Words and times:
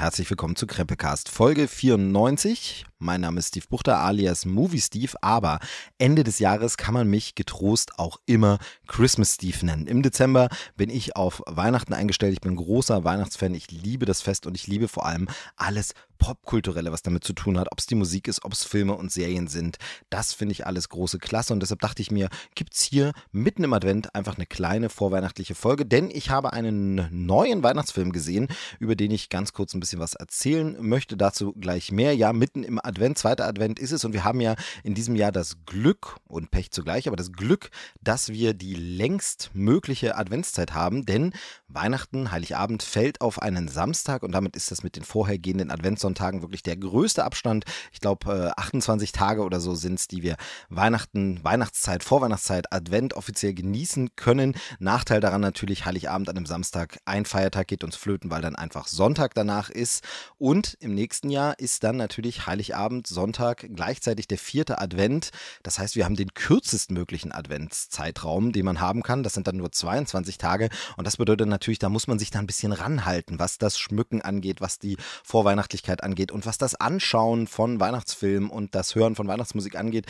herzlich 0.00 0.30
willkommen 0.30 0.56
zu 0.56 0.66
Krempelcast 0.66 1.28
Folge 1.28 1.68
94. 1.68 2.86
Mein 3.02 3.22
Name 3.22 3.38
ist 3.38 3.48
Steve 3.48 3.64
Buchter 3.66 3.98
alias 3.98 4.44
Movie 4.44 4.78
Steve, 4.78 5.12
aber 5.22 5.58
Ende 5.96 6.22
des 6.22 6.38
Jahres 6.38 6.76
kann 6.76 6.92
man 6.92 7.08
mich 7.08 7.34
getrost 7.34 7.98
auch 7.98 8.20
immer 8.26 8.58
Christmas 8.86 9.36
Steve 9.36 9.64
nennen. 9.64 9.86
Im 9.86 10.02
Dezember 10.02 10.50
bin 10.76 10.90
ich 10.90 11.16
auf 11.16 11.42
Weihnachten 11.46 11.94
eingestellt. 11.94 12.34
Ich 12.34 12.42
bin 12.42 12.56
großer 12.56 13.02
Weihnachtsfan. 13.02 13.54
Ich 13.54 13.70
liebe 13.70 14.04
das 14.04 14.20
Fest 14.20 14.44
und 14.46 14.54
ich 14.54 14.66
liebe 14.66 14.86
vor 14.86 15.06
allem 15.06 15.28
alles 15.56 15.94
Popkulturelle, 16.20 16.92
was 16.92 17.02
damit 17.02 17.24
zu 17.24 17.32
tun 17.32 17.58
hat, 17.58 17.72
ob 17.72 17.78
es 17.78 17.86
die 17.86 17.96
Musik 17.96 18.28
ist, 18.28 18.44
ob 18.44 18.52
es 18.52 18.62
Filme 18.62 18.94
und 18.94 19.10
Serien 19.10 19.48
sind. 19.48 19.78
Das 20.10 20.32
finde 20.32 20.52
ich 20.52 20.66
alles 20.66 20.88
große 20.90 21.18
Klasse 21.18 21.52
und 21.52 21.60
deshalb 21.60 21.80
dachte 21.80 22.02
ich 22.02 22.12
mir, 22.12 22.28
gibt 22.54 22.74
es 22.74 22.82
hier 22.82 23.12
mitten 23.32 23.64
im 23.64 23.72
Advent 23.72 24.14
einfach 24.14 24.36
eine 24.36 24.46
kleine 24.46 24.90
vorweihnachtliche 24.90 25.54
Folge, 25.54 25.86
denn 25.86 26.10
ich 26.10 26.30
habe 26.30 26.52
einen 26.52 27.08
neuen 27.10 27.62
Weihnachtsfilm 27.62 28.12
gesehen, 28.12 28.48
über 28.78 28.94
den 28.94 29.10
ich 29.10 29.30
ganz 29.30 29.52
kurz 29.52 29.74
ein 29.74 29.80
bisschen 29.80 29.98
was 29.98 30.14
erzählen 30.14 30.76
möchte. 30.78 31.16
Dazu 31.16 31.54
gleich 31.54 31.90
mehr. 31.90 32.14
Ja, 32.14 32.32
mitten 32.34 32.62
im 32.62 32.78
Advent, 32.78 32.89
zweiter 33.14 33.46
Advent 33.46 33.78
ist 33.78 33.92
es 33.92 34.04
und 34.04 34.12
wir 34.12 34.24
haben 34.24 34.40
ja 34.40 34.54
in 34.82 34.94
diesem 34.94 35.16
Jahr 35.16 35.32
das 35.32 35.64
Glück 35.66 36.16
und 36.26 36.50
Pech 36.50 36.70
zugleich, 36.70 37.06
aber 37.06 37.16
das 37.16 37.32
Glück, 37.32 37.70
dass 38.00 38.28
wir 38.30 38.54
die 38.54 38.74
längst 38.74 39.50
mögliche 39.54 40.16
Adventszeit 40.16 40.74
haben, 40.74 41.04
denn 41.04 41.32
Weihnachten, 41.68 42.30
Heiligabend 42.30 42.82
fällt 42.82 43.20
auf 43.20 43.40
einen 43.40 43.68
Samstag 43.68 44.22
und 44.22 44.32
damit 44.32 44.56
ist 44.56 44.70
das 44.70 44.82
mit 44.82 44.96
den 44.96 45.04
vorhergehenden 45.04 45.70
Adventssonntagen 45.70 46.42
wirklich 46.42 46.62
der 46.62 46.76
größte 46.76 47.24
Abstand. 47.24 47.64
Ich 47.92 48.00
glaube, 48.00 48.52
28 48.56 49.12
Tage 49.12 49.42
oder 49.42 49.60
so 49.60 49.74
sind 49.74 49.98
es, 49.98 50.08
die 50.08 50.22
wir 50.22 50.36
Weihnachten, 50.68 51.42
Weihnachtszeit, 51.44 52.02
Vorweihnachtszeit, 52.02 52.72
Advent 52.72 53.14
offiziell 53.14 53.54
genießen 53.54 54.16
können. 54.16 54.54
Nachteil 54.78 55.20
daran 55.20 55.40
natürlich, 55.40 55.84
Heiligabend 55.84 56.28
an 56.28 56.36
einem 56.36 56.46
Samstag, 56.46 56.98
ein 57.04 57.24
Feiertag 57.24 57.68
geht 57.68 57.84
uns 57.84 57.96
flöten, 57.96 58.30
weil 58.30 58.42
dann 58.42 58.56
einfach 58.56 58.86
Sonntag 58.86 59.34
danach 59.34 59.70
ist. 59.70 60.04
Und 60.38 60.76
im 60.80 60.94
nächsten 60.94 61.30
Jahr 61.30 61.58
ist 61.58 61.84
dann 61.84 61.96
natürlich 61.96 62.46
Heiligabend, 62.46 62.70
Sonntag 63.06 63.68
gleichzeitig 63.74 64.28
der 64.28 64.38
vierte 64.38 64.80
Advent. 64.80 65.30
Das 65.62 65.78
heißt, 65.78 65.96
wir 65.96 66.04
haben 66.04 66.16
den 66.16 66.34
kürzesten 66.34 66.94
möglichen 66.94 67.32
Adventszeitraum, 67.32 68.52
den 68.52 68.64
man 68.64 68.80
haben 68.80 69.02
kann. 69.02 69.22
Das 69.22 69.34
sind 69.34 69.46
dann 69.46 69.56
nur 69.56 69.72
22 69.72 70.38
Tage 70.38 70.68
und 70.96 71.06
das 71.06 71.16
bedeutet 71.16 71.48
natürlich, 71.48 71.78
da 71.78 71.88
muss 71.88 72.06
man 72.06 72.18
sich 72.18 72.30
da 72.30 72.38
ein 72.38 72.46
bisschen 72.46 72.72
ranhalten, 72.72 73.38
was 73.38 73.58
das 73.58 73.78
Schmücken 73.78 74.22
angeht, 74.22 74.60
was 74.60 74.78
die 74.78 74.96
Vorweihnachtlichkeit 75.24 76.02
angeht 76.02 76.32
und 76.32 76.46
was 76.46 76.58
das 76.58 76.74
Anschauen 76.74 77.46
von 77.46 77.80
Weihnachtsfilmen 77.80 78.50
und 78.50 78.74
das 78.74 78.94
Hören 78.94 79.14
von 79.14 79.28
Weihnachtsmusik 79.28 79.76
angeht, 79.76 80.06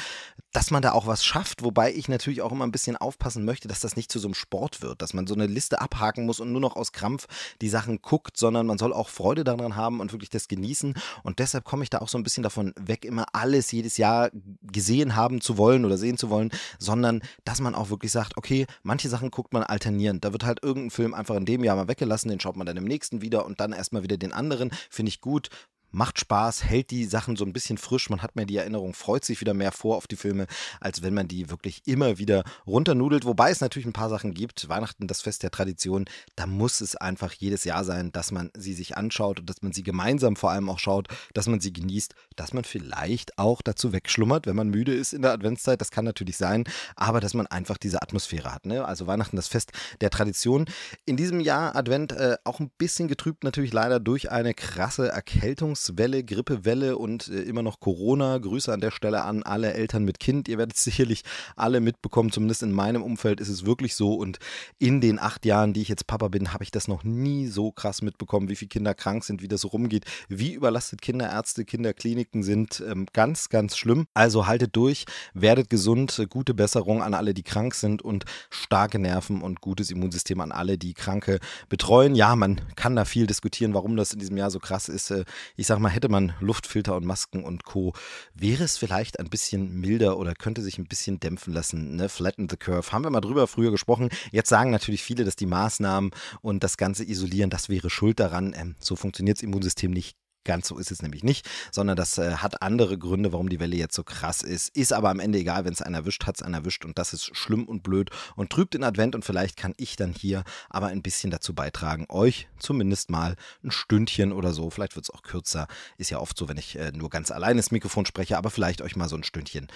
dass 0.53 0.71
man 0.71 0.83
da 0.83 0.93
auch 0.93 1.07
was 1.07 1.25
schafft, 1.25 1.63
wobei 1.63 1.93
ich 1.93 2.09
natürlich 2.09 2.43
auch 2.43 2.53
immer 2.53 2.67
ein 2.67 2.73
bisschen 2.73 2.97
aufpassen 2.97 3.45
möchte, 3.45 3.69
dass 3.69 3.81
das 3.81 3.97
nicht 3.97 4.11
zu 4.11 4.19
so 4.19 4.29
einem 4.29 4.35
Sport 4.35 4.83
wird, 4.83 5.03
dass 5.03 5.15
man 5.15 5.27
so 5.27 5.35
eine 5.35 5.47
Liste 5.47 5.81
abhaken 5.81 6.27
muss 6.27 6.41
und 6.41 6.53
nur 6.53 6.61
noch 6.61 6.77
aus 6.77 6.93
Krampf 6.93 7.27
die 7.61 7.69
Sachen 7.69 8.03
guckt, 8.03 8.37
sondern 8.37 8.67
man 8.67 8.79
soll 8.79 8.93
auch 8.93 9.09
Freude 9.09 9.45
daran 9.45 9.77
haben 9.77 10.01
und 10.01 10.13
wirklich 10.13 10.31
das 10.31 10.49
genießen 10.49 10.95
und 11.23 11.39
deshalb 11.39 11.65
komme 11.65 11.83
ich 11.83 11.91
da 11.91 11.99
auch 11.99 12.09
so 12.09 12.19
ein 12.19 12.25
bisschen 12.25 12.43
davon 12.43 12.60
weg, 12.77 13.05
immer 13.05 13.27
alles 13.33 13.73
jedes 13.73 13.97
Jahr 13.97 14.31
gesehen 14.63 15.17
haben 15.17 15.41
zu 15.41 15.59
wollen 15.59 15.85
oder 15.85 15.99
sehen 15.99 16.19
zu 16.19 16.31
wollen, 16.31 16.51
sondern 16.79 17.23
dass 17.45 17.61
man 17.61 17.75
auch 17.75 17.91
wirklich 17.91 18.13
sagt, 18.13 18.37
okay, 18.37 18.67
manche 18.83 19.09
Sachen 19.09 19.31
guckt 19.31 19.53
man 19.53 19.63
alternierend, 19.63 20.25
da 20.25 20.33
wird 20.33 20.45
halt 20.45 20.63
irgendein 20.63 20.91
Film 20.91 21.15
einfach 21.15 21.37
in 21.37 21.47
dem 21.47 21.65
Jahr 21.65 21.77
mal 21.77 21.89
weggelassen, 21.89 22.31
den 22.31 22.41
schaut 22.41 22.57
man 22.57 22.67
dann 22.67 22.77
im 22.77 22.85
nächsten 22.85 23.23
wieder 23.23 23.47
und 23.47 23.61
dann 23.61 23.73
erstmal 23.73 24.03
wieder 24.03 24.17
den 24.17 24.33
anderen. 24.33 24.71
Finde 24.91 25.11
ich 25.11 25.21
gut 25.21 25.49
macht 25.91 26.21
Spaß, 26.21 26.65
hält 26.65 26.91
die 26.91 27.05
Sachen 27.05 27.37
so 27.37 27.45
ein 27.45 27.53
bisschen 27.53 27.79
frisch, 27.79 28.11
man 28.11 28.23
hat 28.23 28.37
mehr 28.37 28.47
die 28.47 28.57
Erinnerung, 28.57 28.95
freut 28.95 29.25
sich 29.25 29.41
wieder 29.41 29.55
mehr 29.55 29.73
vor 29.73 29.97
auf 29.97 30.07
die 30.07 30.17
Filme, 30.17 30.47
als 30.81 31.03
wenn 31.03 31.15
man 31.15 31.29
die 31.29 31.51
wirklich 31.51 31.83
immer 31.87 32.19
wieder 32.19 32.45
runternudelt. 32.67 33.25
Wobei 33.25 33.51
es 33.51 33.61
natürlich 33.61 33.87
ein 33.87 33.93
paar 33.93 34.09
Sachen 34.09 34.35
gibt. 34.35 34.69
Weihnachten, 34.69 35.07
das 35.07 35.23
Fest 35.23 35.43
der 35.43 35.51
Tradition, 35.51 36.05
da 36.37 36.47
muss 36.47 36.81
es 36.81 36.97
einfach 36.97 37.33
jedes 37.33 37.65
Jahr 37.65 37.85
sein, 37.85 38.13
dass 38.13 38.31
man 38.33 38.51
sie 38.57 38.75
sich 38.75 38.97
anschaut 38.97 39.41
und 39.41 39.51
dass 39.51 39.63
man 39.63 39.73
sie 39.73 39.83
gemeinsam 39.83 40.37
vor 40.37 40.51
allem 40.51 40.69
auch 40.69 40.79
schaut, 40.79 41.09
dass 41.35 41.47
man 41.47 41.61
sie 41.61 41.73
genießt, 41.73 42.15
dass 42.37 42.53
man 42.53 42.65
vielleicht 42.65 43.39
auch 43.39 43.63
dazu 43.63 43.93
wegschlummert, 43.93 44.47
wenn 44.47 44.57
man 44.57 44.69
müde 44.69 44.95
ist 44.95 45.13
in 45.13 45.23
der 45.23 45.33
Adventszeit. 45.33 45.81
Das 45.81 45.91
kann 45.91 46.05
natürlich 46.05 46.37
sein, 46.37 46.65
aber 46.97 47.21
dass 47.21 47.35
man 47.35 47.47
einfach 47.47 47.79
diese 47.79 48.03
Atmosphäre 48.03 48.53
hat. 48.53 48.67
Ne? 48.67 48.85
Also 48.85 49.07
Weihnachten, 49.07 49.37
das 49.37 49.49
Fest 49.49 49.73
der 50.01 50.11
Tradition. 50.11 50.67
In 51.05 51.17
diesem 51.17 51.41
Jahr 51.41 51.77
Advent 51.77 52.13
äh, 52.13 52.37
auch 52.45 52.61
ein 52.61 52.71
bisschen 52.79 53.09
getrübt 53.09 53.45
natürlich 53.45 53.73
leider 53.73 54.01
durch 54.01 54.31
eine 54.31 54.55
krasse 54.55 55.09
Erkältung 55.09 55.75
Erkältungswelle, 55.81 56.25
Grippewelle 56.25 56.99
und 56.99 57.29
äh, 57.29 57.43
immer 57.43 57.63
noch 57.63 57.81
Corona. 57.81 58.39
Grüße 58.39 58.73
an 58.73 58.81
der 58.81 58.91
Stelle 58.91 59.23
an 59.23 59.43
alle 59.43 59.73
Eltern 59.73 60.05
mit 60.05 60.21
Kind. 60.21 60.49
Ihr 60.49 60.59
werdet 60.59 60.77
sicherlich 60.77 61.23
alle 61.57 61.81
mitbekommen, 61.81 62.31
zumindest 62.31 62.63
in 62.63 62.73
meinem 62.73 63.03
Umfeld 63.03 63.41
ist 63.41 63.49
es 63.49 63.65
wirklich 63.65 63.95
so. 63.95 64.15
Und 64.15 64.39
in 64.79 65.01
den 65.01 65.19
acht 65.19 65.47
Jahren, 65.47 65.73
die 65.73 65.83
ich 65.83 65.89
jetzt 65.89 66.07
Papa 66.07 66.29
bin, 66.29 66.53
habe 66.53 66.65
ich 66.65 66.71
das 66.71 66.89
noch 66.89 67.05
nie 67.05 67.47
so 67.47 67.73
krass 67.73 68.03
mitbekommen, 68.03 68.49
wie 68.49 68.57
viele 68.57 68.69
Kinder 68.69 68.95
krank 68.95 69.25
sind, 69.25 69.43
wie 69.43 69.49
das 69.49 69.73
rumgeht, 69.73 70.05
wie 70.29 70.53
überlastet 70.53 71.03
Kinderärzte, 71.03 71.65
Kinderkliniken 71.65 72.43
sind. 72.43 72.83
Ähm, 72.87 73.07
ganz, 73.13 73.49
ganz 73.49 73.77
schlimm. 73.77 74.07
Also 74.15 74.47
haltet 74.47 74.77
durch, 74.77 75.05
werdet 75.35 75.71
gesund, 75.71 76.27
gute 76.29 76.55
Besserung 76.55 77.03
an 77.03 77.15
alle, 77.15 77.35
die 77.35 77.43
krank 77.43 77.75
sind 77.75 78.03
und 78.03 78.25
starke 78.51 78.99
Nerven 78.99 79.43
und 79.43 79.61
gutes 79.61 79.91
Immunsystem 79.91 80.41
an 80.41 80.53
alle, 80.53 80.79
die 80.79 80.95
Kranke 80.95 81.39
betreuen. 81.69 82.15
Ja, 82.15 82.37
man 82.37 82.61
kann 82.77 82.97
da 82.97 83.05
viel 83.05 83.27
diskutieren, 83.27 83.75
warum 83.75 83.97
das 83.97 84.13
in 84.13 84.19
diesem 84.19 84.37
Jahr 84.37 84.51
so 84.51 84.59
krass 84.59 84.89
ist. 84.89 85.11
Äh, 85.11 85.25
ich 85.57 85.70
sag 85.71 85.79
mal, 85.79 85.91
hätte 85.91 86.09
man 86.09 86.33
Luftfilter 86.41 86.97
und 86.97 87.05
Masken 87.05 87.45
und 87.45 87.63
Co., 87.65 87.93
wäre 88.35 88.65
es 88.65 88.77
vielleicht 88.77 89.21
ein 89.21 89.31
bisschen 89.31 89.73
milder 89.73 90.19
oder 90.19 90.35
könnte 90.35 90.63
sich 90.63 90.79
ein 90.79 90.87
bisschen 90.87 91.21
dämpfen 91.21 91.53
lassen. 91.53 91.95
Ne? 91.95 92.09
Flatten 92.09 92.49
the 92.51 92.57
Curve. 92.57 92.91
Haben 92.91 93.05
wir 93.05 93.11
mal 93.11 93.21
drüber 93.21 93.47
früher 93.47 93.71
gesprochen. 93.71 94.09
Jetzt 94.33 94.49
sagen 94.49 94.73
natürlich 94.73 95.05
viele, 95.05 95.23
dass 95.23 95.37
die 95.37 95.47
Maßnahmen 95.47 96.11
und 96.43 96.65
das 96.65 96.77
ganze 96.77 97.05
Isolieren, 97.05 97.51
das 97.51 97.69
wäre 97.69 97.89
schuld 97.89 98.19
daran. 98.19 98.53
Ähm, 98.59 98.75
so 98.81 98.97
funktioniert 98.97 99.39
das 99.39 99.45
Immunsystem 99.45 99.93
nicht. 99.93 100.20
Ganz 100.45 100.69
so 100.69 100.79
ist 100.79 100.91
es 100.91 101.03
nämlich 101.03 101.23
nicht, 101.23 101.49
sondern 101.71 101.97
das 101.97 102.17
äh, 102.17 102.37
hat 102.37 102.63
andere 102.63 102.97
Gründe, 102.97 103.33
warum 103.33 103.51
die 103.51 103.61
Welle 103.61 103.77
jetzt 103.77 103.95
so 103.95 104.05
krass 104.05 104.43
ist. 104.43 104.75
Ist 104.75 104.93
aber 104.93 105.11
am 105.11 105.21
Ende 105.21 105.39
egal, 105.39 105.67
wenn 105.67 105.73
es 105.73 105.83
einen 105.83 105.95
erwischt, 105.95 106.27
hat 106.27 106.37
es 106.37 106.43
einen 106.43 106.55
erwischt 106.55 106.87
und 106.87 106.99
das 106.99 107.13
ist 107.13 107.37
schlimm 107.37 107.65
und 107.65 107.83
blöd 107.83 108.11
und 108.37 108.51
trübt 108.51 108.73
den 108.73 108.83
Advent 108.83 109.15
und 109.15 109.25
vielleicht 109.25 109.59
kann 109.59 109.75
ich 109.77 109.97
dann 109.97 110.15
hier 110.15 110.45
aber 110.71 110.87
ein 110.87 111.03
bisschen 111.03 111.31
dazu 111.31 111.55
beitragen, 111.55 112.07
euch 112.09 112.49
zumindest 112.59 113.11
mal 113.11 113.37
ein 113.63 113.71
Stündchen 113.71 114.33
oder 114.33 114.55
so, 114.55 114.71
vielleicht 114.71 114.97
wird 114.97 115.05
es 115.05 115.11
auch 115.11 115.23
kürzer, 115.23 115.69
ist 115.99 116.11
ja 116.11 116.19
oft 116.19 116.39
so, 116.39 116.49
wenn 116.49 116.57
ich 116.57 116.77
äh, 116.77 116.91
nur 116.93 117.11
ganz 117.11 117.31
allein 117.31 117.59
ins 117.59 117.71
Mikrofon 117.71 118.07
spreche, 118.07 118.39
aber 118.39 118.51
vielleicht 118.51 118.81
euch 118.81 118.97
mal 118.97 119.09
so 119.09 119.17
ein 119.17 119.25
Stündchen 119.25 119.69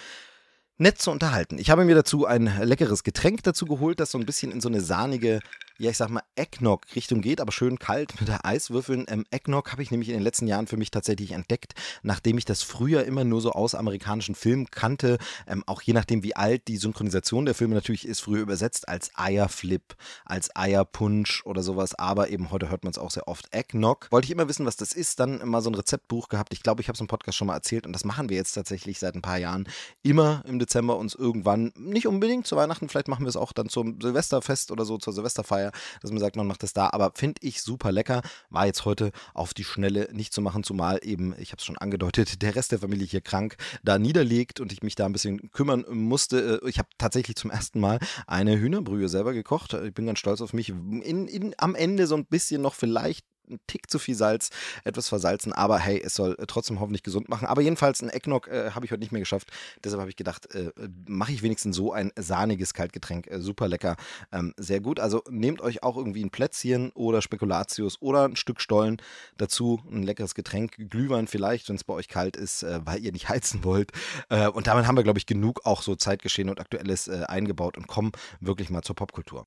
nett 0.77 0.99
zu 0.99 1.11
unterhalten. 1.11 1.57
Ich 1.57 1.69
habe 1.69 1.85
mir 1.85 1.95
dazu 1.95 2.25
ein 2.25 2.51
leckeres 2.63 3.03
Getränk 3.03 3.43
dazu 3.43 3.65
geholt, 3.65 3.99
das 3.99 4.11
so 4.11 4.17
ein 4.17 4.25
bisschen 4.25 4.51
in 4.51 4.61
so 4.61 4.67
eine 4.67 4.81
sahnige 4.81 5.39
ja, 5.77 5.91
ich 5.91 5.97
sag 5.97 6.09
mal, 6.09 6.23
Eggnog-Richtung 6.35 7.21
geht, 7.21 7.41
aber 7.41 7.51
schön 7.51 7.79
kalt 7.79 8.19
mit 8.19 8.29
der 8.29 8.45
Eiswürfeln. 8.45 9.05
Ähm, 9.09 9.25
Eggnog 9.29 9.73
habe 9.73 9.83
ich 9.83 9.91
nämlich 9.91 10.09
in 10.09 10.15
den 10.15 10.23
letzten 10.23 10.47
Jahren 10.47 10.67
für 10.67 10.77
mich 10.77 10.89
tatsächlich 10.89 11.33
entdeckt, 11.33 11.73
nachdem 12.01 12.37
ich 12.37 12.45
das 12.45 12.63
früher 12.63 13.03
immer 13.03 13.25
nur 13.25 13.41
so 13.41 13.51
aus 13.51 13.75
amerikanischen 13.75 14.35
Filmen 14.35 14.71
kannte. 14.71 15.17
Ähm, 15.47 15.63
auch 15.65 15.81
je 15.81 15.91
nachdem, 15.91 16.23
wie 16.23 16.35
alt 16.35 16.69
die 16.69 16.77
Synchronisation 16.77 17.43
der 17.43 17.55
Filme 17.55 17.75
natürlich 17.75 18.07
ist, 18.07 18.21
früher 18.21 18.41
übersetzt 18.41 18.87
als 18.87 19.11
Eierflip, 19.15 19.95
als 20.23 20.55
Eierpunsch 20.55 21.45
oder 21.45 21.61
sowas. 21.61 21.93
Aber 21.95 22.29
eben 22.29 22.51
heute 22.51 22.69
hört 22.69 22.85
man 22.85 22.91
es 22.91 22.97
auch 22.97 23.11
sehr 23.11 23.27
oft. 23.27 23.53
Eggnog. 23.53 24.07
Wollte 24.11 24.27
ich 24.27 24.31
immer 24.31 24.47
wissen, 24.47 24.65
was 24.65 24.77
das 24.77 24.93
ist, 24.93 25.19
dann 25.19 25.45
mal 25.45 25.61
so 25.61 25.69
ein 25.69 25.75
Rezeptbuch 25.75 26.29
gehabt. 26.29 26.53
Ich 26.53 26.63
glaube, 26.63 26.81
ich 26.81 26.87
habe 26.87 26.95
es 26.95 27.01
im 27.01 27.07
Podcast 27.07 27.37
schon 27.37 27.47
mal 27.47 27.55
erzählt 27.55 27.85
und 27.85 27.91
das 27.91 28.05
machen 28.05 28.29
wir 28.29 28.37
jetzt 28.37 28.53
tatsächlich 28.53 28.99
seit 28.99 29.15
ein 29.15 29.21
paar 29.21 29.39
Jahren. 29.39 29.67
Immer 30.03 30.41
im 30.47 30.57
Dezember 30.57 30.95
uns 30.95 31.15
irgendwann, 31.15 31.73
nicht 31.75 32.07
unbedingt 32.07 32.47
zu 32.47 32.55
Weihnachten, 32.55 32.87
vielleicht 32.87 33.09
machen 33.09 33.25
wir 33.25 33.29
es 33.29 33.35
auch 33.35 33.51
dann 33.51 33.67
zum 33.67 33.99
Silvesterfest 33.99 34.71
oder 34.71 34.85
so, 34.85 34.97
zur 34.97 35.11
Silvesterfeier 35.11 35.64
Feier, 35.65 35.71
dass 36.01 36.11
man 36.11 36.19
sagt, 36.19 36.35
man 36.35 36.47
macht 36.47 36.63
das 36.63 36.73
da. 36.73 36.89
Aber 36.91 37.11
finde 37.15 37.41
ich 37.41 37.61
super 37.61 37.91
lecker. 37.91 38.21
War 38.49 38.65
jetzt 38.65 38.85
heute 38.85 39.11
auf 39.33 39.53
die 39.53 39.63
Schnelle 39.63 40.09
nicht 40.11 40.33
zu 40.33 40.41
machen, 40.41 40.63
zumal 40.63 40.99
eben, 41.03 41.35
ich 41.37 41.51
habe 41.51 41.59
es 41.59 41.65
schon 41.65 41.77
angedeutet, 41.77 42.41
der 42.41 42.55
Rest 42.55 42.71
der 42.71 42.79
Familie 42.79 43.07
hier 43.07 43.21
krank 43.21 43.57
da 43.83 43.97
niederlegt 43.97 44.59
und 44.59 44.71
ich 44.71 44.83
mich 44.83 44.95
da 44.95 45.05
ein 45.05 45.13
bisschen 45.13 45.51
kümmern 45.51 45.85
musste. 45.89 46.59
Äh, 46.63 46.69
ich 46.69 46.79
habe 46.79 46.89
tatsächlich 46.97 47.35
zum 47.35 47.51
ersten 47.51 47.79
Mal 47.79 47.99
eine 48.27 48.59
Hühnerbrühe 48.59 49.09
selber 49.09 49.33
gekocht. 49.33 49.73
Ich 49.73 49.93
bin 49.93 50.05
ganz 50.05 50.19
stolz 50.19 50.41
auf 50.41 50.53
mich. 50.53 50.69
In, 50.69 51.27
in, 51.27 51.55
am 51.57 51.75
Ende 51.75 52.07
so 52.07 52.15
ein 52.15 52.25
bisschen 52.25 52.61
noch 52.61 52.75
vielleicht 52.75 53.25
ein 53.49 53.59
Tick 53.67 53.89
zu 53.89 53.99
viel 53.99 54.15
Salz, 54.15 54.49
etwas 54.83 55.07
versalzen, 55.07 55.53
aber 55.53 55.79
hey, 55.79 56.01
es 56.03 56.15
soll 56.15 56.35
äh, 56.39 56.45
trotzdem 56.47 56.79
hoffentlich 56.79 57.03
gesund 57.03 57.29
machen. 57.29 57.47
Aber 57.47 57.61
jedenfalls 57.61 58.01
ein 58.01 58.09
Eggnog 58.09 58.47
äh, 58.47 58.71
habe 58.71 58.85
ich 58.85 58.91
heute 58.91 58.99
nicht 59.01 59.11
mehr 59.11 59.21
geschafft. 59.21 59.51
Deshalb 59.83 59.99
habe 59.99 60.09
ich 60.09 60.15
gedacht, 60.15 60.53
äh, 60.53 60.71
mache 61.07 61.31
ich 61.31 61.43
wenigstens 61.43 61.75
so 61.75 61.91
ein 61.91 62.11
sahniges 62.17 62.73
Kaltgetränk. 62.73 63.27
Äh, 63.27 63.39
super 63.39 63.67
lecker, 63.67 63.95
ähm, 64.31 64.53
sehr 64.57 64.79
gut. 64.79 64.99
Also 64.99 65.23
nehmt 65.29 65.61
euch 65.61 65.83
auch 65.83 65.97
irgendwie 65.97 66.23
ein 66.23 66.29
Plätzchen 66.29 66.91
oder 66.91 67.21
Spekulatius 67.21 68.01
oder 68.01 68.25
ein 68.25 68.35
Stück 68.35 68.61
Stollen 68.61 69.01
dazu, 69.37 69.81
ein 69.91 70.03
leckeres 70.03 70.35
Getränk, 70.35 70.75
Glühwein 70.89 71.27
vielleicht, 71.27 71.69
wenn 71.69 71.75
es 71.75 71.83
bei 71.83 71.93
euch 71.93 72.07
kalt 72.07 72.35
ist, 72.37 72.63
äh, 72.63 72.79
weil 72.83 72.99
ihr 72.99 73.11
nicht 73.11 73.29
heizen 73.29 73.63
wollt. 73.63 73.91
Äh, 74.29 74.47
und 74.47 74.67
damit 74.67 74.87
haben 74.87 74.97
wir, 74.97 75.03
glaube 75.03 75.19
ich, 75.19 75.25
genug 75.25 75.61
auch 75.65 75.81
so 75.81 75.95
Zeitgeschehen 75.95 76.49
und 76.49 76.59
Aktuelles 76.59 77.09
eingebaut 77.09 77.77
und 77.77 77.87
kommen 77.87 78.11
wirklich 78.39 78.69
mal 78.69 78.81
zur 78.81 78.95
Popkultur. 78.95 79.45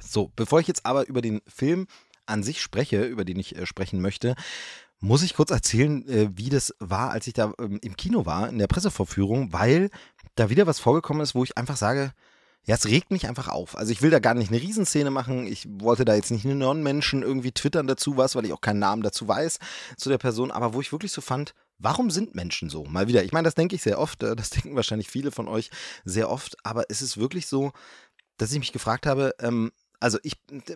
So, 0.00 0.32
bevor 0.34 0.60
ich 0.60 0.66
jetzt 0.66 0.86
aber 0.86 1.06
über 1.08 1.20
den 1.20 1.42
Film 1.46 1.86
an 2.28 2.42
sich 2.42 2.60
spreche, 2.62 3.04
über 3.04 3.24
den 3.24 3.38
ich 3.38 3.56
äh, 3.56 3.66
sprechen 3.66 4.00
möchte, 4.00 4.34
muss 5.00 5.22
ich 5.22 5.34
kurz 5.34 5.50
erzählen, 5.50 6.06
äh, 6.08 6.30
wie 6.34 6.48
das 6.48 6.74
war, 6.80 7.10
als 7.10 7.26
ich 7.26 7.34
da 7.34 7.52
ähm, 7.58 7.78
im 7.82 7.96
Kino 7.96 8.26
war, 8.26 8.48
in 8.48 8.58
der 8.58 8.66
Pressevorführung, 8.66 9.52
weil 9.52 9.90
da 10.34 10.50
wieder 10.50 10.66
was 10.66 10.80
vorgekommen 10.80 11.22
ist, 11.22 11.34
wo 11.34 11.44
ich 11.44 11.56
einfach 11.56 11.76
sage, 11.76 12.12
ja, 12.64 12.74
es 12.74 12.86
regt 12.86 13.10
mich 13.10 13.26
einfach 13.26 13.48
auf. 13.48 13.78
Also 13.78 13.92
ich 13.92 14.02
will 14.02 14.10
da 14.10 14.18
gar 14.18 14.34
nicht 14.34 14.50
eine 14.50 14.60
Riesenszene 14.60 15.10
machen. 15.10 15.46
Ich 15.46 15.66
wollte 15.80 16.04
da 16.04 16.14
jetzt 16.14 16.30
nicht 16.30 16.44
einen 16.44 16.58
Non-Menschen 16.58 17.22
irgendwie 17.22 17.52
twittern 17.52 17.86
dazu 17.86 18.16
was, 18.16 18.34
weil 18.34 18.44
ich 18.44 18.52
auch 18.52 18.60
keinen 18.60 18.80
Namen 18.80 19.02
dazu 19.02 19.26
weiß 19.26 19.58
zu 19.96 20.10
der 20.10 20.18
Person. 20.18 20.50
Aber 20.50 20.74
wo 20.74 20.80
ich 20.80 20.92
wirklich 20.92 21.12
so 21.12 21.22
fand, 21.22 21.54
warum 21.78 22.10
sind 22.10 22.34
Menschen 22.34 22.68
so? 22.68 22.84
Mal 22.84 23.08
wieder. 23.08 23.24
Ich 23.24 23.32
meine, 23.32 23.46
das 23.46 23.54
denke 23.54 23.74
ich 23.74 23.82
sehr 23.82 23.98
oft. 23.98 24.22
Äh, 24.22 24.36
das 24.36 24.50
denken 24.50 24.76
wahrscheinlich 24.76 25.08
viele 25.08 25.30
von 25.30 25.48
euch 25.48 25.70
sehr 26.04 26.28
oft. 26.28 26.56
Aber 26.62 26.84
es 26.90 27.00
ist 27.00 27.16
wirklich 27.16 27.46
so, 27.46 27.72
dass 28.36 28.52
ich 28.52 28.58
mich 28.58 28.72
gefragt 28.72 29.06
habe, 29.06 29.34
ähm, 29.40 29.72
also 30.00 30.18
ich, 30.22 30.34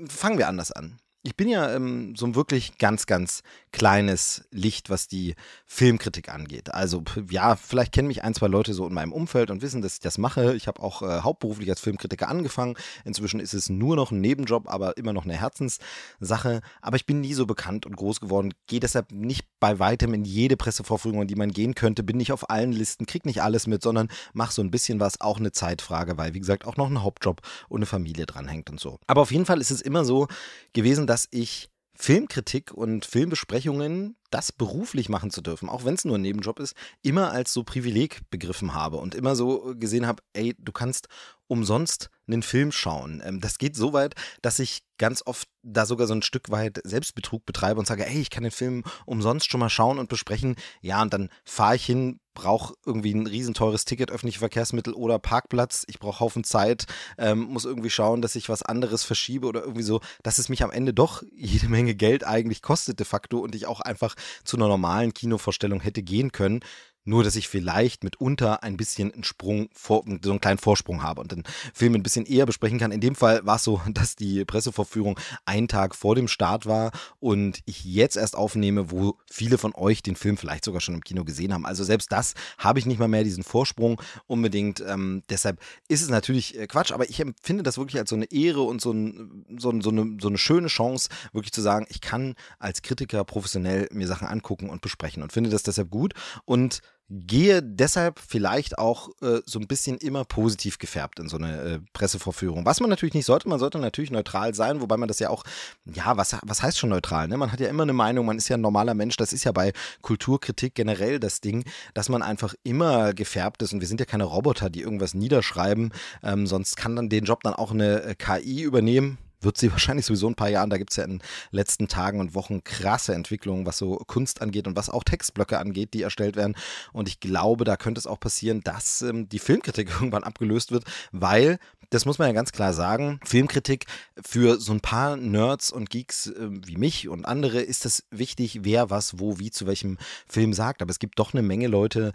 fangen 0.08 0.38
wir 0.38 0.48
anders 0.48 0.72
an 0.72 0.98
ich 1.24 1.36
bin 1.36 1.48
ja 1.48 1.72
ähm, 1.72 2.16
so 2.16 2.26
ein 2.26 2.34
wirklich 2.34 2.78
ganz, 2.78 3.06
ganz 3.06 3.42
kleines 3.70 4.44
Licht, 4.50 4.90
was 4.90 5.06
die 5.06 5.36
Filmkritik 5.66 6.28
angeht. 6.28 6.74
Also 6.74 7.04
ja, 7.30 7.54
vielleicht 7.54 7.92
kennen 7.92 8.08
mich 8.08 8.24
ein, 8.24 8.34
zwei 8.34 8.48
Leute 8.48 8.74
so 8.74 8.86
in 8.86 8.92
meinem 8.92 9.12
Umfeld 9.12 9.50
und 9.50 9.62
wissen, 9.62 9.82
dass 9.82 9.94
ich 9.94 10.00
das 10.00 10.18
mache. 10.18 10.54
Ich 10.56 10.66
habe 10.66 10.82
auch 10.82 11.02
äh, 11.02 11.20
hauptberuflich 11.20 11.70
als 11.70 11.80
Filmkritiker 11.80 12.28
angefangen. 12.28 12.74
Inzwischen 13.04 13.38
ist 13.38 13.54
es 13.54 13.68
nur 13.68 13.94
noch 13.94 14.10
ein 14.10 14.20
Nebenjob, 14.20 14.68
aber 14.68 14.96
immer 14.96 15.12
noch 15.12 15.24
eine 15.24 15.34
Herzenssache. 15.34 16.60
Aber 16.80 16.96
ich 16.96 17.06
bin 17.06 17.20
nie 17.20 17.34
so 17.34 17.46
bekannt 17.46 17.86
und 17.86 17.96
groß 17.96 18.20
geworden, 18.20 18.52
gehe 18.66 18.80
deshalb 18.80 19.12
nicht 19.12 19.46
bei 19.60 19.78
weitem 19.78 20.14
in 20.14 20.24
jede 20.24 20.56
Pressevorführung, 20.56 21.22
in 21.22 21.28
die 21.28 21.36
man 21.36 21.52
gehen 21.52 21.76
könnte, 21.76 22.02
bin 22.02 22.16
nicht 22.16 22.32
auf 22.32 22.50
allen 22.50 22.72
Listen, 22.72 23.06
krieg 23.06 23.26
nicht 23.26 23.42
alles 23.42 23.68
mit, 23.68 23.82
sondern 23.82 24.08
mach 24.32 24.50
so 24.50 24.60
ein 24.60 24.72
bisschen 24.72 24.98
was, 24.98 25.20
auch 25.20 25.38
eine 25.38 25.52
Zeitfrage, 25.52 26.18
weil 26.18 26.34
wie 26.34 26.40
gesagt 26.40 26.66
auch 26.66 26.76
noch 26.76 26.90
ein 26.90 27.02
Hauptjob 27.02 27.42
und 27.68 27.78
eine 27.78 27.86
Familie 27.86 28.26
dranhängt 28.26 28.70
und 28.70 28.80
so. 28.80 28.98
Aber 29.06 29.20
auf 29.20 29.30
jeden 29.30 29.46
Fall 29.46 29.60
ist 29.60 29.70
es 29.70 29.80
immer 29.80 30.04
so 30.04 30.26
gewesen, 30.72 31.06
dass 31.12 31.28
ich 31.30 31.68
Filmkritik 31.94 32.72
und 32.72 33.04
Filmbesprechungen, 33.04 34.16
das 34.30 34.50
beruflich 34.50 35.10
machen 35.10 35.30
zu 35.30 35.42
dürfen, 35.42 35.68
auch 35.68 35.84
wenn 35.84 35.92
es 35.92 36.06
nur 36.06 36.16
ein 36.16 36.22
Nebenjob 36.22 36.58
ist, 36.58 36.74
immer 37.02 37.32
als 37.32 37.52
so 37.52 37.64
Privileg 37.64 38.22
begriffen 38.30 38.72
habe 38.72 38.96
und 38.96 39.14
immer 39.14 39.36
so 39.36 39.74
gesehen 39.76 40.06
habe, 40.06 40.22
ey, 40.32 40.56
du 40.58 40.72
kannst 40.72 41.08
umsonst 41.52 42.08
einen 42.26 42.42
Film 42.42 42.72
schauen. 42.72 43.22
Ähm, 43.24 43.40
das 43.40 43.58
geht 43.58 43.76
so 43.76 43.92
weit, 43.92 44.14
dass 44.40 44.58
ich 44.58 44.82
ganz 44.98 45.22
oft 45.26 45.48
da 45.62 45.84
sogar 45.84 46.06
so 46.06 46.14
ein 46.14 46.22
Stück 46.22 46.50
weit 46.50 46.80
Selbstbetrug 46.84 47.44
betreibe 47.44 47.78
und 47.78 47.86
sage, 47.86 48.06
ey, 48.06 48.20
ich 48.20 48.30
kann 48.30 48.44
den 48.44 48.52
Film 48.52 48.84
umsonst 49.04 49.50
schon 49.50 49.60
mal 49.60 49.68
schauen 49.68 49.98
und 49.98 50.08
besprechen. 50.08 50.56
Ja, 50.80 51.02
und 51.02 51.12
dann 51.12 51.28
fahre 51.44 51.76
ich 51.76 51.84
hin, 51.84 52.20
brauche 52.34 52.74
irgendwie 52.86 53.12
ein 53.12 53.26
riesenteures 53.26 53.84
Ticket, 53.84 54.10
öffentliche 54.10 54.38
Verkehrsmittel 54.38 54.94
oder 54.94 55.18
Parkplatz. 55.18 55.84
Ich 55.88 55.98
brauche 55.98 56.20
Haufen 56.20 56.44
Zeit, 56.44 56.86
ähm, 57.18 57.40
muss 57.40 57.64
irgendwie 57.64 57.90
schauen, 57.90 58.22
dass 58.22 58.36
ich 58.36 58.48
was 58.48 58.62
anderes 58.62 59.04
verschiebe 59.04 59.46
oder 59.46 59.62
irgendwie 59.62 59.82
so, 59.82 60.00
dass 60.22 60.38
es 60.38 60.48
mich 60.48 60.62
am 60.62 60.70
Ende 60.70 60.94
doch 60.94 61.22
jede 61.34 61.68
Menge 61.68 61.94
Geld 61.94 62.24
eigentlich 62.24 62.62
kostet 62.62 62.98
de 62.98 63.06
facto 63.06 63.38
und 63.38 63.54
ich 63.54 63.66
auch 63.66 63.80
einfach 63.80 64.14
zu 64.44 64.56
einer 64.56 64.68
normalen 64.68 65.12
Kinovorstellung 65.12 65.80
hätte 65.80 66.02
gehen 66.02 66.32
können. 66.32 66.60
Nur, 67.04 67.24
dass 67.24 67.34
ich 67.34 67.48
vielleicht 67.48 68.04
mitunter 68.04 68.62
ein 68.62 68.76
bisschen 68.76 69.12
einen 69.12 69.24
Sprung, 69.24 69.68
vor, 69.72 70.04
so 70.22 70.30
einen 70.30 70.40
kleinen 70.40 70.58
Vorsprung 70.58 71.02
habe 71.02 71.20
und 71.20 71.32
den 71.32 71.42
Film 71.74 71.94
ein 71.94 72.02
bisschen 72.02 72.26
eher 72.26 72.46
besprechen 72.46 72.78
kann. 72.78 72.92
In 72.92 73.00
dem 73.00 73.16
Fall 73.16 73.44
war 73.44 73.56
es 73.56 73.64
so, 73.64 73.80
dass 73.90 74.14
die 74.14 74.44
Pressevorführung 74.44 75.18
einen 75.44 75.68
Tag 75.68 75.96
vor 75.96 76.14
dem 76.14 76.28
Start 76.28 76.66
war 76.66 76.92
und 77.18 77.60
ich 77.64 77.84
jetzt 77.84 78.16
erst 78.16 78.36
aufnehme, 78.36 78.90
wo 78.90 79.18
viele 79.30 79.58
von 79.58 79.74
euch 79.74 80.02
den 80.02 80.14
Film 80.16 80.36
vielleicht 80.36 80.64
sogar 80.64 80.80
schon 80.80 80.94
im 80.94 81.02
Kino 81.02 81.24
gesehen 81.24 81.52
haben. 81.52 81.66
Also 81.66 81.82
selbst 81.82 82.12
das 82.12 82.34
habe 82.58 82.78
ich 82.78 82.86
nicht 82.86 83.00
mal 83.00 83.08
mehr 83.08 83.24
diesen 83.24 83.42
Vorsprung 83.42 84.00
unbedingt. 84.26 84.80
Ähm, 84.86 85.22
deshalb 85.28 85.60
ist 85.88 86.02
es 86.02 86.08
natürlich 86.08 86.58
äh, 86.58 86.66
Quatsch, 86.66 86.92
aber 86.92 87.08
ich 87.10 87.18
empfinde 87.18 87.64
das 87.64 87.78
wirklich 87.78 87.98
als 87.98 88.10
so 88.10 88.16
eine 88.16 88.30
Ehre 88.30 88.62
und 88.62 88.80
so, 88.80 88.92
ein, 88.92 89.44
so, 89.58 89.72
so, 89.80 89.90
eine, 89.90 90.18
so 90.20 90.28
eine 90.28 90.38
schöne 90.38 90.68
Chance, 90.68 91.08
wirklich 91.32 91.52
zu 91.52 91.62
sagen, 91.62 91.86
ich 91.88 92.00
kann 92.00 92.34
als 92.58 92.82
Kritiker 92.82 93.24
professionell 93.24 93.88
mir 93.90 94.06
Sachen 94.06 94.28
angucken 94.28 94.70
und 94.70 94.82
besprechen 94.82 95.22
und 95.22 95.32
finde 95.32 95.50
das 95.50 95.64
deshalb 95.64 95.90
gut. 95.90 96.14
Und 96.44 96.80
gehe 97.08 97.62
deshalb 97.62 98.18
vielleicht 98.18 98.78
auch 98.78 99.10
äh, 99.20 99.40
so 99.44 99.58
ein 99.58 99.66
bisschen 99.66 99.98
immer 99.98 100.24
positiv 100.24 100.78
gefärbt 100.78 101.18
in 101.18 101.28
so 101.28 101.36
eine 101.36 101.60
äh, 101.60 101.78
Pressevorführung. 101.92 102.64
Was 102.64 102.80
man 102.80 102.88
natürlich 102.88 103.14
nicht 103.14 103.26
sollte, 103.26 103.48
man 103.48 103.58
sollte 103.58 103.78
natürlich 103.78 104.10
neutral 104.10 104.54
sein, 104.54 104.80
wobei 104.80 104.96
man 104.96 105.08
das 105.08 105.18
ja 105.18 105.28
auch, 105.28 105.44
ja, 105.84 106.16
was, 106.16 106.36
was 106.42 106.62
heißt 106.62 106.78
schon 106.78 106.90
neutral? 106.90 107.28
Ne? 107.28 107.36
Man 107.36 107.52
hat 107.52 107.60
ja 107.60 107.68
immer 107.68 107.82
eine 107.82 107.92
Meinung, 107.92 108.26
man 108.26 108.38
ist 108.38 108.48
ja 108.48 108.56
ein 108.56 108.62
normaler 108.62 108.94
Mensch, 108.94 109.16
das 109.16 109.32
ist 109.32 109.44
ja 109.44 109.52
bei 109.52 109.72
Kulturkritik 110.00 110.74
generell 110.74 111.20
das 111.20 111.40
Ding, 111.40 111.64
dass 111.92 112.08
man 112.08 112.22
einfach 112.22 112.54
immer 112.62 113.12
gefärbt 113.12 113.62
ist 113.62 113.74
und 113.74 113.80
wir 113.80 113.88
sind 113.88 114.00
ja 114.00 114.06
keine 114.06 114.24
Roboter, 114.24 114.70
die 114.70 114.80
irgendwas 114.80 115.14
niederschreiben, 115.14 115.92
ähm, 116.22 116.46
sonst 116.46 116.76
kann 116.76 116.96
dann 116.96 117.08
den 117.08 117.24
Job 117.24 117.42
dann 117.42 117.54
auch 117.54 117.72
eine 117.72 118.02
äh, 118.02 118.14
KI 118.14 118.62
übernehmen 118.62 119.18
wird 119.44 119.56
sie 119.56 119.70
wahrscheinlich 119.72 120.06
sowieso 120.06 120.28
ein 120.28 120.34
paar 120.34 120.48
Jahren. 120.48 120.70
Da 120.70 120.78
gibt 120.78 120.90
es 120.90 120.96
ja 120.96 121.04
in 121.04 121.18
den 121.18 121.22
letzten 121.50 121.88
Tagen 121.88 122.20
und 122.20 122.34
Wochen 122.34 122.64
krasse 122.64 123.14
Entwicklungen, 123.14 123.66
was 123.66 123.78
so 123.78 123.96
Kunst 124.06 124.42
angeht 124.42 124.66
und 124.66 124.76
was 124.76 124.90
auch 124.90 125.04
Textblöcke 125.04 125.58
angeht, 125.58 125.94
die 125.94 126.02
erstellt 126.02 126.36
werden. 126.36 126.56
Und 126.92 127.08
ich 127.08 127.20
glaube, 127.20 127.64
da 127.64 127.76
könnte 127.76 127.98
es 127.98 128.06
auch 128.06 128.20
passieren, 128.20 128.62
dass 128.62 129.02
ähm, 129.02 129.28
die 129.28 129.38
Filmkritik 129.38 129.88
irgendwann 129.94 130.24
abgelöst 130.24 130.72
wird, 130.72 130.84
weil, 131.12 131.58
das 131.90 132.06
muss 132.06 132.18
man 132.18 132.28
ja 132.28 132.34
ganz 132.34 132.52
klar 132.52 132.72
sagen, 132.72 133.20
Filmkritik 133.24 133.86
für 134.22 134.58
so 134.60 134.72
ein 134.72 134.80
paar 134.80 135.16
Nerds 135.16 135.70
und 135.70 135.90
Geeks 135.90 136.28
äh, 136.28 136.48
wie 136.50 136.76
mich 136.76 137.08
und 137.08 137.24
andere 137.24 137.60
ist 137.60 137.86
es 137.86 138.04
wichtig, 138.10 138.60
wer 138.62 138.90
was, 138.90 139.18
wo, 139.18 139.38
wie 139.38 139.50
zu 139.50 139.66
welchem 139.66 139.98
Film 140.26 140.52
sagt. 140.52 140.82
Aber 140.82 140.90
es 140.90 140.98
gibt 140.98 141.18
doch 141.18 141.34
eine 141.34 141.42
Menge 141.42 141.66
Leute, 141.66 142.12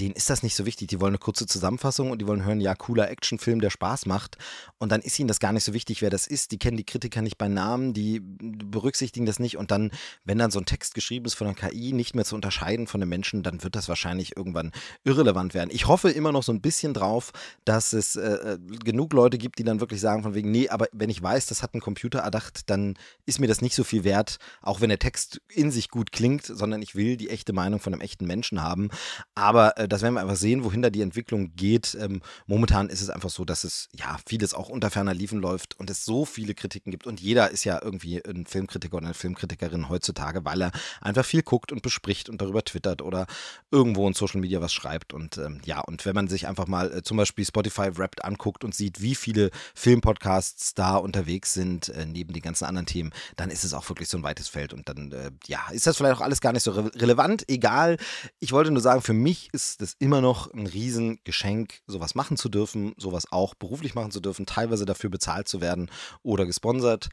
denen 0.00 0.14
ist 0.14 0.28
das 0.30 0.42
nicht 0.42 0.54
so 0.54 0.66
wichtig. 0.66 0.88
Die 0.88 1.00
wollen 1.00 1.12
eine 1.12 1.18
kurze 1.18 1.46
Zusammenfassung 1.46 2.10
und 2.10 2.20
die 2.20 2.26
wollen 2.26 2.44
hören, 2.44 2.60
ja, 2.60 2.74
cooler 2.74 3.10
Actionfilm, 3.10 3.60
der 3.60 3.70
Spaß 3.70 4.06
macht. 4.06 4.36
Und 4.78 4.90
dann 4.90 5.00
ist 5.00 5.18
ihnen 5.18 5.28
das 5.28 5.38
gar 5.38 5.52
nicht 5.52 5.64
so 5.64 5.72
wichtig, 5.72 6.02
wer 6.02 6.10
das 6.10 6.26
ist. 6.26 6.50
Die 6.50 6.58
kennen 6.58 6.76
die 6.76 6.84
Kritiker 6.84 7.22
nicht 7.22 7.38
bei 7.38 7.48
Namen, 7.48 7.94
die 7.94 8.20
berücksichtigen 8.20 9.26
das 9.26 9.38
nicht. 9.38 9.56
Und 9.56 9.70
dann, 9.70 9.90
wenn 10.24 10.38
dann 10.38 10.50
so 10.50 10.58
ein 10.58 10.64
Text 10.64 10.94
geschrieben 10.94 11.26
ist 11.26 11.34
von 11.34 11.46
einer 11.46 11.56
KI, 11.56 11.92
nicht 11.92 12.14
mehr 12.14 12.24
zu 12.24 12.34
unterscheiden 12.34 12.86
von 12.86 13.00
den 13.00 13.08
Menschen, 13.08 13.42
dann 13.42 13.62
wird 13.62 13.76
das 13.76 13.88
wahrscheinlich 13.88 14.36
irgendwann 14.36 14.72
irrelevant 15.04 15.54
werden. 15.54 15.70
Ich 15.72 15.86
hoffe 15.86 16.10
immer 16.10 16.32
noch 16.32 16.42
so 16.42 16.52
ein 16.52 16.60
bisschen 16.60 16.92
drauf, 16.92 17.32
dass 17.64 17.92
es 17.92 18.16
äh, 18.16 18.54
äh 18.54 18.58
genug 18.84 19.12
Leute 19.12 19.38
gibt, 19.38 19.58
die 19.58 19.64
dann 19.64 19.80
wirklich 19.80 20.00
sagen 20.00 20.22
von 20.22 20.34
wegen, 20.34 20.50
nee, 20.50 20.68
aber 20.68 20.86
wenn 20.92 21.10
ich 21.10 21.22
weiß, 21.22 21.46
das 21.46 21.62
hat 21.62 21.74
ein 21.74 21.80
Computer 21.80 22.20
erdacht, 22.20 22.68
dann 22.70 22.94
ist 23.26 23.38
mir 23.38 23.46
das 23.46 23.60
nicht 23.60 23.74
so 23.74 23.84
viel 23.84 24.04
wert, 24.04 24.38
auch 24.60 24.80
wenn 24.80 24.88
der 24.88 24.98
Text 24.98 25.40
in 25.48 25.70
sich 25.70 25.88
gut 25.88 26.12
klingt, 26.12 26.44
sondern 26.46 26.82
ich 26.82 26.94
will 26.94 27.16
die 27.16 27.30
echte 27.30 27.52
Meinung 27.52 27.80
von 27.80 27.92
einem 27.92 28.02
echten 28.02 28.26
Menschen 28.26 28.62
haben. 28.62 28.90
Aber 29.34 29.78
äh, 29.78 29.83
das 29.88 30.02
werden 30.02 30.14
wir 30.14 30.20
einfach 30.20 30.36
sehen, 30.36 30.64
wohin 30.64 30.82
da 30.82 30.90
die 30.90 31.02
Entwicklung 31.02 31.54
geht. 31.56 31.96
Ähm, 32.00 32.20
momentan 32.46 32.88
ist 32.88 33.02
es 33.02 33.10
einfach 33.10 33.30
so, 33.30 33.44
dass 33.44 33.64
es 33.64 33.88
ja 33.98 34.16
vieles 34.26 34.54
auch 34.54 34.68
unter 34.68 34.90
ferner 34.90 35.14
Liefen 35.14 35.40
läuft 35.40 35.78
und 35.78 35.90
es 35.90 36.04
so 36.04 36.24
viele 36.24 36.54
Kritiken 36.54 36.90
gibt. 36.90 37.06
Und 37.06 37.20
jeder 37.20 37.50
ist 37.50 37.64
ja 37.64 37.80
irgendwie 37.82 38.24
ein 38.24 38.46
Filmkritiker 38.46 38.96
oder 38.96 39.06
eine 39.06 39.14
Filmkritikerin 39.14 39.88
heutzutage, 39.88 40.44
weil 40.44 40.62
er 40.62 40.72
einfach 41.00 41.24
viel 41.24 41.42
guckt 41.42 41.72
und 41.72 41.82
bespricht 41.82 42.28
und 42.28 42.40
darüber 42.40 42.64
twittert 42.64 43.02
oder 43.02 43.26
irgendwo 43.70 44.06
in 44.06 44.14
Social 44.14 44.40
Media 44.40 44.60
was 44.60 44.72
schreibt. 44.72 45.12
Und 45.12 45.38
ähm, 45.38 45.60
ja, 45.64 45.80
und 45.80 46.04
wenn 46.06 46.14
man 46.14 46.28
sich 46.28 46.46
einfach 46.46 46.66
mal 46.66 46.92
äh, 46.92 47.02
zum 47.02 47.16
Beispiel 47.16 47.44
Spotify 47.44 47.96
Wrapped 47.96 48.24
anguckt 48.24 48.64
und 48.64 48.74
sieht, 48.74 49.00
wie 49.00 49.14
viele 49.14 49.50
Filmpodcasts 49.74 50.74
da 50.74 50.96
unterwegs 50.96 51.54
sind, 51.54 51.88
äh, 51.90 52.06
neben 52.06 52.32
den 52.32 52.42
ganzen 52.42 52.64
anderen 52.64 52.86
Themen, 52.86 53.12
dann 53.36 53.50
ist 53.50 53.64
es 53.64 53.74
auch 53.74 53.88
wirklich 53.88 54.08
so 54.08 54.18
ein 54.18 54.22
weites 54.22 54.48
Feld. 54.48 54.72
Und 54.72 54.88
dann, 54.88 55.12
äh, 55.12 55.30
ja, 55.46 55.60
ist 55.70 55.86
das 55.86 55.96
vielleicht 55.96 56.16
auch 56.16 56.20
alles 56.20 56.40
gar 56.40 56.52
nicht 56.52 56.62
so 56.62 56.72
re 56.72 56.90
relevant. 56.96 57.48
Egal. 57.48 57.96
Ich 58.40 58.52
wollte 58.52 58.70
nur 58.70 58.82
sagen, 58.82 59.02
für 59.02 59.12
mich 59.12 59.48
ist 59.52 59.73
ist 59.74 59.82
es 59.82 59.96
immer 59.98 60.20
noch 60.20 60.52
ein 60.54 60.68
Riesengeschenk, 60.68 61.80
sowas 61.88 62.14
machen 62.14 62.36
zu 62.36 62.48
dürfen, 62.48 62.94
sowas 62.96 63.32
auch 63.32 63.54
beruflich 63.54 63.96
machen 63.96 64.12
zu 64.12 64.20
dürfen, 64.20 64.46
teilweise 64.46 64.84
dafür 64.84 65.10
bezahlt 65.10 65.48
zu 65.48 65.60
werden 65.60 65.90
oder 66.22 66.46
gesponsert. 66.46 67.08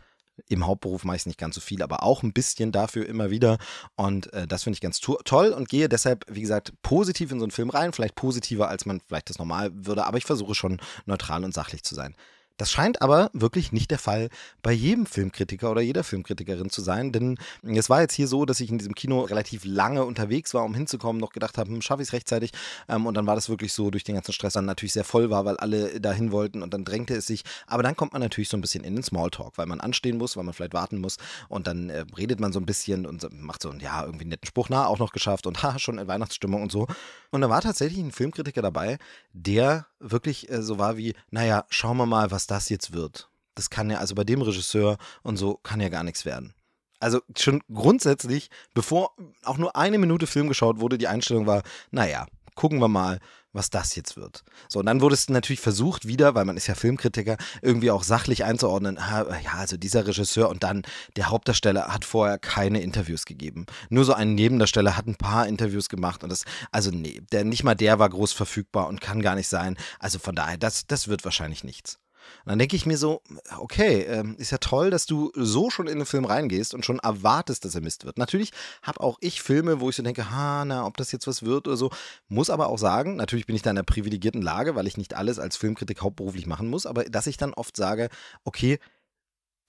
Im 0.47 0.67
Hauptberuf 0.67 1.03
mache 1.03 1.17
ich 1.17 1.25
nicht 1.25 1.39
ganz 1.39 1.55
so 1.55 1.61
viel, 1.61 1.81
aber 1.81 2.03
auch 2.03 2.21
ein 2.21 2.33
bisschen 2.33 2.71
dafür 2.71 3.07
immer 3.07 3.31
wieder. 3.31 3.57
Und 3.95 4.31
äh, 4.33 4.45
das 4.45 4.63
finde 4.63 4.75
ich 4.75 4.81
ganz 4.81 4.99
toll 4.99 5.49
und 5.49 5.69
gehe 5.69 5.89
deshalb, 5.89 6.23
wie 6.29 6.41
gesagt, 6.41 6.73
positiv 6.83 7.31
in 7.31 7.39
so 7.39 7.45
einen 7.45 7.51
Film 7.51 7.71
rein. 7.71 7.93
Vielleicht 7.93 8.15
positiver, 8.15 8.69
als 8.69 8.85
man 8.85 9.01
vielleicht 9.07 9.31
das 9.31 9.39
normal 9.39 9.71
würde, 9.73 10.05
aber 10.05 10.19
ich 10.19 10.25
versuche 10.25 10.53
schon 10.53 10.79
neutral 11.05 11.43
und 11.43 11.55
sachlich 11.55 11.83
zu 11.83 11.95
sein. 11.95 12.15
Das 12.61 12.69
scheint 12.69 13.01
aber 13.01 13.31
wirklich 13.33 13.71
nicht 13.71 13.89
der 13.89 13.97
Fall 13.97 14.29
bei 14.61 14.71
jedem 14.71 15.07
Filmkritiker 15.07 15.71
oder 15.71 15.81
jeder 15.81 16.03
Filmkritikerin 16.03 16.69
zu 16.69 16.83
sein, 16.83 17.11
denn 17.11 17.39
es 17.63 17.89
war 17.89 18.01
jetzt 18.01 18.13
hier 18.13 18.27
so, 18.27 18.45
dass 18.45 18.59
ich 18.59 18.69
in 18.69 18.77
diesem 18.77 18.93
Kino 18.93 19.21
relativ 19.21 19.65
lange 19.65 20.05
unterwegs 20.05 20.53
war, 20.53 20.63
um 20.63 20.75
hinzukommen, 20.75 21.19
noch 21.19 21.31
gedacht 21.31 21.57
habe, 21.57 21.71
hm, 21.71 21.81
schaffe 21.81 22.03
ich 22.03 22.09
es 22.09 22.13
rechtzeitig. 22.13 22.51
Ähm, 22.87 23.07
und 23.07 23.15
dann 23.15 23.25
war 23.25 23.33
das 23.33 23.49
wirklich 23.49 23.73
so 23.73 23.89
durch 23.89 24.03
den 24.03 24.13
ganzen 24.13 24.31
Stress 24.31 24.53
dann 24.53 24.65
natürlich 24.65 24.93
sehr 24.93 25.03
voll 25.03 25.31
war, 25.31 25.43
weil 25.43 25.57
alle 25.57 25.99
dahin 25.99 26.31
wollten 26.31 26.61
und 26.61 26.71
dann 26.71 26.85
drängte 26.85 27.15
es 27.15 27.25
sich. 27.25 27.43
Aber 27.65 27.81
dann 27.81 27.95
kommt 27.95 28.13
man 28.13 28.21
natürlich 28.21 28.49
so 28.49 28.57
ein 28.57 28.61
bisschen 28.61 28.83
in 28.83 28.93
den 28.93 29.03
Smalltalk, 29.03 29.57
weil 29.57 29.65
man 29.65 29.81
anstehen 29.81 30.19
muss, 30.19 30.37
weil 30.37 30.43
man 30.43 30.53
vielleicht 30.53 30.75
warten 30.75 30.99
muss 30.99 31.17
und 31.49 31.65
dann 31.65 31.89
äh, 31.89 32.05
redet 32.15 32.39
man 32.39 32.53
so 32.53 32.59
ein 32.59 32.67
bisschen 32.67 33.07
und 33.07 33.27
macht 33.41 33.63
so 33.63 33.71
einen, 33.71 33.79
ja, 33.79 34.05
irgendwie 34.05 34.25
netten 34.25 34.45
Spruch, 34.45 34.69
na, 34.69 34.85
auch 34.85 34.99
noch 34.99 35.13
geschafft 35.13 35.47
und 35.47 35.63
ha, 35.63 35.79
schon 35.79 35.97
in 35.97 36.07
Weihnachtsstimmung 36.07 36.61
und 36.61 36.71
so. 36.71 36.85
Und 37.31 37.41
da 37.41 37.49
war 37.49 37.61
tatsächlich 37.61 38.03
ein 38.03 38.11
Filmkritiker 38.11 38.61
dabei, 38.61 38.99
der 39.33 39.87
wirklich 39.99 40.47
äh, 40.51 40.61
so 40.61 40.77
war 40.77 40.97
wie, 40.97 41.15
naja, 41.31 41.65
schauen 41.69 41.97
wir 41.97 42.05
mal, 42.05 42.29
was 42.29 42.47
das 42.51 42.69
jetzt 42.69 42.93
wird. 42.93 43.29
Das 43.55 43.69
kann 43.69 43.89
ja, 43.89 43.97
also 43.97 44.15
bei 44.15 44.23
dem 44.23 44.41
Regisseur 44.41 44.97
und 45.23 45.37
so 45.37 45.55
kann 45.63 45.81
ja 45.81 45.89
gar 45.89 46.03
nichts 46.03 46.25
werden. 46.25 46.53
Also 46.99 47.21
schon 47.35 47.61
grundsätzlich, 47.73 48.49
bevor 48.73 49.15
auch 49.43 49.57
nur 49.57 49.75
eine 49.75 49.97
Minute 49.97 50.27
Film 50.27 50.47
geschaut 50.47 50.79
wurde, 50.79 50.97
die 50.97 51.07
Einstellung 51.07 51.47
war, 51.47 51.63
naja, 51.89 52.27
gucken 52.55 52.79
wir 52.79 52.87
mal, 52.87 53.19
was 53.53 53.69
das 53.69 53.95
jetzt 53.95 54.15
wird. 54.15 54.43
So, 54.69 54.79
und 54.79 54.85
dann 54.85 55.01
wurde 55.01 55.15
es 55.15 55.29
natürlich 55.29 55.59
versucht, 55.59 56.07
wieder, 56.07 56.35
weil 56.35 56.45
man 56.45 56.57
ist 56.57 56.67
ja 56.67 56.75
Filmkritiker, 56.75 57.37
irgendwie 57.61 57.91
auch 57.91 58.03
sachlich 58.03 58.43
einzuordnen. 58.43 58.97
Ja, 58.97 59.53
also 59.53 59.77
dieser 59.77 60.07
Regisseur 60.07 60.49
und 60.49 60.63
dann 60.63 60.83
der 61.15 61.29
Hauptdarsteller 61.29 61.87
hat 61.87 62.05
vorher 62.05 62.37
keine 62.37 62.81
Interviews 62.81 63.25
gegeben. 63.25 63.65
Nur 63.89 64.05
so 64.05 64.13
ein 64.13 64.35
Nebendarsteller 64.35 64.95
hat 64.95 65.07
ein 65.07 65.15
paar 65.15 65.47
Interviews 65.47 65.89
gemacht 65.89 66.23
und 66.23 66.29
das, 66.29 66.45
also 66.71 66.91
nee, 66.91 67.21
der, 67.31 67.43
nicht 67.43 67.63
mal 67.63 67.75
der 67.75 67.99
war 67.99 68.09
groß 68.09 68.31
verfügbar 68.31 68.87
und 68.87 69.01
kann 69.01 69.21
gar 69.21 69.35
nicht 69.35 69.47
sein. 69.47 69.77
Also 69.99 70.19
von 70.19 70.35
daher, 70.35 70.57
das, 70.57 70.87
das 70.87 71.07
wird 71.07 71.25
wahrscheinlich 71.25 71.63
nichts. 71.63 72.00
Und 72.45 72.49
dann 72.49 72.59
denke 72.59 72.75
ich 72.75 72.85
mir 72.85 72.97
so, 72.97 73.21
okay, 73.57 74.01
ähm, 74.01 74.35
ist 74.37 74.51
ja 74.51 74.57
toll, 74.57 74.89
dass 74.89 75.05
du 75.05 75.31
so 75.35 75.69
schon 75.69 75.87
in 75.87 75.97
den 75.97 76.05
Film 76.05 76.25
reingehst 76.25 76.73
und 76.73 76.85
schon 76.85 76.99
erwartest, 76.99 77.65
dass 77.65 77.75
er 77.75 77.81
Mist 77.81 78.05
wird. 78.05 78.17
Natürlich 78.17 78.51
habe 78.81 79.01
auch 79.01 79.17
ich 79.21 79.41
Filme, 79.41 79.79
wo 79.79 79.89
ich 79.89 79.95
so 79.95 80.03
denke, 80.03 80.31
ha, 80.31 80.65
na, 80.65 80.85
ob 80.85 80.97
das 80.97 81.11
jetzt 81.11 81.27
was 81.27 81.43
wird 81.43 81.67
oder 81.67 81.77
so. 81.77 81.91
Muss 82.27 82.49
aber 82.49 82.67
auch 82.67 82.79
sagen, 82.79 83.15
natürlich 83.15 83.45
bin 83.45 83.55
ich 83.55 83.61
da 83.61 83.71
in 83.71 83.77
einer 83.77 83.83
privilegierten 83.83 84.41
Lage, 84.41 84.75
weil 84.75 84.87
ich 84.87 84.97
nicht 84.97 85.15
alles 85.15 85.39
als 85.39 85.57
Filmkritik 85.57 86.01
hauptberuflich 86.01 86.47
machen 86.47 86.69
muss, 86.69 86.85
aber 86.85 87.03
dass 87.05 87.27
ich 87.27 87.37
dann 87.37 87.53
oft 87.53 87.75
sage, 87.75 88.09
okay, 88.43 88.79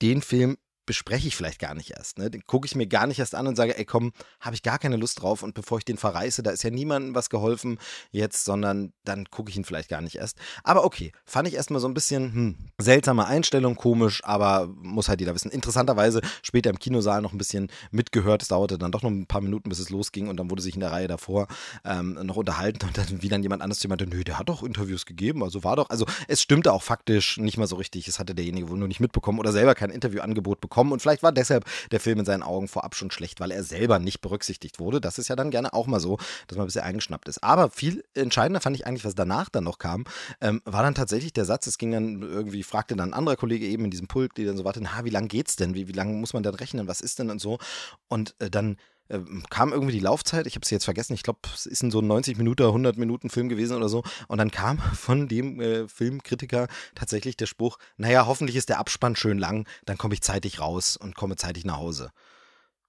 den 0.00 0.22
Film 0.22 0.56
bespreche 0.86 1.28
ich 1.28 1.36
vielleicht 1.36 1.60
gar 1.60 1.74
nicht 1.74 1.90
erst. 1.90 2.18
Ne? 2.18 2.30
Den 2.30 2.44
gucke 2.46 2.66
ich 2.66 2.74
mir 2.74 2.86
gar 2.86 3.06
nicht 3.06 3.18
erst 3.18 3.34
an 3.34 3.46
und 3.46 3.56
sage, 3.56 3.78
ey 3.78 3.84
komm, 3.84 4.12
habe 4.40 4.54
ich 4.54 4.62
gar 4.62 4.78
keine 4.78 4.96
Lust 4.96 5.22
drauf 5.22 5.42
und 5.42 5.54
bevor 5.54 5.78
ich 5.78 5.84
den 5.84 5.96
verreiße, 5.96 6.42
da 6.42 6.50
ist 6.50 6.64
ja 6.64 6.70
niemandem 6.70 7.14
was 7.14 7.30
geholfen 7.30 7.78
jetzt, 8.10 8.44
sondern 8.44 8.92
dann 9.04 9.26
gucke 9.30 9.50
ich 9.50 9.56
ihn 9.56 9.64
vielleicht 9.64 9.88
gar 9.88 10.00
nicht 10.00 10.16
erst. 10.16 10.38
Aber 10.64 10.84
okay, 10.84 11.12
fand 11.24 11.48
ich 11.48 11.54
erstmal 11.54 11.80
so 11.80 11.88
ein 11.88 11.94
bisschen 11.94 12.32
hm, 12.32 12.56
seltsame 12.80 13.26
Einstellung, 13.26 13.76
komisch, 13.76 14.24
aber 14.24 14.66
muss 14.66 15.08
halt 15.08 15.20
jeder 15.20 15.34
wissen. 15.34 15.50
Interessanterweise 15.50 16.20
später 16.42 16.70
im 16.70 16.78
Kinosaal 16.78 17.22
noch 17.22 17.32
ein 17.32 17.38
bisschen 17.38 17.70
mitgehört. 17.90 18.42
Es 18.42 18.48
dauerte 18.48 18.78
dann 18.78 18.92
doch 18.92 19.02
noch 19.02 19.10
ein 19.10 19.26
paar 19.26 19.40
Minuten, 19.40 19.68
bis 19.68 19.78
es 19.78 19.90
losging 19.90 20.28
und 20.28 20.36
dann 20.36 20.50
wurde 20.50 20.62
sich 20.62 20.74
in 20.74 20.80
der 20.80 20.90
Reihe 20.90 21.08
davor 21.08 21.46
ähm, 21.84 22.18
noch 22.22 22.36
unterhalten 22.36 22.86
und 22.86 22.98
dann 22.98 23.22
wie 23.22 23.28
dann 23.28 23.42
jemand 23.42 23.62
anderes 23.62 23.86
meinte, 23.86 24.06
nö, 24.06 24.24
der 24.24 24.38
hat 24.38 24.48
doch 24.48 24.62
Interviews 24.62 25.06
gegeben, 25.06 25.42
also 25.42 25.64
war 25.64 25.76
doch, 25.76 25.90
also 25.90 26.06
es 26.28 26.42
stimmte 26.42 26.72
auch 26.72 26.82
faktisch 26.82 27.36
nicht 27.38 27.56
mal 27.56 27.66
so 27.66 27.76
richtig. 27.76 28.08
Es 28.08 28.18
hatte 28.18 28.34
derjenige 28.34 28.68
wohl 28.68 28.78
nur 28.78 28.88
nicht 28.88 29.00
mitbekommen 29.00 29.38
oder 29.38 29.52
selber 29.52 29.74
kein 29.74 29.90
Interviewangebot 29.90 30.60
bekommen 30.60 30.71
bekommen. 30.72 30.92
Und 30.92 31.02
vielleicht 31.02 31.22
war 31.22 31.32
deshalb 31.32 31.66
der 31.90 32.00
Film 32.00 32.20
in 32.20 32.24
seinen 32.24 32.42
Augen 32.42 32.66
vorab 32.66 32.94
schon 32.94 33.10
schlecht, 33.10 33.40
weil 33.40 33.50
er 33.50 33.62
selber 33.62 33.98
nicht 33.98 34.22
berücksichtigt 34.22 34.80
wurde. 34.80 35.00
Das 35.00 35.18
ist 35.18 35.28
ja 35.28 35.36
dann 35.36 35.50
gerne 35.50 35.74
auch 35.74 35.86
mal 35.86 36.00
so, 36.00 36.16
dass 36.46 36.56
man 36.56 36.64
ein 36.64 36.66
bisschen 36.66 36.84
eingeschnappt 36.84 37.28
ist. 37.28 37.44
Aber 37.44 37.68
viel 37.68 38.02
entscheidender 38.14 38.60
fand 38.60 38.76
ich 38.76 38.86
eigentlich, 38.86 39.04
was 39.04 39.14
danach 39.14 39.50
dann 39.50 39.64
noch 39.64 39.78
kam, 39.78 40.04
ähm, 40.40 40.62
war 40.64 40.82
dann 40.82 40.94
tatsächlich 40.94 41.34
der 41.34 41.44
Satz, 41.44 41.66
es 41.66 41.76
ging 41.76 41.92
dann 41.92 42.22
irgendwie, 42.22 42.62
fragte 42.62 42.96
dann 42.96 43.10
ein 43.10 43.14
anderer 43.14 43.36
Kollege 43.36 43.66
eben 43.66 43.84
in 43.84 43.90
diesem 43.90 44.08
Pult, 44.08 44.36
die 44.38 44.46
dann 44.46 44.56
so 44.56 44.64
warte, 44.64 44.80
na, 44.80 45.04
wie 45.04 45.10
lange 45.10 45.28
geht's 45.28 45.56
denn? 45.56 45.74
Wie, 45.74 45.88
wie 45.88 45.92
lange 45.92 46.14
muss 46.14 46.32
man 46.32 46.42
denn 46.42 46.54
rechnen? 46.54 46.88
Was 46.88 47.02
ist 47.02 47.18
denn 47.18 47.30
und 47.30 47.40
so? 47.40 47.58
Und 48.08 48.34
äh, 48.38 48.48
dann 48.48 48.76
ähm, 49.08 49.42
kam 49.50 49.72
irgendwie 49.72 49.92
die 49.92 50.00
Laufzeit, 50.00 50.46
ich 50.46 50.54
habe 50.54 50.66
sie 50.66 50.74
jetzt 50.74 50.84
vergessen, 50.84 51.14
ich 51.14 51.22
glaube, 51.22 51.40
es 51.54 51.66
ist 51.66 51.82
ein 51.82 51.90
so 51.90 52.00
90 52.00 52.38
Minuten, 52.38 52.62
100 52.62 52.96
Minuten 52.96 53.30
Film 53.30 53.48
gewesen 53.48 53.76
oder 53.76 53.88
so. 53.88 54.02
Und 54.28 54.38
dann 54.38 54.50
kam 54.50 54.78
von 54.94 55.28
dem 55.28 55.60
äh, 55.60 55.88
Filmkritiker 55.88 56.68
tatsächlich 56.94 57.36
der 57.36 57.46
Spruch, 57.46 57.78
naja, 57.96 58.26
hoffentlich 58.26 58.56
ist 58.56 58.68
der 58.68 58.78
Abspann 58.78 59.16
schön 59.16 59.38
lang, 59.38 59.66
dann 59.84 59.98
komme 59.98 60.14
ich 60.14 60.22
zeitig 60.22 60.60
raus 60.60 60.96
und 60.96 61.14
komme 61.14 61.36
zeitig 61.36 61.64
nach 61.64 61.76
Hause. 61.76 62.10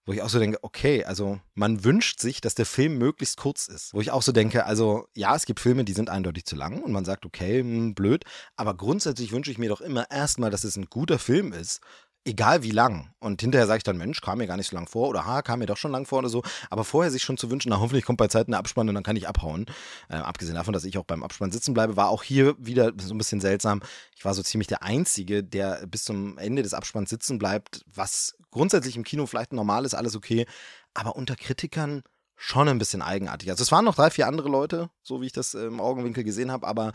Wo 0.06 0.12
ich 0.12 0.22
auch 0.22 0.30
so 0.30 0.38
denke, 0.38 0.58
okay, 0.64 1.06
also 1.06 1.40
man 1.54 1.86
wünscht 1.86 2.20
sich, 2.20 2.42
dass 2.42 2.56
der 2.56 2.66
Film 2.66 2.98
möglichst 2.98 3.38
kurz 3.38 3.68
ist. 3.70 3.94
Wo 3.94 4.02
ich 4.02 4.12
auch 4.12 4.22
so 4.22 4.34
denke, 4.34 4.66
also 4.66 5.08
ja, 5.14 5.34
es 5.34 5.46
gibt 5.46 5.62
Filme, 5.62 5.86
die 5.86 5.94
sind 5.94 6.10
eindeutig 6.10 6.44
zu 6.44 6.58
lang 6.58 6.84
und 6.84 6.92
man 6.92 7.06
sagt, 7.06 7.26
okay, 7.26 7.64
mh, 7.64 7.70
hm, 7.70 7.96
blöd, 7.96 8.26
aber 8.58 8.76
grundsätzlich 8.76 9.32
wünsche 9.32 9.52
ich 9.52 9.58
mir 9.58 9.70
doch 9.70 9.80
immer 9.80 10.12
erstmal, 10.12 10.52
dass 10.52 10.66
es 10.66 10.76
ein 10.76 10.88
guter 10.88 11.20
Film 11.20 11.54
ist 11.54 11.80
egal 12.26 12.64
wie 12.64 12.72
lang. 12.72 13.14
Und 13.20 13.42
hinterher 13.42 13.68
sage 13.68 13.78
ich 13.78 13.84
dann, 13.84 13.98
Mensch, 13.98 14.22
kam 14.22 14.38
mir 14.38 14.48
gar 14.48 14.58
nicht 14.58 14.70
so 14.70 14.76
lang 14.76 14.88
vor 14.88 15.10
oder 15.10 15.26
ha, 15.26 15.42
kam 15.42 15.60
mir 15.60 15.66
doch 15.66 15.78
schon 15.78 15.92
lang 15.92 16.06
vor 16.06 16.20
oder 16.20 16.30
so. 16.30 16.44
Aber 16.70 16.84
vorher 16.84 17.12
sich 17.12 17.24
schon 17.24 17.38
zu 17.38 17.50
wünschen, 17.52 17.70
na 17.70 17.80
hoffentlich 17.80 18.06
kommt 18.06 18.18
bei 18.18 18.28
Zeiten 18.28 18.52
der 18.52 18.60
Abspann 18.60 18.88
und 18.90 18.96
dann 18.96 19.04
kann 19.04 19.16
ich 19.16 19.28
abhauen. 19.28 19.66
Äh, 20.10 20.16
abgesehen 20.16 20.56
davon, 20.56 20.74
dass 20.74 20.86
ich 20.86 20.98
auch 20.98 21.06
beim 21.06 21.24
Abspann 21.24 21.52
sitzen 21.52 21.74
bleibe, 21.74 21.98
war 21.98 22.10
auch 22.10 22.24
hier 22.24 22.56
wieder 22.58 22.92
so 22.98 23.14
ein 23.14 23.18
bisschen 23.18 23.42
seltsam. 23.42 23.82
Ich 24.16 24.26
war 24.26 24.34
so 24.34 24.44
ziemlich 24.44 24.68
der 24.68 24.84
Einzige, 24.84 25.44
der 25.44 25.86
bis 25.88 26.04
zum 26.04 26.38
Ende 26.38 26.64
des 26.64 26.74
Abspanns 26.74 27.10
sitzen 27.10 27.40
bleibt, 27.40 27.84
was 27.94 28.36
grundsätzlich 28.52 28.96
im 28.96 29.04
Kino 29.04 29.26
vielleicht 29.26 29.54
normal 29.54 29.86
ist, 29.86 29.94
alles 29.94 30.16
okay. 30.16 30.46
Aber 30.94 31.16
unter 31.16 31.36
Kritikern 31.36 32.04
schon 32.36 32.68
ein 32.68 32.78
bisschen 32.78 33.02
eigenartig. 33.02 33.50
Also 33.50 33.62
es 33.64 33.72
waren 33.72 33.86
noch 33.86 33.96
drei, 33.96 34.10
vier 34.10 34.28
andere 34.28 34.50
Leute, 34.50 34.90
so 35.02 35.22
wie 35.22 35.28
ich 35.28 35.32
das 35.32 35.54
im 35.54 35.80
Augenwinkel 35.80 36.24
gesehen 36.24 36.52
habe, 36.52 36.68
aber 36.68 36.92